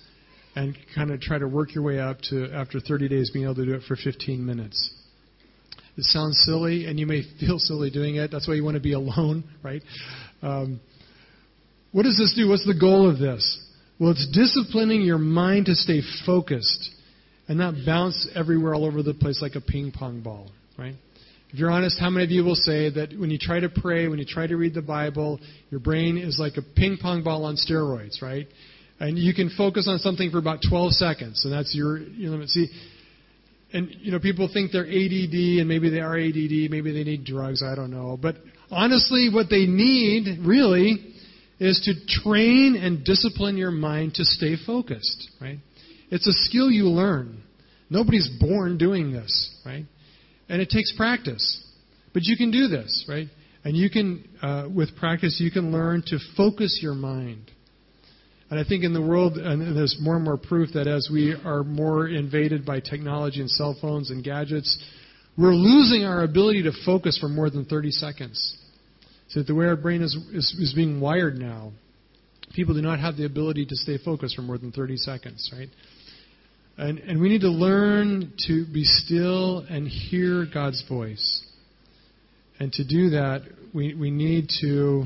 and 0.55 0.77
kind 0.95 1.11
of 1.11 1.21
try 1.21 1.37
to 1.37 1.47
work 1.47 1.73
your 1.73 1.83
way 1.83 1.99
up 1.99 2.19
to, 2.21 2.51
after 2.53 2.79
30 2.79 3.07
days, 3.07 3.31
being 3.31 3.45
able 3.45 3.55
to 3.55 3.65
do 3.65 3.73
it 3.73 3.83
for 3.87 3.95
15 3.95 4.45
minutes. 4.45 4.93
It 5.97 6.05
sounds 6.05 6.41
silly, 6.45 6.85
and 6.85 6.99
you 6.99 7.05
may 7.05 7.23
feel 7.39 7.59
silly 7.59 7.89
doing 7.89 8.15
it. 8.15 8.31
That's 8.31 8.47
why 8.47 8.55
you 8.55 8.63
want 8.63 8.75
to 8.75 8.81
be 8.81 8.93
alone, 8.93 9.43
right? 9.63 9.81
Um, 10.41 10.79
what 11.91 12.03
does 12.03 12.17
this 12.17 12.33
do? 12.35 12.47
What's 12.47 12.65
the 12.65 12.77
goal 12.79 13.09
of 13.09 13.19
this? 13.19 13.59
Well, 13.99 14.11
it's 14.11 14.27
disciplining 14.33 15.01
your 15.01 15.17
mind 15.17 15.67
to 15.67 15.75
stay 15.75 16.01
focused 16.25 16.89
and 17.47 17.57
not 17.57 17.75
bounce 17.85 18.27
everywhere 18.33 18.73
all 18.73 18.85
over 18.85 19.03
the 19.03 19.13
place 19.13 19.41
like 19.41 19.55
a 19.55 19.61
ping 19.61 19.91
pong 19.91 20.21
ball, 20.21 20.49
right? 20.77 20.95
If 21.49 21.59
you're 21.59 21.69
honest, 21.69 21.99
how 21.99 22.09
many 22.09 22.23
of 22.23 22.31
you 22.31 22.45
will 22.45 22.55
say 22.55 22.89
that 22.89 23.09
when 23.19 23.29
you 23.29 23.37
try 23.37 23.59
to 23.59 23.67
pray, 23.67 24.07
when 24.07 24.19
you 24.19 24.25
try 24.25 24.47
to 24.47 24.55
read 24.55 24.73
the 24.73 24.81
Bible, 24.81 25.39
your 25.69 25.81
brain 25.81 26.17
is 26.17 26.39
like 26.39 26.53
a 26.55 26.61
ping 26.61 26.97
pong 27.01 27.23
ball 27.23 27.43
on 27.43 27.57
steroids, 27.57 28.21
right? 28.21 28.47
And 29.01 29.19
you 29.19 29.33
can 29.33 29.49
focus 29.57 29.87
on 29.87 29.99
something 29.99 30.31
for 30.31 30.37
about 30.37 30.59
12 30.67 30.93
seconds, 30.93 31.43
and 31.43 31.53
that's 31.53 31.75
your, 31.75 31.97
your 31.97 32.31
limit. 32.31 32.49
See, 32.49 32.69
and 33.73 33.95
you 33.99 34.11
know, 34.11 34.19
people 34.19 34.49
think 34.51 34.71
they're 34.71 34.85
ADD, 34.85 35.59
and 35.59 35.67
maybe 35.67 35.89
they 35.89 35.99
are 35.99 36.17
ADD, 36.17 36.69
maybe 36.69 36.91
they 36.91 37.03
need 37.03 37.23
drugs, 37.23 37.63
I 37.63 37.75
don't 37.75 37.91
know. 37.91 38.17
But 38.21 38.35
honestly, 38.69 39.29
what 39.31 39.47
they 39.49 39.65
need 39.65 40.39
really 40.45 41.13
is 41.59 41.79
to 41.85 42.21
train 42.23 42.75
and 42.75 43.05
discipline 43.05 43.55
your 43.55 43.71
mind 43.71 44.15
to 44.15 44.25
stay 44.25 44.55
focused, 44.65 45.29
right? 45.39 45.59
It's 46.09 46.27
a 46.27 46.33
skill 46.33 46.71
you 46.71 46.85
learn. 46.85 47.43
Nobody's 47.89 48.29
born 48.39 48.77
doing 48.77 49.11
this, 49.11 49.55
right? 49.65 49.85
And 50.49 50.61
it 50.61 50.69
takes 50.69 50.93
practice. 50.97 51.63
But 52.13 52.23
you 52.23 52.35
can 52.35 52.51
do 52.51 52.67
this, 52.67 53.05
right? 53.07 53.27
And 53.63 53.77
you 53.77 53.89
can, 53.89 54.27
uh, 54.41 54.67
with 54.73 54.95
practice, 54.97 55.37
you 55.39 55.51
can 55.51 55.71
learn 55.71 56.03
to 56.07 56.17
focus 56.35 56.79
your 56.81 56.95
mind. 56.95 57.51
And 58.51 58.59
I 58.59 58.65
think 58.65 58.83
in 58.83 58.93
the 58.93 59.01
world, 59.01 59.37
and 59.37 59.77
there's 59.77 59.97
more 60.01 60.17
and 60.17 60.25
more 60.25 60.35
proof 60.35 60.73
that 60.73 60.85
as 60.85 61.09
we 61.11 61.33
are 61.45 61.63
more 61.63 62.09
invaded 62.09 62.65
by 62.65 62.81
technology 62.81 63.39
and 63.39 63.49
cell 63.49 63.77
phones 63.79 64.11
and 64.11 64.21
gadgets, 64.21 64.77
we're 65.37 65.53
losing 65.53 66.03
our 66.03 66.23
ability 66.23 66.63
to 66.63 66.73
focus 66.85 67.17
for 67.17 67.29
more 67.29 67.49
than 67.49 67.63
30 67.63 67.91
seconds. 67.91 68.57
So 69.29 69.41
the 69.41 69.55
way 69.55 69.67
our 69.67 69.77
brain 69.77 70.01
is, 70.01 70.13
is, 70.33 70.53
is 70.59 70.73
being 70.75 70.99
wired 70.99 71.37
now, 71.37 71.71
people 72.53 72.73
do 72.73 72.81
not 72.81 72.99
have 72.99 73.15
the 73.15 73.25
ability 73.25 73.65
to 73.67 73.75
stay 73.77 73.97
focused 73.97 74.35
for 74.35 74.41
more 74.41 74.57
than 74.57 74.73
30 74.73 74.97
seconds, 74.97 75.49
right? 75.57 75.69
And, 76.77 76.99
and 76.99 77.21
we 77.21 77.29
need 77.29 77.41
to 77.41 77.49
learn 77.49 78.33
to 78.47 78.65
be 78.65 78.83
still 78.83 79.59
and 79.69 79.87
hear 79.87 80.45
God's 80.53 80.83
voice. 80.89 81.45
And 82.59 82.73
to 82.73 82.83
do 82.83 83.11
that, 83.11 83.43
we, 83.73 83.95
we 83.95 84.11
need 84.11 84.49
to 84.59 85.05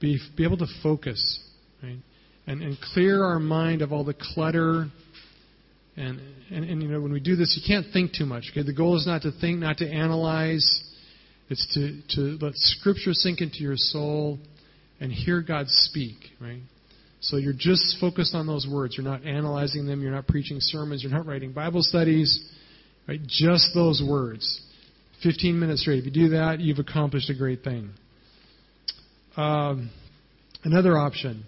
be, 0.00 0.18
be 0.38 0.44
able 0.44 0.56
to 0.56 0.66
focus? 0.82 1.38
And, 2.46 2.60
and 2.62 2.76
clear 2.92 3.22
our 3.24 3.38
mind 3.38 3.82
of 3.82 3.92
all 3.92 4.04
the 4.04 4.14
clutter. 4.14 4.88
And, 5.96 6.20
and, 6.50 6.64
and, 6.64 6.82
you 6.82 6.88
know, 6.88 7.00
when 7.00 7.12
we 7.12 7.20
do 7.20 7.36
this, 7.36 7.58
you 7.60 7.62
can't 7.66 7.92
think 7.92 8.12
too 8.12 8.26
much. 8.26 8.44
Okay? 8.50 8.62
The 8.62 8.74
goal 8.74 8.96
is 8.96 9.06
not 9.06 9.22
to 9.22 9.30
think, 9.40 9.60
not 9.60 9.78
to 9.78 9.88
analyze. 9.88 10.82
It's 11.48 11.66
to, 11.74 12.00
to 12.16 12.44
let 12.44 12.54
Scripture 12.56 13.12
sink 13.12 13.40
into 13.40 13.58
your 13.58 13.76
soul 13.76 14.38
and 15.00 15.12
hear 15.12 15.40
God 15.42 15.66
speak, 15.68 16.16
right? 16.40 16.62
So 17.20 17.36
you're 17.36 17.54
just 17.56 17.98
focused 18.00 18.34
on 18.34 18.46
those 18.46 18.66
words. 18.70 18.96
You're 18.96 19.06
not 19.06 19.24
analyzing 19.24 19.86
them. 19.86 20.02
You're 20.02 20.12
not 20.12 20.26
preaching 20.26 20.58
sermons. 20.60 21.02
You're 21.02 21.12
not 21.12 21.26
writing 21.26 21.52
Bible 21.52 21.82
studies. 21.82 22.50
Right? 23.06 23.20
Just 23.26 23.70
those 23.74 24.02
words. 24.04 24.60
15 25.22 25.58
minutes 25.58 25.82
straight. 25.82 26.00
If 26.00 26.06
you 26.06 26.10
do 26.10 26.28
that, 26.30 26.58
you've 26.58 26.78
accomplished 26.78 27.30
a 27.30 27.34
great 27.34 27.62
thing. 27.62 27.90
Um, 29.36 29.90
another 30.64 30.98
option, 30.98 31.44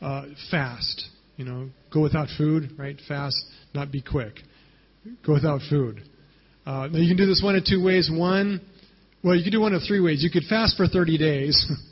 uh, 0.00 0.26
fast. 0.50 1.06
You 1.36 1.44
know, 1.44 1.68
go 1.92 2.00
without 2.00 2.28
food, 2.36 2.70
right? 2.76 2.96
Fast, 3.06 3.36
not 3.74 3.92
be 3.92 4.02
quick. 4.02 4.34
Go 5.24 5.34
without 5.34 5.60
food. 5.70 6.02
Uh, 6.66 6.88
now 6.88 6.98
you 6.98 7.08
can 7.08 7.16
do 7.16 7.26
this 7.26 7.40
one 7.42 7.54
of 7.56 7.64
two 7.64 7.82
ways. 7.82 8.10
One, 8.12 8.60
well, 9.22 9.34
you 9.34 9.42
can 9.42 9.52
do 9.52 9.60
one 9.60 9.72
of 9.72 9.82
three 9.86 10.00
ways. 10.00 10.22
You 10.22 10.30
could 10.30 10.48
fast 10.48 10.76
for 10.76 10.86
30 10.86 11.18
days. 11.18 11.72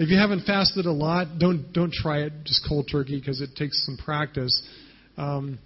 If 0.00 0.10
you 0.10 0.16
haven't 0.16 0.44
fasted 0.44 0.86
a 0.86 0.92
lot, 0.92 1.40
don't 1.40 1.72
don't 1.72 1.92
try 1.92 2.20
it 2.20 2.32
just 2.44 2.64
cold 2.68 2.88
turkey 2.90 3.18
because 3.18 3.40
it 3.40 3.56
takes 3.56 3.84
some 3.84 3.96
practice. 3.96 4.62
Um, 5.16 5.58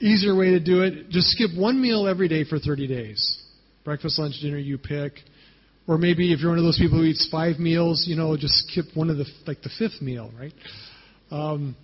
easier 0.00 0.34
way 0.34 0.52
to 0.52 0.60
do 0.60 0.80
it: 0.80 1.10
just 1.10 1.28
skip 1.28 1.50
one 1.54 1.80
meal 1.80 2.08
every 2.08 2.28
day 2.28 2.44
for 2.44 2.58
30 2.58 2.86
days. 2.86 3.42
Breakfast, 3.84 4.18
lunch, 4.18 4.36
dinner, 4.40 4.56
you 4.56 4.78
pick. 4.78 5.12
Or 5.86 5.98
maybe 5.98 6.32
if 6.32 6.40
you're 6.40 6.48
one 6.48 6.58
of 6.58 6.64
those 6.64 6.78
people 6.78 6.96
who 6.96 7.04
eats 7.04 7.28
five 7.30 7.58
meals, 7.58 8.06
you 8.08 8.16
know, 8.16 8.34
just 8.38 8.54
skip 8.68 8.86
one 8.94 9.10
of 9.10 9.18
the 9.18 9.26
like 9.46 9.60
the 9.60 9.70
fifth 9.78 10.00
meal, 10.00 10.32
right? 10.38 10.54
Um, 11.32 11.76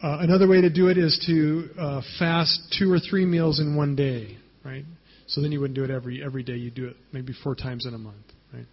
Uh, 0.00 0.18
another 0.20 0.46
way 0.46 0.60
to 0.60 0.70
do 0.70 0.86
it 0.86 0.96
is 0.96 1.18
to 1.26 1.68
uh, 1.76 2.00
fast 2.20 2.72
two 2.78 2.88
or 2.92 3.00
three 3.00 3.24
meals 3.24 3.58
in 3.58 3.74
one 3.74 3.96
day, 3.96 4.36
right? 4.64 4.84
So 5.26 5.40
then 5.42 5.50
you 5.50 5.60
wouldn't 5.60 5.74
do 5.74 5.82
it 5.82 5.90
every 5.90 6.22
every 6.22 6.44
day. 6.44 6.54
You 6.54 6.70
do 6.70 6.86
it 6.86 6.96
maybe 7.12 7.32
four 7.42 7.56
times 7.56 7.84
in 7.84 7.94
a 7.94 7.98
month, 7.98 8.26
right? 8.54 8.66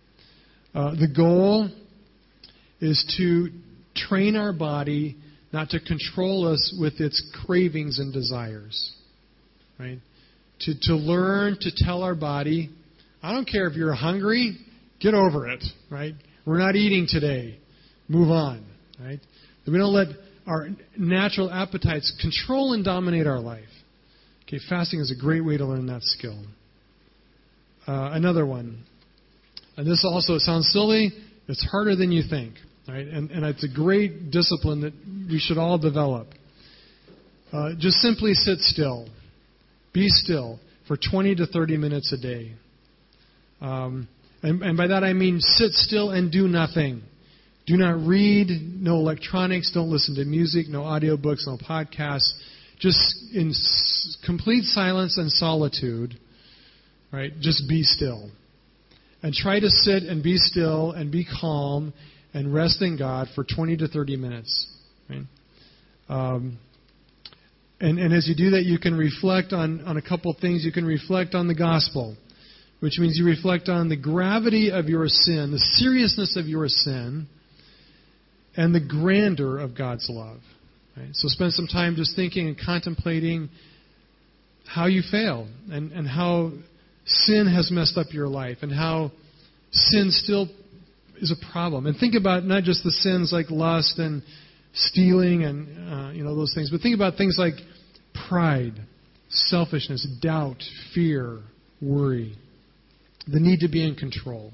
Uh, 0.75 0.91
the 0.91 1.07
goal 1.07 1.67
is 2.79 3.03
to 3.17 3.49
train 3.95 4.35
our 4.35 4.53
body 4.53 5.15
not 5.51 5.69
to 5.69 5.79
control 5.79 6.47
us 6.47 6.77
with 6.79 7.01
its 7.01 7.23
cravings 7.43 7.97
and 7.97 8.13
desires, 8.13 8.93
right? 9.79 9.97
To 10.59 10.73
to 10.83 10.93
learn 10.93 11.57
to 11.61 11.71
tell 11.75 12.03
our 12.03 12.15
body, 12.15 12.69
I 13.23 13.33
don't 13.33 13.49
care 13.49 13.65
if 13.65 13.75
you're 13.75 13.95
hungry, 13.95 14.59
get 14.99 15.15
over 15.15 15.49
it, 15.49 15.63
right? 15.89 16.13
We're 16.45 16.59
not 16.59 16.75
eating 16.75 17.07
today. 17.09 17.57
Move 18.07 18.29
on, 18.29 18.63
right? 18.99 19.19
That 19.65 19.71
we 19.71 19.77
don't 19.77 19.93
let 19.93 20.07
our 20.47 20.69
natural 20.97 21.51
appetites 21.51 22.13
control 22.21 22.73
and 22.73 22.85
dominate 22.85 23.27
our 23.27 23.39
life. 23.39 23.63
Okay, 24.43 24.59
fasting 24.69 24.99
is 24.99 25.11
a 25.11 25.19
great 25.19 25.41
way 25.43 25.57
to 25.57 25.65
learn 25.65 25.87
that 25.87 26.03
skill. 26.03 26.39
Uh, 27.87 28.11
another 28.13 28.45
one. 28.45 28.83
And 29.77 29.89
this 29.89 30.05
also 30.07 30.37
sounds 30.37 30.69
silly. 30.71 31.11
It's 31.47 31.65
harder 31.69 31.95
than 31.95 32.11
you 32.11 32.23
think, 32.27 32.55
right? 32.87 33.07
And, 33.07 33.31
and 33.31 33.45
it's 33.45 33.63
a 33.63 33.73
great 33.73 34.31
discipline 34.31 34.81
that 34.81 34.93
we 35.29 35.39
should 35.39 35.57
all 35.57 35.77
develop. 35.77 36.27
Uh, 37.51 37.71
just 37.77 37.97
simply 37.97 38.33
sit 38.33 38.59
still. 38.59 39.07
Be 39.93 40.07
still 40.09 40.59
for 40.87 40.97
20 40.97 41.35
to 41.35 41.47
30 41.47 41.77
minutes 41.77 42.13
a 42.13 42.17
day. 42.17 42.51
Um, 43.61 44.07
and, 44.43 44.61
and 44.61 44.77
by 44.77 44.87
that 44.87 45.03
I 45.03 45.13
mean 45.13 45.39
sit 45.39 45.73
still 45.73 46.11
and 46.11 46.31
do 46.31 46.47
nothing. 46.47 47.01
Do 47.65 47.77
not 47.77 48.05
read, 48.05 48.49
no 48.79 48.95
electronics, 48.95 49.71
don't 49.73 49.89
listen 49.89 50.15
to 50.15 50.25
music, 50.25 50.67
no 50.69 50.81
audiobooks, 50.81 51.47
no 51.47 51.57
podcasts. 51.57 52.31
Just 52.79 52.99
in 53.33 53.49
s- 53.49 54.17
complete 54.23 54.65
silence 54.65 55.17
and 55.17 55.31
solitude, 55.31 56.19
right? 57.11 57.31
Just 57.39 57.67
be 57.67 57.81
still. 57.81 58.29
And 59.23 59.33
try 59.33 59.59
to 59.59 59.69
sit 59.69 60.03
and 60.03 60.21
be 60.21 60.37
still 60.37 60.91
and 60.91 61.11
be 61.11 61.25
calm 61.25 61.93
and 62.33 62.53
rest 62.53 62.81
in 62.81 62.97
God 62.97 63.29
for 63.33 63.43
20 63.43 63.77
to 63.77 63.87
30 63.87 64.17
minutes. 64.17 64.67
Right? 65.09 65.23
Um, 66.07 66.59
and, 67.79 67.97
and 67.97 68.13
as 68.13 68.27
you 68.27 68.35
do 68.35 68.51
that, 68.51 68.63
you 68.63 68.77
can 68.77 68.95
reflect 68.95 69.53
on, 69.53 69.81
on 69.81 69.97
a 69.97 70.01
couple 70.01 70.31
of 70.31 70.37
things. 70.37 70.63
You 70.63 70.71
can 70.71 70.85
reflect 70.85 71.33
on 71.33 71.47
the 71.47 71.55
gospel, 71.55 72.15
which 72.79 72.99
means 72.99 73.17
you 73.17 73.25
reflect 73.25 73.69
on 73.69 73.89
the 73.89 73.97
gravity 73.97 74.69
of 74.69 74.87
your 74.87 75.07
sin, 75.07 75.51
the 75.51 75.59
seriousness 75.77 76.37
of 76.37 76.45
your 76.47 76.67
sin, 76.67 77.27
and 78.57 78.73
the 78.73 78.79
grandeur 78.79 79.59
of 79.59 79.77
God's 79.77 80.09
love. 80.09 80.39
Right? 80.95 81.09
So 81.13 81.27
spend 81.27 81.53
some 81.53 81.67
time 81.67 81.95
just 81.95 82.15
thinking 82.15 82.47
and 82.47 82.57
contemplating 82.57 83.49
how 84.65 84.87
you 84.87 85.03
fail 85.09 85.47
and, 85.69 85.91
and 85.91 86.07
how 86.07 86.51
sin 87.05 87.51
has 87.53 87.69
messed 87.71 87.97
up 87.97 88.07
your 88.11 88.27
life 88.27 88.57
and 88.61 88.71
how 88.71 89.11
sin 89.71 90.09
still 90.09 90.47
is 91.17 91.31
a 91.31 91.51
problem. 91.51 91.85
And 91.85 91.97
think 91.97 92.15
about 92.15 92.43
not 92.43 92.63
just 92.63 92.83
the 92.83 92.91
sins 92.91 93.31
like 93.31 93.49
lust 93.49 93.99
and 93.99 94.23
stealing 94.73 95.43
and 95.43 95.93
uh, 95.93 96.11
you 96.11 96.23
know 96.23 96.35
those 96.35 96.53
things, 96.53 96.69
but 96.69 96.81
think 96.81 96.95
about 96.95 97.17
things 97.17 97.37
like 97.39 97.53
pride, 98.27 98.73
selfishness, 99.29 100.05
doubt, 100.21 100.61
fear, 100.93 101.39
worry, 101.81 102.35
the 103.27 103.39
need 103.39 103.61
to 103.61 103.69
be 103.69 103.85
in 103.85 103.95
control, 103.95 104.51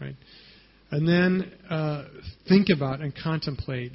right? 0.00 0.14
And 0.94 1.08
then 1.08 1.50
uh, 1.68 2.04
think 2.48 2.68
about 2.72 3.00
and 3.00 3.12
contemplate 3.12 3.90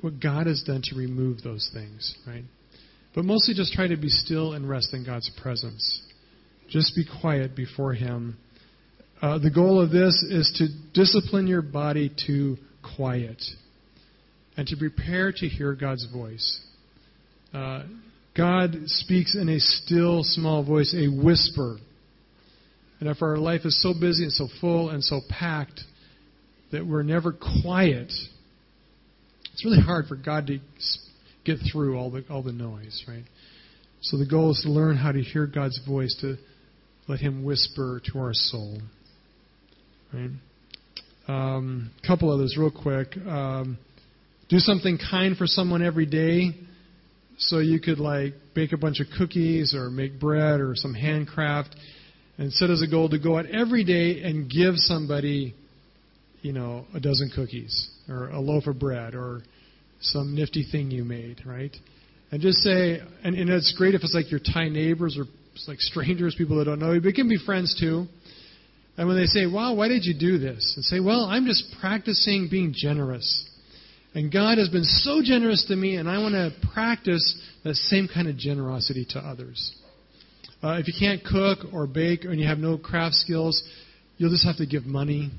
what 0.00 0.18
God 0.18 0.48
has 0.48 0.64
done 0.66 0.82
to 0.82 0.96
remove 0.96 1.40
those 1.44 1.70
things, 1.72 2.16
right? 2.26 2.42
But 3.14 3.24
mostly 3.24 3.54
just 3.54 3.74
try 3.74 3.86
to 3.86 3.96
be 3.96 4.08
still 4.08 4.54
and 4.54 4.68
rest 4.68 4.92
in 4.92 5.06
God's 5.06 5.30
presence. 5.40 6.02
Just 6.68 6.96
be 6.96 7.04
quiet 7.20 7.54
before 7.54 7.94
Him. 7.94 8.38
Uh, 9.22 9.38
the 9.38 9.52
goal 9.52 9.80
of 9.80 9.92
this 9.92 10.20
is 10.28 10.52
to 10.56 10.66
discipline 11.00 11.46
your 11.46 11.62
body 11.62 12.10
to 12.26 12.56
quiet 12.96 13.40
and 14.56 14.66
to 14.66 14.76
prepare 14.76 15.30
to 15.30 15.46
hear 15.46 15.74
God's 15.74 16.08
voice. 16.12 16.60
Uh, 17.54 17.84
God 18.36 18.74
speaks 18.86 19.36
in 19.36 19.48
a 19.48 19.60
still, 19.60 20.24
small 20.24 20.64
voice, 20.64 20.92
a 20.92 21.06
whisper. 21.06 21.76
And 23.00 23.08
if 23.08 23.22
our 23.22 23.36
life 23.36 23.62
is 23.64 23.80
so 23.80 23.94
busy 23.94 24.24
and 24.24 24.32
so 24.32 24.48
full 24.60 24.90
and 24.90 25.02
so 25.02 25.20
packed 25.28 25.80
that 26.72 26.86
we're 26.86 27.02
never 27.02 27.32
quiet, 27.32 28.12
it's 29.52 29.64
really 29.64 29.80
hard 29.80 30.06
for 30.06 30.16
God 30.16 30.48
to 30.48 30.58
get 31.44 31.58
through 31.72 31.96
all 31.96 32.10
the 32.10 32.24
all 32.28 32.42
the 32.42 32.52
noise, 32.52 33.04
right? 33.08 33.24
So 34.00 34.16
the 34.16 34.26
goal 34.26 34.52
is 34.52 34.60
to 34.64 34.70
learn 34.70 34.96
how 34.96 35.12
to 35.12 35.20
hear 35.20 35.46
God's 35.46 35.80
voice, 35.86 36.16
to 36.20 36.36
let 37.08 37.20
Him 37.20 37.44
whisper 37.44 38.00
to 38.12 38.18
our 38.18 38.34
soul. 38.34 38.78
Right? 40.12 40.30
A 41.26 41.32
um, 41.32 41.90
couple 42.06 42.32
others, 42.32 42.56
real 42.58 42.70
quick. 42.70 43.16
Um, 43.16 43.78
do 44.48 44.58
something 44.58 44.98
kind 45.10 45.36
for 45.36 45.46
someone 45.46 45.82
every 45.82 46.06
day. 46.06 46.50
So 47.38 47.58
you 47.58 47.80
could 47.80 47.98
like 47.98 48.34
bake 48.54 48.72
a 48.72 48.76
bunch 48.76 49.00
of 49.00 49.06
cookies 49.16 49.74
or 49.74 49.90
make 49.90 50.18
bread 50.18 50.60
or 50.60 50.74
some 50.74 50.94
handcraft, 50.94 51.74
and 52.38 52.52
set 52.52 52.70
as 52.70 52.82
a 52.82 52.86
goal 52.86 53.08
to 53.10 53.18
go 53.18 53.36
out 53.36 53.46
every 53.46 53.84
day 53.84 54.22
and 54.22 54.48
give 54.48 54.74
somebody, 54.76 55.54
you 56.40 56.52
know, 56.52 56.86
a 56.94 57.00
dozen 57.00 57.30
cookies 57.34 57.90
or 58.08 58.28
a 58.28 58.40
loaf 58.40 58.66
of 58.66 58.78
bread 58.78 59.14
or 59.14 59.42
some 60.00 60.34
nifty 60.34 60.64
thing 60.70 60.90
you 60.90 61.04
made, 61.04 61.42
right? 61.44 61.76
And 62.30 62.40
just 62.40 62.58
say, 62.58 63.00
and, 63.24 63.34
and 63.34 63.50
it's 63.50 63.74
great 63.76 63.94
if 63.94 64.02
it's 64.02 64.14
like 64.14 64.30
your 64.30 64.40
Thai 64.40 64.68
neighbors 64.68 65.18
or 65.18 65.24
like 65.66 65.80
strangers, 65.80 66.34
people 66.38 66.58
that 66.58 66.66
don't 66.66 66.78
know 66.78 66.92
you, 66.92 67.00
but 67.00 67.08
it 67.08 67.14
can 67.16 67.28
be 67.28 67.38
friends 67.44 67.76
too. 67.80 68.06
And 68.96 69.08
when 69.08 69.16
they 69.16 69.26
say, 69.26 69.46
wow, 69.46 69.74
why 69.74 69.88
did 69.88 70.04
you 70.04 70.14
do 70.18 70.38
this? 70.38 70.74
And 70.76 70.84
say, 70.84 71.00
well, 71.00 71.24
I'm 71.24 71.46
just 71.46 71.74
practicing 71.80 72.48
being 72.50 72.74
generous. 72.76 73.48
And 74.14 74.32
God 74.32 74.58
has 74.58 74.68
been 74.68 74.84
so 74.84 75.20
generous 75.22 75.64
to 75.68 75.76
me, 75.76 75.96
and 75.96 76.08
I 76.08 76.18
want 76.18 76.34
to 76.34 76.50
practice 76.72 77.40
that 77.64 77.74
same 77.74 78.08
kind 78.12 78.28
of 78.28 78.36
generosity 78.36 79.06
to 79.10 79.18
others. 79.18 79.74
Uh, 80.62 80.78
if 80.80 80.88
you 80.88 80.94
can't 80.98 81.22
cook 81.24 81.72
or 81.72 81.86
bake 81.86 82.24
and 82.24 82.40
you 82.40 82.46
have 82.46 82.58
no 82.58 82.76
craft 82.76 83.14
skills, 83.14 83.62
you'll 84.16 84.30
just 84.30 84.44
have 84.44 84.56
to 84.56 84.66
give 84.66 84.84
money. 84.84 85.30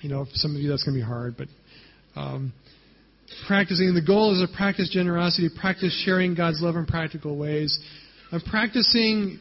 You 0.00 0.08
know, 0.08 0.24
for 0.24 0.30
some 0.34 0.56
of 0.56 0.62
you 0.62 0.70
that's 0.70 0.82
going 0.82 0.94
to 0.94 1.00
be 1.00 1.06
hard, 1.06 1.36
but 1.36 1.48
um, 2.18 2.54
practicing. 3.46 3.94
The 3.94 4.00
goal 4.00 4.32
is 4.32 4.48
to 4.48 4.56
practice 4.56 4.88
generosity, 4.90 5.50
practice 5.60 5.92
sharing 6.06 6.34
God's 6.34 6.62
love 6.62 6.76
in 6.76 6.86
practical 6.86 7.36
ways, 7.36 7.78
and 8.32 8.42
practicing 8.44 9.38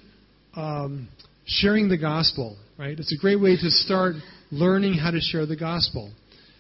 um, 0.56 1.08
sharing 1.46 1.88
the 1.88 1.98
gospel. 1.98 2.58
Right? 2.78 3.00
It's 3.00 3.14
a 3.14 3.18
great 3.18 3.40
way 3.40 3.56
to 3.56 3.70
start 3.70 4.16
learning 4.52 4.96
how 4.96 5.12
to 5.12 5.22
share 5.22 5.46
the 5.46 5.56
gospel. 5.56 6.12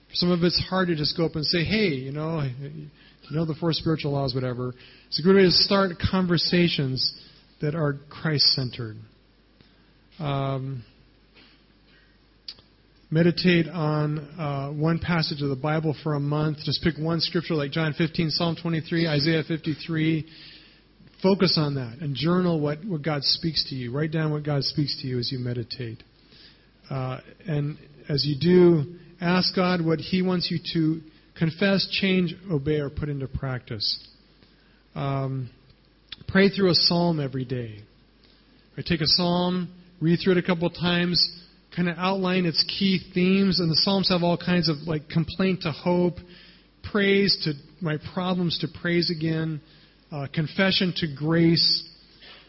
For 0.09 0.15
some 0.15 0.31
of 0.31 0.43
it's 0.43 0.61
hard 0.69 0.87
to 0.87 0.95
just 0.95 1.17
go 1.17 1.25
up 1.25 1.35
and 1.35 1.45
say, 1.45 1.65
"Hey, 1.65 1.89
you 1.89 2.13
know, 2.13 2.41
you 2.41 2.87
know 3.31 3.43
the 3.43 3.55
four 3.55 3.73
spiritual 3.73 4.13
laws, 4.13 4.33
whatever." 4.33 4.73
It's 5.09 5.19
a 5.19 5.23
good 5.23 5.35
way 5.35 5.43
to 5.43 5.51
start 5.51 5.91
conversations 5.99 7.19
that 7.61 7.75
are 7.75 7.97
Christ-centered. 8.09 8.97
Um, 10.19 10.83
meditate 13.11 13.67
on 13.67 14.19
uh, 14.39 14.69
one 14.71 14.99
passage 14.99 15.41
of 15.41 15.49
the 15.49 15.55
Bible 15.55 15.95
for 16.03 16.13
a 16.13 16.19
month. 16.19 16.57
Just 16.63 16.83
pick 16.83 16.95
one 16.97 17.19
scripture 17.19 17.55
like 17.55 17.71
John 17.71 17.93
15, 17.93 18.29
Psalm 18.31 18.55
23, 18.61 19.07
Isaiah 19.07 19.43
53. 19.47 20.25
Focus 21.23 21.57
on 21.57 21.75
that 21.75 21.97
and 21.99 22.15
journal 22.15 22.59
what, 22.59 22.85
what 22.85 23.01
God 23.01 23.23
speaks 23.23 23.67
to 23.69 23.75
you. 23.75 23.91
Write 23.91 24.11
down 24.11 24.31
what 24.31 24.43
God 24.43 24.63
speaks 24.63 25.01
to 25.01 25.07
you 25.07 25.19
as 25.19 25.31
you 25.31 25.39
meditate. 25.39 26.01
Uh, 26.89 27.19
and 27.45 27.77
as 28.07 28.25
you 28.25 28.35
do, 28.39 28.95
ask 29.19 29.55
God 29.55 29.83
what 29.83 29.99
He 29.99 30.21
wants 30.21 30.49
you 30.49 30.59
to 30.73 31.01
confess, 31.37 31.87
change, 31.91 32.35
obey, 32.51 32.79
or 32.79 32.89
put 32.89 33.09
into 33.09 33.27
practice. 33.27 34.07
Um, 34.95 35.49
pray 36.27 36.49
through 36.49 36.71
a 36.71 36.75
psalm 36.75 37.19
every 37.19 37.45
day. 37.45 37.79
Right, 38.77 38.85
take 38.85 39.01
a 39.01 39.07
psalm, 39.07 39.73
read 39.99 40.19
through 40.23 40.33
it 40.33 40.37
a 40.37 40.43
couple 40.43 40.67
of 40.67 40.73
times, 40.73 41.39
kind 41.75 41.89
of 41.89 41.97
outline 41.97 42.45
its 42.45 42.63
key 42.63 42.99
themes. 43.13 43.59
And 43.59 43.69
the 43.69 43.75
Psalms 43.75 44.09
have 44.09 44.23
all 44.23 44.37
kinds 44.37 44.69
of 44.69 44.77
like 44.85 45.09
complaint 45.09 45.61
to 45.61 45.71
hope, 45.71 46.15
praise 46.91 47.37
to 47.43 47.53
my 47.81 47.97
problems 48.13 48.59
to 48.59 48.67
praise 48.81 49.11
again, 49.11 49.61
uh, 50.11 50.27
confession 50.33 50.93
to 50.97 51.07
grace. 51.15 51.85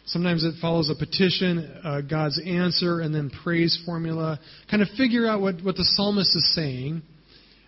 Sometimes 0.06 0.44
it 0.44 0.54
follows 0.60 0.90
a 0.90 0.94
petition, 0.94 1.80
uh, 1.84 2.00
God's 2.00 2.40
answer, 2.44 3.00
and 3.00 3.14
then 3.14 3.30
praise 3.44 3.80
formula. 3.84 4.40
Kind 4.70 4.82
of 4.82 4.88
figure 4.96 5.26
out 5.26 5.40
what, 5.40 5.62
what 5.62 5.76
the 5.76 5.84
psalmist 5.84 6.34
is 6.34 6.54
saying, 6.54 7.02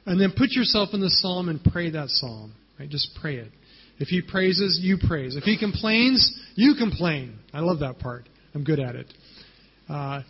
and 0.07 0.21
then 0.21 0.33
put 0.37 0.51
yourself 0.51 0.91
in 0.93 1.01
the 1.01 1.11
psalm 1.11 1.49
and 1.49 1.63
pray 1.63 1.91
that 1.91 2.09
psalm. 2.09 2.53
Right? 2.79 2.89
Just 2.89 3.17
pray 3.21 3.37
it. 3.37 3.53
If 4.03 4.09
he 4.09 4.21
praises, 4.21 4.81
you 4.83 4.99
praise. 5.07 5.37
If 5.37 5.45
he 5.45 5.57
complains, 5.57 6.33
you 6.57 6.75
complain. 6.75 7.39
I 7.55 7.61
love 7.61 7.79
that 7.81 7.99
part. 7.99 8.29
I'm 8.55 8.65
good 8.65 8.81
at 8.81 8.97
it. 8.97 9.07
Uh, 9.89 10.23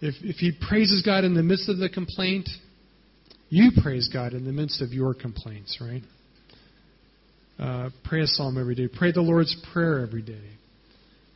if, 0.00 0.14
if 0.22 0.36
he 0.36 0.52
praises 0.68 1.02
God 1.02 1.24
in 1.24 1.34
the 1.34 1.42
midst 1.42 1.68
of 1.68 1.78
the 1.78 1.88
complaint, 1.88 2.48
you 3.50 3.70
praise 3.82 4.08
God 4.12 4.32
in 4.32 4.44
the 4.44 4.52
midst 4.52 4.80
of 4.80 4.92
your 4.92 5.14
complaints, 5.14 5.78
right? 5.80 6.02
uh, 7.58 7.90
pray 8.04 8.22
a 8.22 8.26
psalm 8.26 8.58
every 8.58 8.74
day. 8.74 8.88
Pray 8.88 9.12
the 9.12 9.20
Lord's 9.20 9.56
Prayer 9.72 10.00
every 10.00 10.22
day. 10.22 10.48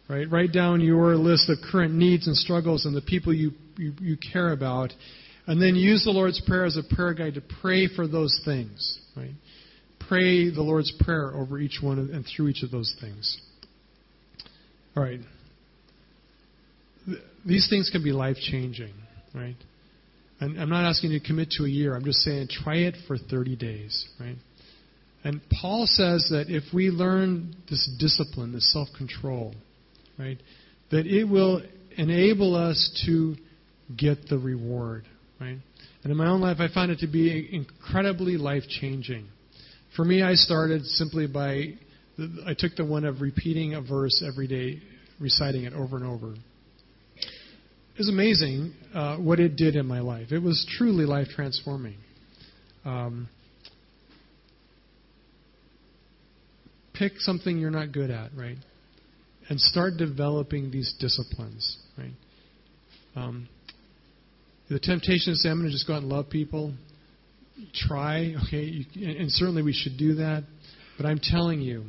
Right? 0.09 0.31
Write 0.31 0.53
down 0.53 0.81
your 0.81 1.17
list 1.17 1.49
of 1.51 1.59
current 1.71 1.95
needs 1.95 2.27
and 2.27 2.37
struggles 2.37 2.87
and 2.87 2.97
the 2.97 3.03
people 3.03 3.35
you, 3.35 3.53
you, 3.77 3.93
you 4.01 4.17
care 4.33 4.53
about. 4.53 4.93
And 5.47 5.61
then 5.63 5.77
use 5.77 6.05
the 6.05 6.11
Lord's 6.11 6.41
Prayer 6.47 6.65
as 6.65 6.77
a 6.77 6.95
prayer 6.95 7.15
guide 7.15 7.35
to 7.35 7.43
pray 7.61 7.89
for 7.89 8.07
those 8.07 8.41
things. 8.45 8.99
Right? 9.17 9.35
Pray 10.09 10.51
the 10.51 10.63
Lord's 10.63 10.93
Prayer 11.01 11.33
over 11.35 11.59
each 11.59 11.79
one 11.83 11.99
and 11.99 12.25
through 12.25 12.49
each 12.49 12.63
of 12.63 12.71
those 12.71 12.95
things. 13.01 13.41
All 14.97 15.03
right. 15.03 15.21
These 17.45 17.69
things 17.69 17.91
can 17.91 18.03
be 18.03 18.13
life 18.13 18.37
changing, 18.37 18.95
right? 19.35 19.57
And 20.41 20.61
I'm 20.61 20.69
not 20.69 20.85
asking 20.85 21.13
you 21.13 21.21
to 21.21 21.27
commit 21.27 21.51
to 21.53 21.65
a 21.65 21.69
year. 21.69 21.95
I'm 21.95 22.05
just 22.05 22.21
saying 22.21 22.49
try 22.51 22.77
it 22.77 22.97
for 23.07 23.17
30 23.17 23.57
days, 23.57 24.07
right? 24.21 24.37
And 25.25 25.41
Paul 25.61 25.87
says 25.87 26.29
that 26.31 26.47
if 26.49 26.63
we 26.75 26.91
learn 26.91 27.57
this 27.69 27.89
discipline, 27.99 28.53
this 28.53 28.73
self 28.73 28.89
control, 28.97 29.55
right, 30.19 30.39
that 30.91 31.07
it 31.07 31.25
will 31.25 31.63
enable 31.97 32.55
us 32.55 33.03
to 33.07 33.35
get 33.97 34.29
the 34.29 34.39
reward, 34.39 35.05
right? 35.41 35.59
And 36.03 36.13
in 36.13 36.17
my 36.17 36.29
own 36.29 36.41
life, 36.41 36.59
I 36.61 36.69
found 36.73 36.91
it 36.93 37.01
to 37.01 37.07
be 37.07 37.49
incredibly 37.53 38.37
life 38.37 38.63
changing. 38.69 39.27
For 39.97 40.05
me, 40.05 40.23
I 40.23 40.35
started 40.35 40.85
simply 40.85 41.27
by, 41.27 41.75
I 42.47 42.55
took 42.57 42.77
the 42.77 42.85
one 42.85 43.07
of 43.07 43.23
repeating 43.23 43.75
a 43.75 43.81
verse 43.81 44.23
every 44.27 44.47
day, 44.47 44.83
reciting 45.19 45.65
it 45.65 45.73
over 45.73 45.97
and 45.97 46.05
over. 46.05 46.33
It 46.33 47.99
was 47.99 48.11
amazing 48.11 48.75
uh, 48.95 49.17
what 49.17 49.41
it 49.41 49.57
did 49.57 49.75
in 49.75 49.87
my 49.87 50.01
life. 50.01 50.33
It 50.33 50.41
was 50.43 50.67
truly 50.77 51.07
life 51.07 51.29
transforming. 51.35 51.97
Um, 52.85 53.29
pick 56.93 57.13
something 57.19 57.59
you're 57.59 57.71
not 57.71 57.93
good 57.93 58.11
at, 58.11 58.33
right? 58.37 58.59
And 59.49 59.59
start 59.59 59.97
developing 59.97 60.71
these 60.71 60.95
disciplines, 61.01 61.79
right? 61.97 62.13
Um, 63.15 63.49
the 64.69 64.79
temptation 64.79 65.33
is 65.33 65.41
to 65.43 65.49
I'm 65.49 65.61
going 65.61 65.69
to 65.69 65.73
just 65.73 65.87
go 65.87 65.95
out 65.95 66.03
and 66.03 66.11
love 66.11 66.29
people. 66.29 66.75
Try, 67.75 68.35
okay, 68.47 68.65
you, 68.65 68.85
and 69.09 69.31
certainly 69.31 69.63
we 69.63 69.73
should 69.73 69.97
do 69.97 70.17
that. 70.17 70.45
But 70.97 71.07
I'm 71.07 71.21
telling 71.23 71.61
you, 71.61 71.85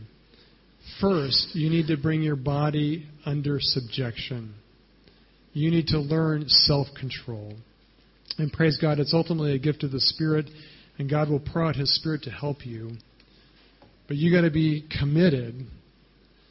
first, 1.01 1.49
you 1.53 1.70
need 1.70 1.88
to 1.88 1.97
bring 1.97 2.22
your 2.22 2.36
body 2.36 3.07
under 3.26 3.57
subjection. 3.59 4.55
You 5.53 5.72
need 5.72 5.88
to 5.88 5.99
learn 5.99 6.45
self 6.47 6.88
control. 6.97 7.53
And 8.38 8.51
praise 8.51 8.78
God, 8.82 8.99
it's 8.99 9.13
ultimately 9.13 9.55
a 9.55 9.59
gift 9.59 9.84
of 9.84 9.91
the 9.91 9.99
Spirit, 9.99 10.45
and 10.97 11.09
God 11.09 11.30
will 11.30 11.39
pour 11.39 11.65
out 11.65 11.76
His 11.76 11.93
Spirit 11.95 12.24
to 12.24 12.30
help 12.30 12.65
you. 12.65 12.91
But 14.07 14.18
you 14.18 14.32
got 14.32 14.41
to 14.41 14.51
be 14.51 14.86
committed, 14.99 15.65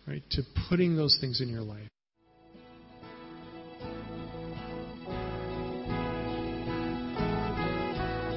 right, 0.07 0.23
to 0.33 0.43
putting 0.69 0.97
those 0.97 1.17
things 1.21 1.41
in 1.41 1.49
your 1.49 1.63
life. 1.63 1.89